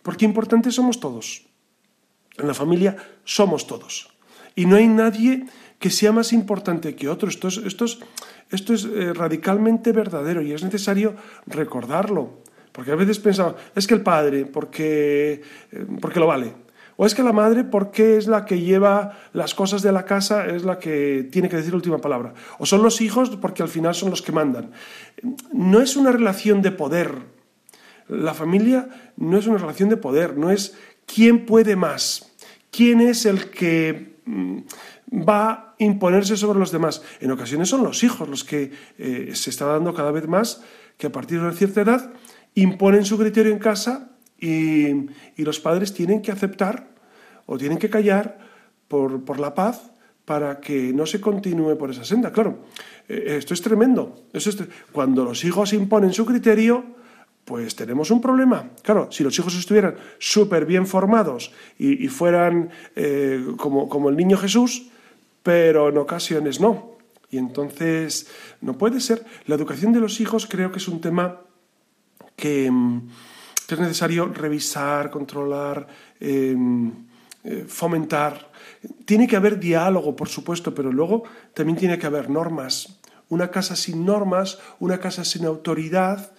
Porque 0.00 0.24
importantes 0.24 0.76
somos 0.76 1.00
todos. 1.00 1.48
En 2.38 2.46
la 2.46 2.54
familia 2.54 2.94
somos 3.24 3.66
todos. 3.66 4.14
Y 4.54 4.66
no 4.66 4.76
hay 4.76 4.86
nadie 4.86 5.46
que 5.80 5.90
sea 5.90 6.12
más 6.12 6.32
importante 6.32 6.94
que 6.94 7.08
otro. 7.08 7.28
Esto 7.28 7.48
es, 7.48 7.56
esto 7.56 7.86
es, 7.86 7.98
esto 8.52 8.72
es 8.72 8.84
eh, 8.84 9.12
radicalmente 9.12 9.90
verdadero 9.90 10.42
y 10.42 10.52
es 10.52 10.62
necesario 10.62 11.16
recordarlo. 11.48 12.43
Porque 12.74 12.90
a 12.90 12.96
veces 12.96 13.20
pensamos, 13.20 13.54
es 13.72 13.86
que 13.86 13.94
el 13.94 14.00
padre, 14.00 14.46
porque, 14.46 15.40
eh, 15.70 15.86
porque 16.00 16.18
lo 16.18 16.26
vale. 16.26 16.52
O 16.96 17.06
es 17.06 17.14
que 17.14 17.22
la 17.22 17.32
madre, 17.32 17.62
porque 17.62 18.16
es 18.16 18.26
la 18.26 18.44
que 18.44 18.60
lleva 18.60 19.16
las 19.32 19.54
cosas 19.54 19.80
de 19.82 19.92
la 19.92 20.04
casa, 20.04 20.46
es 20.46 20.64
la 20.64 20.80
que 20.80 21.28
tiene 21.30 21.48
que 21.48 21.54
decir 21.54 21.70
la 21.70 21.76
última 21.76 21.98
palabra. 21.98 22.34
O 22.58 22.66
son 22.66 22.82
los 22.82 23.00
hijos, 23.00 23.30
porque 23.40 23.62
al 23.62 23.68
final 23.68 23.94
son 23.94 24.10
los 24.10 24.22
que 24.22 24.32
mandan. 24.32 24.72
No 25.52 25.80
es 25.80 25.94
una 25.94 26.10
relación 26.10 26.62
de 26.62 26.72
poder. 26.72 27.12
La 28.08 28.34
familia 28.34 28.88
no 29.18 29.38
es 29.38 29.46
una 29.46 29.58
relación 29.58 29.88
de 29.88 29.96
poder, 29.96 30.36
no 30.36 30.50
es 30.50 30.76
quién 31.06 31.46
puede 31.46 31.76
más, 31.76 32.32
quién 32.72 33.00
es 33.00 33.24
el 33.24 33.50
que 33.50 34.16
mm, 34.24 34.58
va 35.28 35.50
a 35.50 35.74
imponerse 35.78 36.36
sobre 36.36 36.58
los 36.58 36.72
demás. 36.72 37.02
En 37.20 37.30
ocasiones 37.30 37.68
son 37.68 37.84
los 37.84 38.02
hijos 38.02 38.28
los 38.28 38.42
que 38.42 38.72
eh, 38.98 39.30
se 39.34 39.50
está 39.50 39.66
dando 39.66 39.94
cada 39.94 40.10
vez 40.10 40.26
más 40.26 40.60
que 40.98 41.06
a 41.06 41.12
partir 41.12 41.38
de 41.38 41.46
una 41.46 41.54
cierta 41.54 41.80
edad 41.80 42.12
imponen 42.54 43.04
su 43.04 43.18
criterio 43.18 43.52
en 43.52 43.58
casa 43.58 44.10
y, 44.38 45.06
los 45.36 45.60
padres 45.60 45.92
tienen 45.92 46.22
que 46.22 46.32
aceptar 46.32 46.88
o 47.46 47.58
tienen 47.58 47.78
que 47.78 47.90
callar 47.90 48.38
por, 48.88 49.40
la 49.40 49.54
paz 49.54 49.90
para 50.24 50.60
que 50.60 50.92
no 50.92 51.06
se 51.06 51.20
continúe 51.20 51.76
por 51.76 51.90
esa 51.90 52.04
senda. 52.04 52.32
Claro, 52.32 52.64
eh, 53.08 53.36
esto 53.38 53.54
es 53.54 53.60
tremendo. 53.60 54.24
Eso 54.32 54.50
Cuando 54.92 55.24
los 55.24 55.44
hijos 55.44 55.72
imponen 55.72 56.12
su 56.12 56.24
criterio, 56.24 56.84
pues 57.44 57.76
tenemos 57.76 58.10
un 58.10 58.20
problema. 58.20 58.70
Claro, 58.82 59.08
si 59.10 59.22
los 59.22 59.38
hijos 59.38 59.54
estuvieran 59.56 59.96
súper 60.18 60.64
bien 60.64 60.86
formados 60.86 61.52
y, 61.78 62.08
fueran 62.08 62.70
eh, 62.96 63.44
como, 63.56 63.88
como 63.88 64.08
el 64.08 64.16
niño 64.16 64.38
Jesús, 64.38 64.88
pero 65.42 65.90
en 65.90 65.98
ocasiones 65.98 66.60
no. 66.60 66.94
Y 67.30 67.36
entonces 67.36 68.28
no 68.60 68.78
puede 68.78 69.00
ser. 69.00 69.24
La 69.46 69.56
educación 69.56 69.92
de 69.92 70.00
los 70.00 70.20
hijos 70.20 70.46
creo 70.46 70.70
que 70.70 70.78
es 70.78 70.88
un 70.88 71.00
tema 71.00 71.40
que, 72.36 72.70
mm, 72.70 73.08
es 73.68 73.78
necesario 73.78 74.26
revisar, 74.26 75.10
controlar, 75.10 75.86
em, 76.20 76.92
eh, 77.42 77.64
fomentar. 77.66 78.50
Tiene 79.04 79.26
que 79.26 79.36
haber 79.36 79.58
diálogo, 79.58 80.14
por 80.14 80.28
supuesto, 80.28 80.74
pero 80.74 80.92
luego 80.92 81.24
también 81.54 81.76
tiene 81.76 81.98
que 81.98 82.06
haber 82.06 82.30
normas. 82.30 83.00
Una 83.30 83.50
casa 83.50 83.74
sin 83.74 84.04
normas, 84.04 84.58
una 84.78 85.00
casa 85.00 85.24
sin 85.24 85.44
autoridad, 85.44 86.32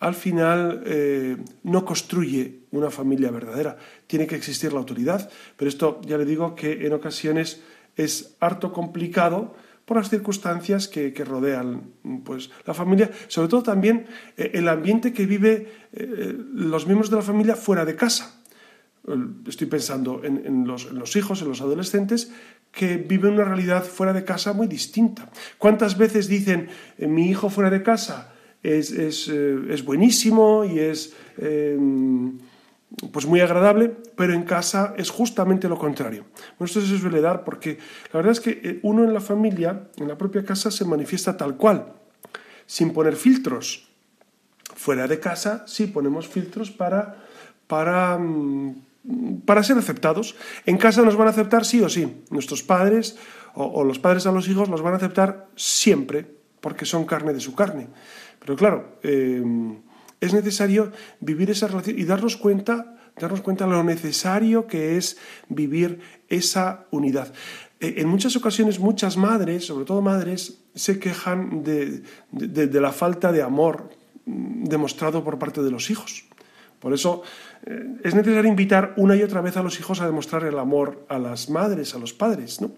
al 0.00 0.14
final 0.14 0.82
eh, 0.86 1.36
no 1.64 1.84
construye 1.84 2.60
una 2.70 2.90
familia 2.90 3.30
verdadera. 3.30 3.76
Tiene 4.06 4.26
que 4.26 4.36
existir 4.36 4.72
la 4.72 4.78
autoridad, 4.78 5.28
pero 5.56 5.68
esto 5.68 6.00
ya 6.04 6.16
le 6.16 6.24
digo 6.24 6.54
que 6.54 6.86
en 6.86 6.92
ocasiones 6.92 7.62
es 7.96 8.36
harto 8.40 8.72
complicado 8.72 9.56
por 9.88 9.96
las 9.96 10.10
circunstancias 10.10 10.86
que, 10.86 11.24
rodean 11.24 11.94
pues, 12.22 12.50
la 12.66 12.74
familia, 12.74 13.10
sobre 13.26 13.48
todo 13.48 13.62
también 13.62 14.04
eh, 14.36 14.50
el 14.52 14.68
ambiente 14.68 15.14
que 15.14 15.24
vive 15.24 15.72
eh, 15.94 16.36
los 16.52 16.84
miembros 16.84 17.08
de 17.08 17.16
la 17.16 17.22
familia 17.22 17.56
fuera 17.56 17.86
de 17.86 17.96
casa. 17.96 18.34
Estoy 19.46 19.66
pensando 19.66 20.20
en, 20.22 20.66
los, 20.66 21.16
hijos, 21.16 21.40
en 21.40 21.48
los 21.48 21.62
adolescentes, 21.62 22.30
que 22.70 22.98
viven 22.98 23.32
una 23.32 23.44
realidad 23.44 23.82
fuera 23.82 24.12
de 24.12 24.22
casa 24.22 24.52
muy 24.52 24.66
distinta. 24.66 25.30
¿Cuántas 25.56 25.96
veces 25.96 26.28
dicen, 26.28 26.68
mi 26.98 27.30
hijo 27.30 27.48
fuera 27.48 27.70
de 27.70 27.82
casa 27.82 28.34
es, 28.62 28.90
es 28.90 29.84
buenísimo 29.86 30.66
y 30.66 30.80
es 30.80 31.14
pues 33.12 33.26
muy 33.26 33.40
agradable, 33.40 33.94
pero 34.16 34.32
en 34.32 34.44
casa 34.44 34.94
es 34.96 35.10
justamente 35.10 35.68
lo 35.68 35.78
contrario. 35.78 36.24
Bueno, 36.58 36.66
esto 36.66 36.80
se 36.80 36.98
suele 36.98 37.20
dar 37.20 37.44
porque 37.44 37.78
la 38.12 38.18
verdad 38.18 38.32
es 38.32 38.40
que 38.40 38.60
eh, 38.62 38.80
uno 38.82 39.04
en 39.04 39.12
la 39.12 39.20
familia, 39.20 39.88
en 39.96 40.08
la 40.08 40.16
propia 40.16 40.44
casa, 40.44 40.70
se 40.70 40.84
manifiesta 40.84 41.36
tal 41.36 41.56
cual, 41.56 41.92
sin 42.66 42.92
poner 42.92 43.16
filtros. 43.16 43.88
Fuera 44.74 45.06
de 45.06 45.20
casa 45.20 45.64
sí 45.66 45.86
ponemos 45.86 46.28
filtros 46.28 46.70
para, 46.70 47.24
para, 47.66 48.16
mm, 48.18 49.42
para 49.44 49.62
ser 49.62 49.76
aceptados. 49.76 50.36
En 50.64 50.78
casa 50.78 51.02
nos 51.02 51.16
van 51.16 51.28
a 51.28 51.30
aceptar 51.30 51.64
sí 51.64 51.82
o 51.82 51.88
sí. 51.88 52.22
Nuestros 52.30 52.62
padres 52.62 53.18
o, 53.54 53.84
los 53.84 53.98
padres 53.98 54.26
a 54.26 54.32
los 54.32 54.48
hijos 54.48 54.68
los 54.68 54.82
van 54.82 54.94
a 54.94 54.96
aceptar 54.96 55.48
siempre 55.56 56.26
porque 56.60 56.84
son 56.86 57.04
carne 57.04 57.32
de 57.32 57.40
su 57.40 57.54
carne. 57.54 57.88
Pero 58.38 58.56
claro, 58.56 58.98
eh, 59.02 59.42
es 60.20 60.32
necesario 60.32 60.92
vivir 61.20 61.50
esa 61.50 61.68
relación 61.68 61.98
y 61.98 62.04
darnos 62.04 62.36
cuenta, 62.36 62.96
darnos 63.18 63.40
cuenta 63.40 63.64
de 63.64 63.72
lo 63.72 63.84
necesario 63.84 64.66
que 64.66 64.96
es 64.96 65.18
vivir 65.48 66.00
esa 66.28 66.86
unidad. 66.90 67.32
Eh, 67.80 67.94
en 67.98 68.08
muchas 68.08 68.34
ocasiones 68.36 68.78
muchas 68.80 69.16
madres, 69.16 69.66
sobre 69.66 69.84
todo 69.84 70.02
madres, 70.02 70.60
se 70.74 70.98
quejan 70.98 71.62
de, 71.62 72.02
la 72.80 72.92
falta 72.92 73.32
de 73.32 73.42
amor 73.42 73.90
mm, 74.26 74.64
demostrado 74.64 75.22
por 75.22 75.38
parte 75.38 75.62
de 75.62 75.70
los 75.70 75.90
hijos. 75.90 76.24
Por 76.80 76.92
eso 76.92 77.22
eh, 77.66 77.98
es 78.02 78.14
necesario 78.14 78.50
invitar 78.50 78.94
una 78.96 79.16
y 79.16 79.22
otra 79.22 79.40
vez 79.40 79.56
a 79.56 79.62
los 79.62 79.78
hijos 79.78 80.00
a 80.00 80.06
demostrar 80.06 80.44
el 80.44 80.58
amor 80.58 81.06
a 81.08 81.18
las 81.18 81.50
madres, 81.50 81.94
a 81.94 81.98
los 81.98 82.12
padres, 82.12 82.60
¿no? 82.60 82.72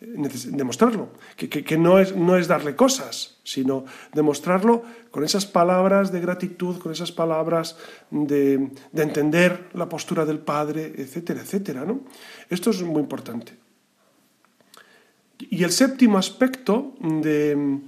Demostrarlo, 0.00 1.10
que, 1.36 1.76
no, 1.76 1.98
es, 1.98 2.16
no 2.16 2.36
es 2.38 2.48
darle 2.48 2.74
cosas, 2.74 3.38
sino 3.44 3.84
demostrarlo 4.14 4.82
con 5.10 5.24
esas 5.24 5.44
palabras 5.44 6.10
de 6.10 6.20
gratitud, 6.20 6.78
con 6.78 6.92
esas 6.92 7.12
palabras 7.12 7.76
de, 8.10 8.70
entender 8.94 9.68
la 9.74 9.88
postura 9.90 10.24
del 10.24 10.38
Padre, 10.38 10.94
etcétera, 10.96 11.42
etcétera. 11.42 11.84
¿no? 11.84 12.00
Esto 12.48 12.70
es 12.70 12.82
muy 12.82 13.00
importante. 13.00 13.52
Y 15.38 15.64
el 15.64 15.70
séptimo 15.70 16.16
aspecto 16.16 16.94
de, 17.00 17.80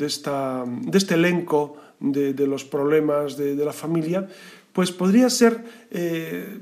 esta, 0.00 0.64
de 0.66 0.98
este 0.98 1.14
elenco 1.14 1.76
de, 1.98 2.46
los 2.46 2.64
problemas 2.64 3.38
de, 3.38 3.56
la 3.56 3.72
familia, 3.72 4.28
pues 4.72 4.92
podría 4.92 5.30
ser 5.30 5.64
eh, 5.90 6.58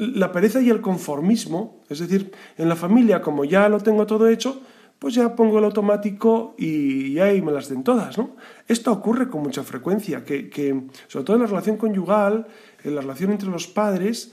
la 0.00 0.32
pereza 0.32 0.60
y 0.60 0.70
el 0.70 0.80
conformismo, 0.80 1.82
es 1.88 1.98
decir, 1.98 2.32
en 2.56 2.68
la 2.68 2.76
familia, 2.76 3.20
como 3.20 3.44
ya 3.44 3.68
lo 3.68 3.78
tengo 3.80 4.06
todo 4.06 4.28
hecho, 4.28 4.60
pues 4.98 5.14
ya 5.14 5.34
pongo 5.34 5.58
el 5.58 5.64
automático 5.64 6.54
y, 6.58 7.18
ahí 7.18 7.40
me 7.40 7.52
las 7.52 7.68
den 7.68 7.82
todas, 7.82 8.18
¿no? 8.18 8.36
Esto 8.68 8.92
ocurre 8.92 9.28
con 9.28 9.42
mucha 9.42 9.62
frecuencia, 9.62 10.24
que, 10.24 10.82
sobre 11.08 11.24
todo 11.24 11.36
en 11.36 11.42
la 11.42 11.48
relación 11.48 11.76
conyugal, 11.76 12.46
en 12.84 12.94
la 12.94 13.00
relación 13.00 13.32
entre 13.32 13.48
los 13.48 13.66
padres, 13.66 14.32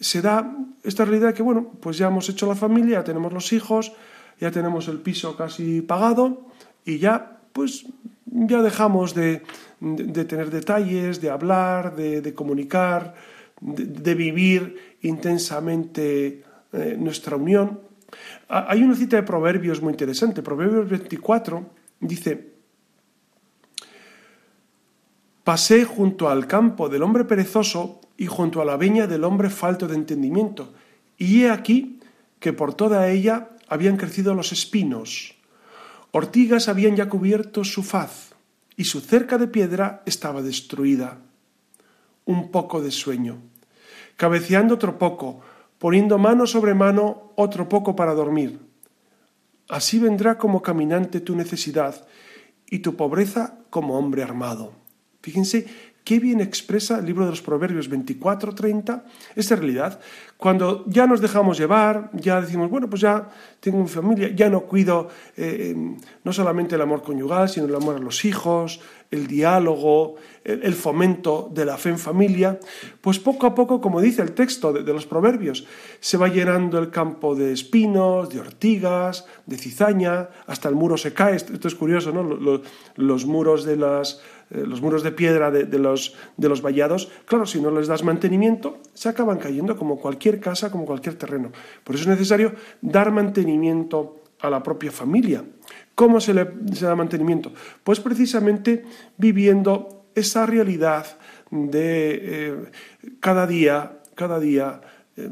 se 0.00 0.20
da 0.20 0.56
esta 0.82 1.04
realidad 1.04 1.34
que, 1.34 1.42
bueno, 1.42 1.72
pues 1.80 1.98
ya 1.98 2.08
hemos 2.08 2.28
hecho 2.28 2.46
la 2.46 2.54
familia, 2.54 2.98
ya 2.98 3.04
tenemos 3.04 3.32
los 3.32 3.52
hijos, 3.52 3.92
ya 4.40 4.50
tenemos 4.50 4.88
el 4.88 4.98
piso 4.98 5.36
casi 5.36 5.82
pagado 5.82 6.46
y 6.84 6.98
ya, 6.98 7.38
pues, 7.52 7.86
ya 8.26 8.62
dejamos 8.62 9.14
de, 9.14 9.42
tener 10.26 10.50
detalles, 10.50 11.20
de 11.20 11.30
hablar, 11.30 11.96
de, 11.96 12.34
comunicar, 12.34 13.14
de 13.60 14.14
vivir 14.14 14.96
intensamente 15.02 16.44
eh, 16.72 16.96
nuestra 16.98 17.36
unión. 17.36 17.80
Hay 18.48 18.82
una 18.82 18.94
cita 18.94 19.16
de 19.16 19.22
Proverbios 19.22 19.82
muy 19.82 19.92
interesante. 19.92 20.42
Proverbios 20.42 20.88
24 20.88 21.70
dice, 22.00 22.52
pasé 25.44 25.84
junto 25.84 26.28
al 26.28 26.46
campo 26.46 26.88
del 26.88 27.02
hombre 27.02 27.24
perezoso 27.24 28.00
y 28.16 28.26
junto 28.26 28.60
a 28.60 28.64
la 28.64 28.76
veña 28.76 29.06
del 29.06 29.24
hombre 29.24 29.50
falto 29.50 29.86
de 29.86 29.94
entendimiento. 29.94 30.72
Y 31.16 31.42
he 31.42 31.50
aquí 31.50 32.00
que 32.38 32.52
por 32.52 32.74
toda 32.74 33.08
ella 33.08 33.50
habían 33.68 33.96
crecido 33.96 34.34
los 34.34 34.52
espinos. 34.52 35.34
Ortigas 36.12 36.68
habían 36.68 36.96
ya 36.96 37.08
cubierto 37.08 37.64
su 37.64 37.82
faz 37.82 38.34
y 38.76 38.84
su 38.84 39.00
cerca 39.00 39.36
de 39.36 39.48
piedra 39.48 40.02
estaba 40.06 40.40
destruida. 40.40 41.18
Un 42.28 42.52
poco 42.52 42.82
de 42.84 42.92
sueño 42.92 43.48
cabeceando 44.18 44.74
otro 44.74 44.98
poco, 44.98 45.40
poniendo 45.78 46.18
mano 46.18 46.44
sobre 46.46 46.74
mano 46.74 47.32
otro 47.36 47.68
poco 47.68 47.94
para 47.94 48.12
dormir. 48.12 48.58
Así 49.70 50.00
vendrá 50.00 50.36
como 50.36 50.60
caminante 50.60 51.20
tu 51.20 51.36
necesidad 51.36 52.04
y 52.68 52.80
tu 52.80 52.96
pobreza 52.96 53.60
como 53.70 53.96
hombre 53.96 54.24
armado. 54.24 54.72
Fíjense 55.22 55.68
qué 56.08 56.18
bien 56.18 56.40
expresa 56.40 57.00
el 57.00 57.04
libro 57.04 57.26
de 57.26 57.32
los 57.32 57.42
Proverbios 57.42 57.90
24-30 57.90 59.02
esta 59.36 59.56
realidad. 59.56 60.00
Cuando 60.38 60.86
ya 60.86 61.06
nos 61.06 61.20
dejamos 61.20 61.58
llevar, 61.58 62.08
ya 62.14 62.40
decimos, 62.40 62.70
bueno, 62.70 62.88
pues 62.88 63.02
ya 63.02 63.28
tengo 63.60 63.82
mi 63.82 63.88
familia, 63.88 64.30
ya 64.34 64.48
no 64.48 64.62
cuido 64.62 65.10
eh, 65.36 65.76
no 66.24 66.32
solamente 66.32 66.76
el 66.76 66.80
amor 66.80 67.02
conyugal, 67.02 67.50
sino 67.50 67.66
el 67.66 67.74
amor 67.74 67.96
a 67.96 67.98
los 67.98 68.24
hijos, 68.24 68.80
el 69.10 69.26
diálogo, 69.26 70.16
el, 70.44 70.74
fomento 70.74 71.50
de 71.52 71.64
la 71.64 71.76
fe 71.76 71.90
en 71.90 71.98
familia, 71.98 72.58
pues 73.00 73.18
poco 73.18 73.46
a 73.46 73.54
poco, 73.54 73.80
como 73.80 74.00
dice 74.00 74.22
el 74.22 74.32
texto 74.32 74.72
de, 74.72 74.92
los 74.92 75.06
proverbios, 75.06 75.66
se 76.00 76.16
va 76.16 76.28
llenando 76.28 76.78
el 76.78 76.90
campo 76.90 77.34
de 77.34 77.52
espinos, 77.52 78.28
de 78.30 78.40
ortigas, 78.40 79.26
de 79.46 79.56
cizaña, 79.56 80.28
hasta 80.46 80.68
el 80.68 80.74
muro 80.74 80.96
se 80.96 81.12
cae. 81.12 81.36
Esto 81.36 81.68
es 81.68 81.74
curioso, 81.74 82.12
¿no? 82.12 82.22
Los, 82.96 83.26
muros 83.26 83.64
de 83.64 83.76
las 83.76 84.20
eh, 84.50 84.64
los 84.66 84.80
muros 84.80 85.02
de 85.02 85.12
piedra 85.12 85.50
de, 85.50 85.78
los, 85.78 86.14
de 86.36 86.48
los 86.48 86.62
vallados, 86.62 87.10
claro, 87.26 87.46
si 87.46 87.60
no 87.60 87.70
les 87.70 87.86
das 87.86 88.02
mantenimiento, 88.02 88.78
se 88.94 89.08
acaban 89.08 89.38
cayendo 89.38 89.76
como 89.76 89.98
cualquier 89.98 90.40
casa, 90.40 90.70
como 90.70 90.86
cualquier 90.86 91.16
terreno. 91.16 91.52
Por 91.84 91.94
eso 91.94 92.04
es 92.04 92.08
necesario 92.08 92.52
dar 92.80 93.12
mantenimiento 93.12 94.22
a 94.40 94.50
la 94.50 94.62
propia 94.62 94.90
familia. 94.90 95.44
¿Cómo 95.94 96.20
se 96.20 96.32
le 96.32 96.46
da 96.80 96.94
mantenimiento? 96.94 97.52
Pues 97.82 98.00
precisamente 98.00 98.84
viviendo 99.16 100.06
esa 100.14 100.46
realidad 100.46 101.06
de 101.50 102.20
eh, 102.22 102.56
cada 103.20 103.46
día, 103.46 103.98
cada 104.14 104.38
día 104.38 104.80
eh, 105.16 105.28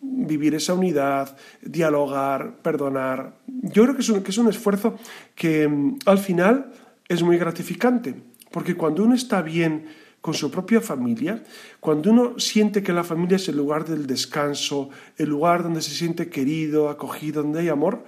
vivir 0.00 0.54
esa 0.54 0.74
unidad, 0.74 1.36
dialogar, 1.62 2.56
perdonar. 2.62 3.34
Yo 3.46 3.84
creo 3.84 3.94
que 3.94 4.02
es 4.02 4.08
un, 4.08 4.22
que 4.22 4.30
es 4.30 4.38
un 4.38 4.48
esfuerzo 4.48 4.98
que 5.34 5.66
mm, 5.66 5.98
al 6.06 6.18
final 6.18 6.72
es 7.08 7.22
muy 7.22 7.38
gratificante, 7.38 8.14
porque 8.52 8.76
cuando 8.76 9.04
uno 9.04 9.14
está 9.14 9.42
bien 9.42 9.86
con 10.20 10.34
su 10.34 10.50
propia 10.50 10.80
familia, 10.80 11.42
cuando 11.80 12.10
uno 12.10 12.38
siente 12.38 12.82
que 12.82 12.92
la 12.92 13.02
familia 13.02 13.36
es 13.36 13.48
el 13.48 13.56
lugar 13.56 13.84
del 13.84 14.06
descanso, 14.06 14.90
el 15.16 15.28
lugar 15.28 15.64
donde 15.64 15.82
se 15.82 15.90
siente 15.90 16.30
querido, 16.30 16.88
acogido, 16.88 17.42
donde 17.42 17.60
hay 17.60 17.68
amor, 17.68 18.04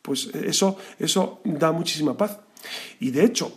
pues 0.00 0.26
eso, 0.34 0.78
eso 1.00 1.40
da 1.44 1.72
muchísima 1.72 2.16
paz. 2.16 2.38
Y 3.00 3.10
de 3.10 3.24
hecho, 3.24 3.52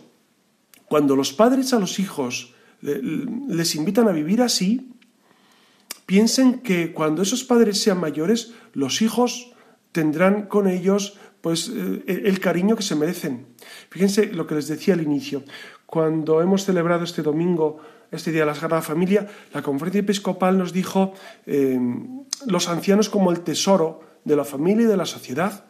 cuando 0.86 1.14
los 1.14 1.32
padres 1.32 1.72
a 1.72 1.78
los 1.78 2.00
hijos 2.00 2.52
les 2.82 3.74
invitan 3.76 4.08
a 4.08 4.12
vivir 4.12 4.42
así, 4.42 4.90
piensen 6.06 6.58
que 6.58 6.92
cuando 6.92 7.22
esos 7.22 7.44
padres 7.44 7.80
sean 7.80 8.00
mayores, 8.00 8.54
los 8.72 9.02
hijos 9.02 9.52
tendrán 9.92 10.46
con 10.46 10.66
ellos 10.66 11.16
pues 11.40 11.70
eh, 11.74 12.22
el 12.24 12.40
cariño 12.40 12.76
que 12.76 12.82
se 12.82 12.96
merecen. 12.96 13.46
Fíjense 13.90 14.26
lo 14.26 14.46
que 14.46 14.56
les 14.56 14.68
decía 14.68 14.94
al 14.94 15.02
inicio. 15.02 15.44
Cuando 15.90 16.40
hemos 16.40 16.64
celebrado 16.64 17.02
este 17.02 17.20
domingo, 17.20 17.78
este 18.12 18.30
Día 18.30 18.42
de 18.42 18.46
la 18.46 18.54
Sagrada 18.54 18.80
Familia, 18.80 19.26
la 19.52 19.60
conferencia 19.60 19.98
episcopal 19.98 20.56
nos 20.56 20.72
dijo 20.72 21.14
eh, 21.46 21.80
los 22.46 22.68
ancianos 22.68 23.10
como 23.10 23.32
el 23.32 23.40
tesoro 23.40 24.00
de 24.24 24.36
la 24.36 24.44
familia 24.44 24.84
y 24.84 24.88
de 24.88 24.96
la 24.96 25.04
sociedad. 25.04 25.64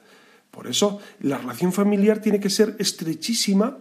Por 0.50 0.66
eso 0.66 0.98
la 1.20 1.38
relación 1.38 1.72
familiar 1.72 2.18
tiene 2.18 2.38
que 2.38 2.50
ser 2.50 2.76
estrechísima 2.78 3.78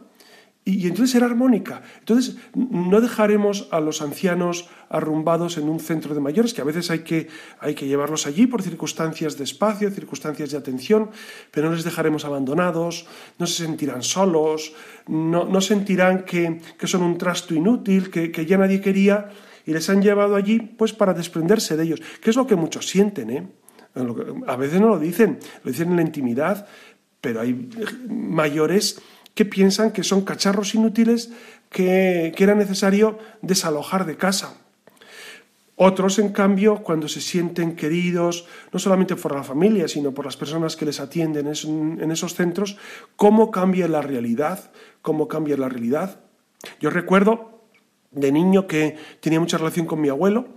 y, 0.69 0.87
entonces 0.87 1.15
era 1.15 1.25
armónica. 1.25 1.81
Entonces 1.99 2.37
no 2.53 3.01
dejaremos 3.01 3.67
a 3.71 3.79
los 3.79 4.01
ancianos 4.01 4.69
arrumbados 4.89 5.57
en 5.57 5.69
un 5.69 5.79
centro 5.79 6.13
de 6.13 6.21
mayores, 6.21 6.53
que 6.53 6.61
a 6.61 6.65
veces 6.65 6.89
hay 6.91 6.99
que, 6.99 7.27
hay 7.59 7.75
que 7.75 7.87
llevarlos 7.87 8.27
allí 8.27 8.47
por 8.47 8.61
circunstancias 8.61 9.37
de 9.37 9.43
espacio, 9.43 9.89
circunstancias 9.91 10.51
de 10.51 10.57
atención, 10.57 11.09
pero 11.51 11.69
no 11.69 11.75
les 11.75 11.83
dejaremos 11.83 12.25
abandonados, 12.25 13.05
no 13.37 13.47
se 13.47 13.65
sentirán 13.65 14.03
solos, 14.03 14.73
no, 15.07 15.45
no 15.45 15.61
sentirán 15.61 16.23
que, 16.23 16.61
que, 16.77 16.87
son 16.87 17.03
un 17.03 17.17
trasto 17.17 17.53
inútil, 17.53 18.09
que, 18.09 18.31
que 18.31 18.45
ya 18.45 18.57
nadie 18.57 18.81
quería 18.81 19.29
y 19.65 19.71
les 19.71 19.89
han 19.89 20.01
llevado 20.01 20.35
allí 20.35 20.59
pues 20.59 20.93
para 20.93 21.13
desprenderse 21.13 21.77
de 21.77 21.83
ellos, 21.83 22.01
que 22.21 22.29
es 22.29 22.35
lo 22.35 22.47
que 22.47 22.55
muchos 22.55 22.87
sienten, 22.87 23.29
¿eh? 23.29 23.47
A 24.47 24.55
veces 24.55 24.79
no 24.79 24.89
lo 24.89 24.99
dicen, 24.99 25.39
lo 25.63 25.71
dicen 25.71 25.89
en 25.89 25.95
la 25.95 26.03
intimidad, 26.03 26.67
pero 27.21 27.41
hay 27.41 27.69
mayores 28.07 29.01
que 29.39 29.45
piensan 29.45 29.93
que 29.95 30.03
son 30.03 30.25
cacharros 30.27 30.75
inútiles 30.75 31.31
que, 31.69 32.35
era 32.37 32.55
necesario 32.55 33.17
desalojar 33.41 34.05
de 34.05 34.17
casa. 34.17 34.59
Otros, 35.77 36.19
en 36.19 36.33
cambio, 36.33 36.83
cuando 36.83 37.07
se 37.07 37.21
sienten 37.21 37.77
queridos, 37.77 38.45
no 38.73 38.79
solamente 38.79 39.15
por 39.15 39.33
la 39.33 39.43
familia, 39.45 39.87
sino 39.87 40.11
por 40.11 40.25
las 40.25 40.35
personas 40.35 40.75
que 40.75 40.83
les 40.83 40.99
atienden 40.99 41.47
en 41.47 42.11
esos 42.11 42.35
centros, 42.35 42.75
cómo 43.15 43.49
cambia 43.49 43.87
la 43.87 44.01
realidad, 44.01 44.71
cómo 45.01 45.29
cambia 45.29 45.55
la 45.55 45.69
realidad. 45.69 46.19
Yo 46.81 46.89
recuerdo 46.89 47.63
de 48.11 48.33
niño 48.33 48.67
que 48.67 48.97
tenía 49.21 49.39
mucha 49.39 49.57
relación 49.57 49.85
con 49.85 50.01
mi 50.01 50.09
abuelo. 50.09 50.49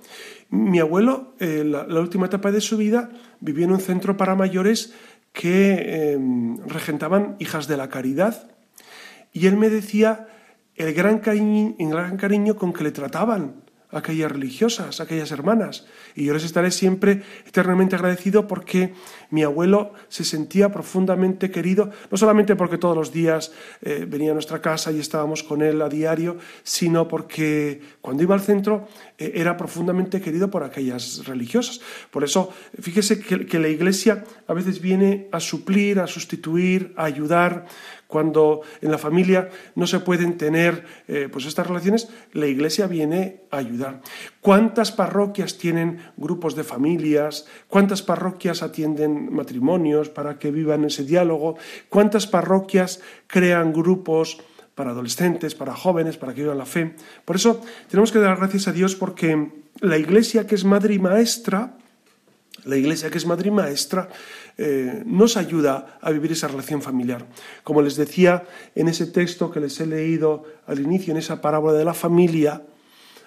Mi 0.50 0.80
abuelo, 0.80 1.34
eh, 1.38 1.62
la, 1.64 2.00
última 2.00 2.26
etapa 2.26 2.50
de 2.50 2.60
su 2.60 2.76
vida, 2.76 3.10
vivía 3.38 3.66
en 3.66 3.70
un 3.74 3.80
centro 3.80 4.16
para 4.16 4.34
mayores 4.34 4.92
que 5.32 6.14
em, 6.14 6.58
regentaban 6.66 7.36
hijas 7.38 7.68
de 7.68 7.76
la 7.76 7.88
caridad 7.88 8.48
y 9.32 9.46
él 9.46 9.56
me 9.56 9.70
decía 9.70 10.28
el 10.74 10.94
gran, 10.94 11.18
cariño, 11.18 11.74
gran 11.78 12.16
cariño 12.16 12.56
con 12.56 12.72
que 12.72 12.84
le 12.84 12.92
trataban 12.92 13.62
aquellas 13.92 14.32
religiosas, 14.32 15.00
aquellas 15.00 15.30
hermanas. 15.30 15.86
Y 16.14 16.24
yo 16.24 16.32
les 16.32 16.44
estaré 16.44 16.70
siempre 16.70 17.22
eternamente 17.46 17.94
agradecido 17.94 18.48
porque 18.48 18.94
mi 19.30 19.42
abuelo 19.42 19.92
se 20.08 20.24
sentía 20.24 20.70
profundamente 20.70 21.50
querido, 21.50 21.90
no 22.10 22.16
solamente 22.16 22.56
porque 22.56 22.78
todos 22.78 22.96
los 22.96 23.12
días 23.12 23.52
eh, 23.82 24.06
venía 24.08 24.30
a 24.30 24.34
nuestra 24.34 24.60
casa 24.60 24.90
y 24.92 24.98
estábamos 24.98 25.42
con 25.42 25.62
él 25.62 25.80
a 25.82 25.88
diario, 25.88 26.38
sino 26.62 27.06
porque 27.06 27.80
cuando 28.00 28.22
iba 28.22 28.34
al 28.34 28.40
centro 28.40 28.88
era 29.34 29.56
profundamente 29.56 30.20
querido 30.20 30.50
por 30.50 30.64
aquellas 30.64 31.26
religiosas. 31.26 31.80
Por 32.10 32.24
eso, 32.24 32.50
fíjese 32.80 33.20
que, 33.20 33.46
que 33.46 33.58
la 33.58 33.68
Iglesia 33.68 34.24
a 34.46 34.54
veces 34.54 34.80
viene 34.80 35.28
a 35.32 35.40
suplir, 35.40 36.00
a 36.00 36.06
sustituir, 36.06 36.92
a 36.96 37.04
ayudar 37.04 37.66
cuando 38.12 38.60
en 38.82 38.90
la 38.90 38.98
familia 38.98 39.48
no 39.74 39.86
se 39.86 39.98
pueden 39.98 40.36
tener 40.36 40.84
eh, 41.08 41.30
pues 41.32 41.46
estas 41.46 41.66
relaciones, 41.66 42.10
la 42.34 42.46
Iglesia 42.46 42.86
viene 42.86 43.40
a 43.50 43.56
ayudar. 43.56 44.02
¿Cuántas 44.42 44.92
parroquias 44.92 45.56
tienen 45.56 45.98
grupos 46.18 46.54
de 46.54 46.62
familias? 46.62 47.46
¿Cuántas 47.68 48.02
parroquias 48.02 48.62
atienden 48.62 49.32
matrimonios 49.32 50.10
para 50.10 50.38
que 50.38 50.50
vivan 50.50 50.84
ese 50.84 51.04
diálogo? 51.04 51.56
¿Cuántas 51.88 52.26
parroquias 52.26 53.00
crean 53.26 53.72
grupos 53.72 54.42
para 54.74 54.90
adolescentes, 54.90 55.54
para 55.54 55.74
jóvenes, 55.74 56.16
para 56.16 56.34
que 56.34 56.42
vivan 56.42 56.58
la 56.58 56.66
fe? 56.66 56.94
Por 57.24 57.36
eso 57.36 57.60
tenemos 57.88 58.12
que 58.12 58.18
dar 58.18 58.36
gracias 58.36 58.68
a 58.68 58.72
Dios 58.72 58.94
porque 58.94 59.50
la 59.80 59.98
Iglesia 59.98 60.46
que 60.46 60.54
es 60.54 60.64
madre 60.64 60.94
y 60.94 60.98
maestra, 60.98 61.76
la 62.64 62.76
Iglesia 62.76 63.10
que 63.10 63.18
es 63.18 63.26
madre 63.26 63.48
y 63.48 63.52
maestra, 63.52 64.08
eh, 64.58 65.02
nos 65.06 65.36
ayuda 65.36 65.98
a 66.00 66.10
vivir 66.10 66.32
esa 66.32 66.48
relación 66.48 66.82
familiar. 66.82 67.26
Como 67.64 67.82
les 67.82 67.96
decía 67.96 68.44
en 68.74 68.88
ese 68.88 69.06
texto 69.06 69.50
que 69.50 69.60
les 69.60 69.80
he 69.80 69.86
leído 69.86 70.44
al 70.66 70.80
inicio, 70.80 71.12
en 71.12 71.18
esa 71.18 71.40
parábola 71.40 71.72
de 71.72 71.84
la 71.84 71.94
familia, 71.94 72.62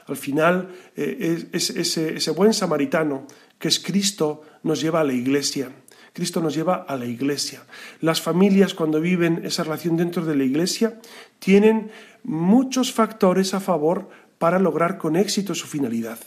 al 0.08 0.18
final 0.18 0.70
eh, 0.96 1.48
es, 1.52 1.72
ese, 1.72 2.16
ese 2.16 2.32
buen 2.32 2.54
samaritano 2.54 3.26
que 3.58 3.68
es 3.68 3.80
Cristo 3.80 4.44
nos 4.64 4.82
lleva 4.82 5.02
a 5.02 5.04
la 5.04 5.14
iglesia. 5.14 5.72
Cristo 6.16 6.40
nos 6.40 6.56
lleva 6.56 6.86
a 6.88 6.96
la 6.96 7.04
iglesia. 7.04 7.62
Las 8.00 8.22
familias 8.22 8.74
cuando 8.74 9.02
viven 9.02 9.42
esa 9.44 9.66
relación 9.66 9.98
dentro 9.98 10.24
de 10.24 10.34
la 10.34 10.46
iglesia 10.46 10.98
tienen 11.40 11.92
muchos 12.24 12.94
factores 12.94 13.54
a 13.54 13.60
favor 13.60 14.08
para 14.40 14.58
lograr 14.58 14.98
con 14.98 15.18
éxito 15.18 15.54
su 15.54 15.68
finalidad. 15.68 16.18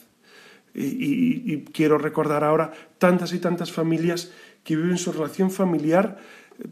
y, 0.74 1.64
quiero 1.72 1.96
recordar 1.96 2.44
ahora 2.44 2.70
tantas 2.98 3.32
y 3.32 3.38
tantas 3.38 3.72
familias 3.72 4.30
que 4.62 4.76
viven 4.76 4.98
su 4.98 5.10
relación 5.10 5.50
familiar 5.50 6.18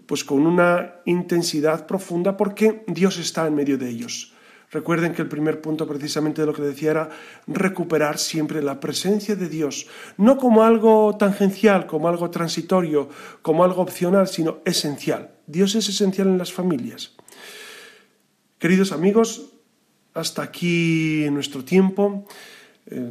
pues 0.04 0.22
con 0.22 0.46
una 0.46 0.96
intensidad 1.06 1.86
profunda 1.86 2.36
porque 2.36 2.84
Dios 2.86 3.18
está 3.18 3.46
en 3.46 3.54
medio 3.54 3.78
de 3.78 3.88
ellos. 3.88 4.35
Recuerden 4.70 5.14
que 5.14 5.22
el 5.22 5.28
primer 5.28 5.60
punto 5.60 5.86
precisamente 5.86 6.42
de 6.42 6.46
lo 6.46 6.52
que 6.52 6.62
decía 6.62 6.90
era 6.90 7.10
recuperar 7.46 8.18
siempre 8.18 8.62
la 8.62 8.80
presencia 8.80 9.36
de 9.36 9.48
Dios, 9.48 9.86
no 10.16 10.38
como 10.38 10.64
algo 10.64 11.16
tangencial, 11.16 11.86
como 11.86 12.08
algo 12.08 12.30
transitorio, 12.30 13.08
como 13.42 13.64
algo 13.64 13.82
opcional, 13.82 14.26
sino 14.26 14.58
esencial. 14.64 15.30
Dios 15.46 15.74
es 15.76 15.88
esencial 15.88 16.28
en 16.28 16.38
las 16.38 16.52
familias. 16.52 17.14
Queridos 18.58 18.90
amigos, 18.90 19.52
hasta 20.14 20.42
aquí 20.42 21.26
nuestro 21.30 21.64
tiempo. 21.64 22.26
Eh, 22.86 23.10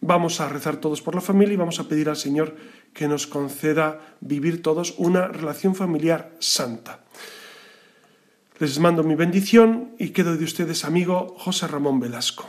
vamos 0.00 0.40
a 0.40 0.48
rezar 0.48 0.76
todos 0.76 1.02
por 1.02 1.14
la 1.14 1.20
familia 1.20 1.54
y 1.54 1.58
vamos 1.58 1.78
a 1.78 1.88
pedir 1.88 2.08
al 2.08 2.16
Señor 2.16 2.56
que 2.92 3.08
nos 3.08 3.26
conceda 3.26 4.16
vivir 4.20 4.62
todos 4.62 4.94
una 4.98 5.28
relación 5.28 5.74
familiar 5.74 6.32
santa. 6.38 7.04
Les 8.58 8.78
mando 8.78 9.02
mi 9.02 9.14
bendición 9.14 9.90
y 9.98 10.10
quedo 10.10 10.34
de 10.34 10.44
ustedes 10.44 10.86
amigo 10.86 11.34
José 11.36 11.66
Ramón 11.68 12.00
Velasco. 12.00 12.48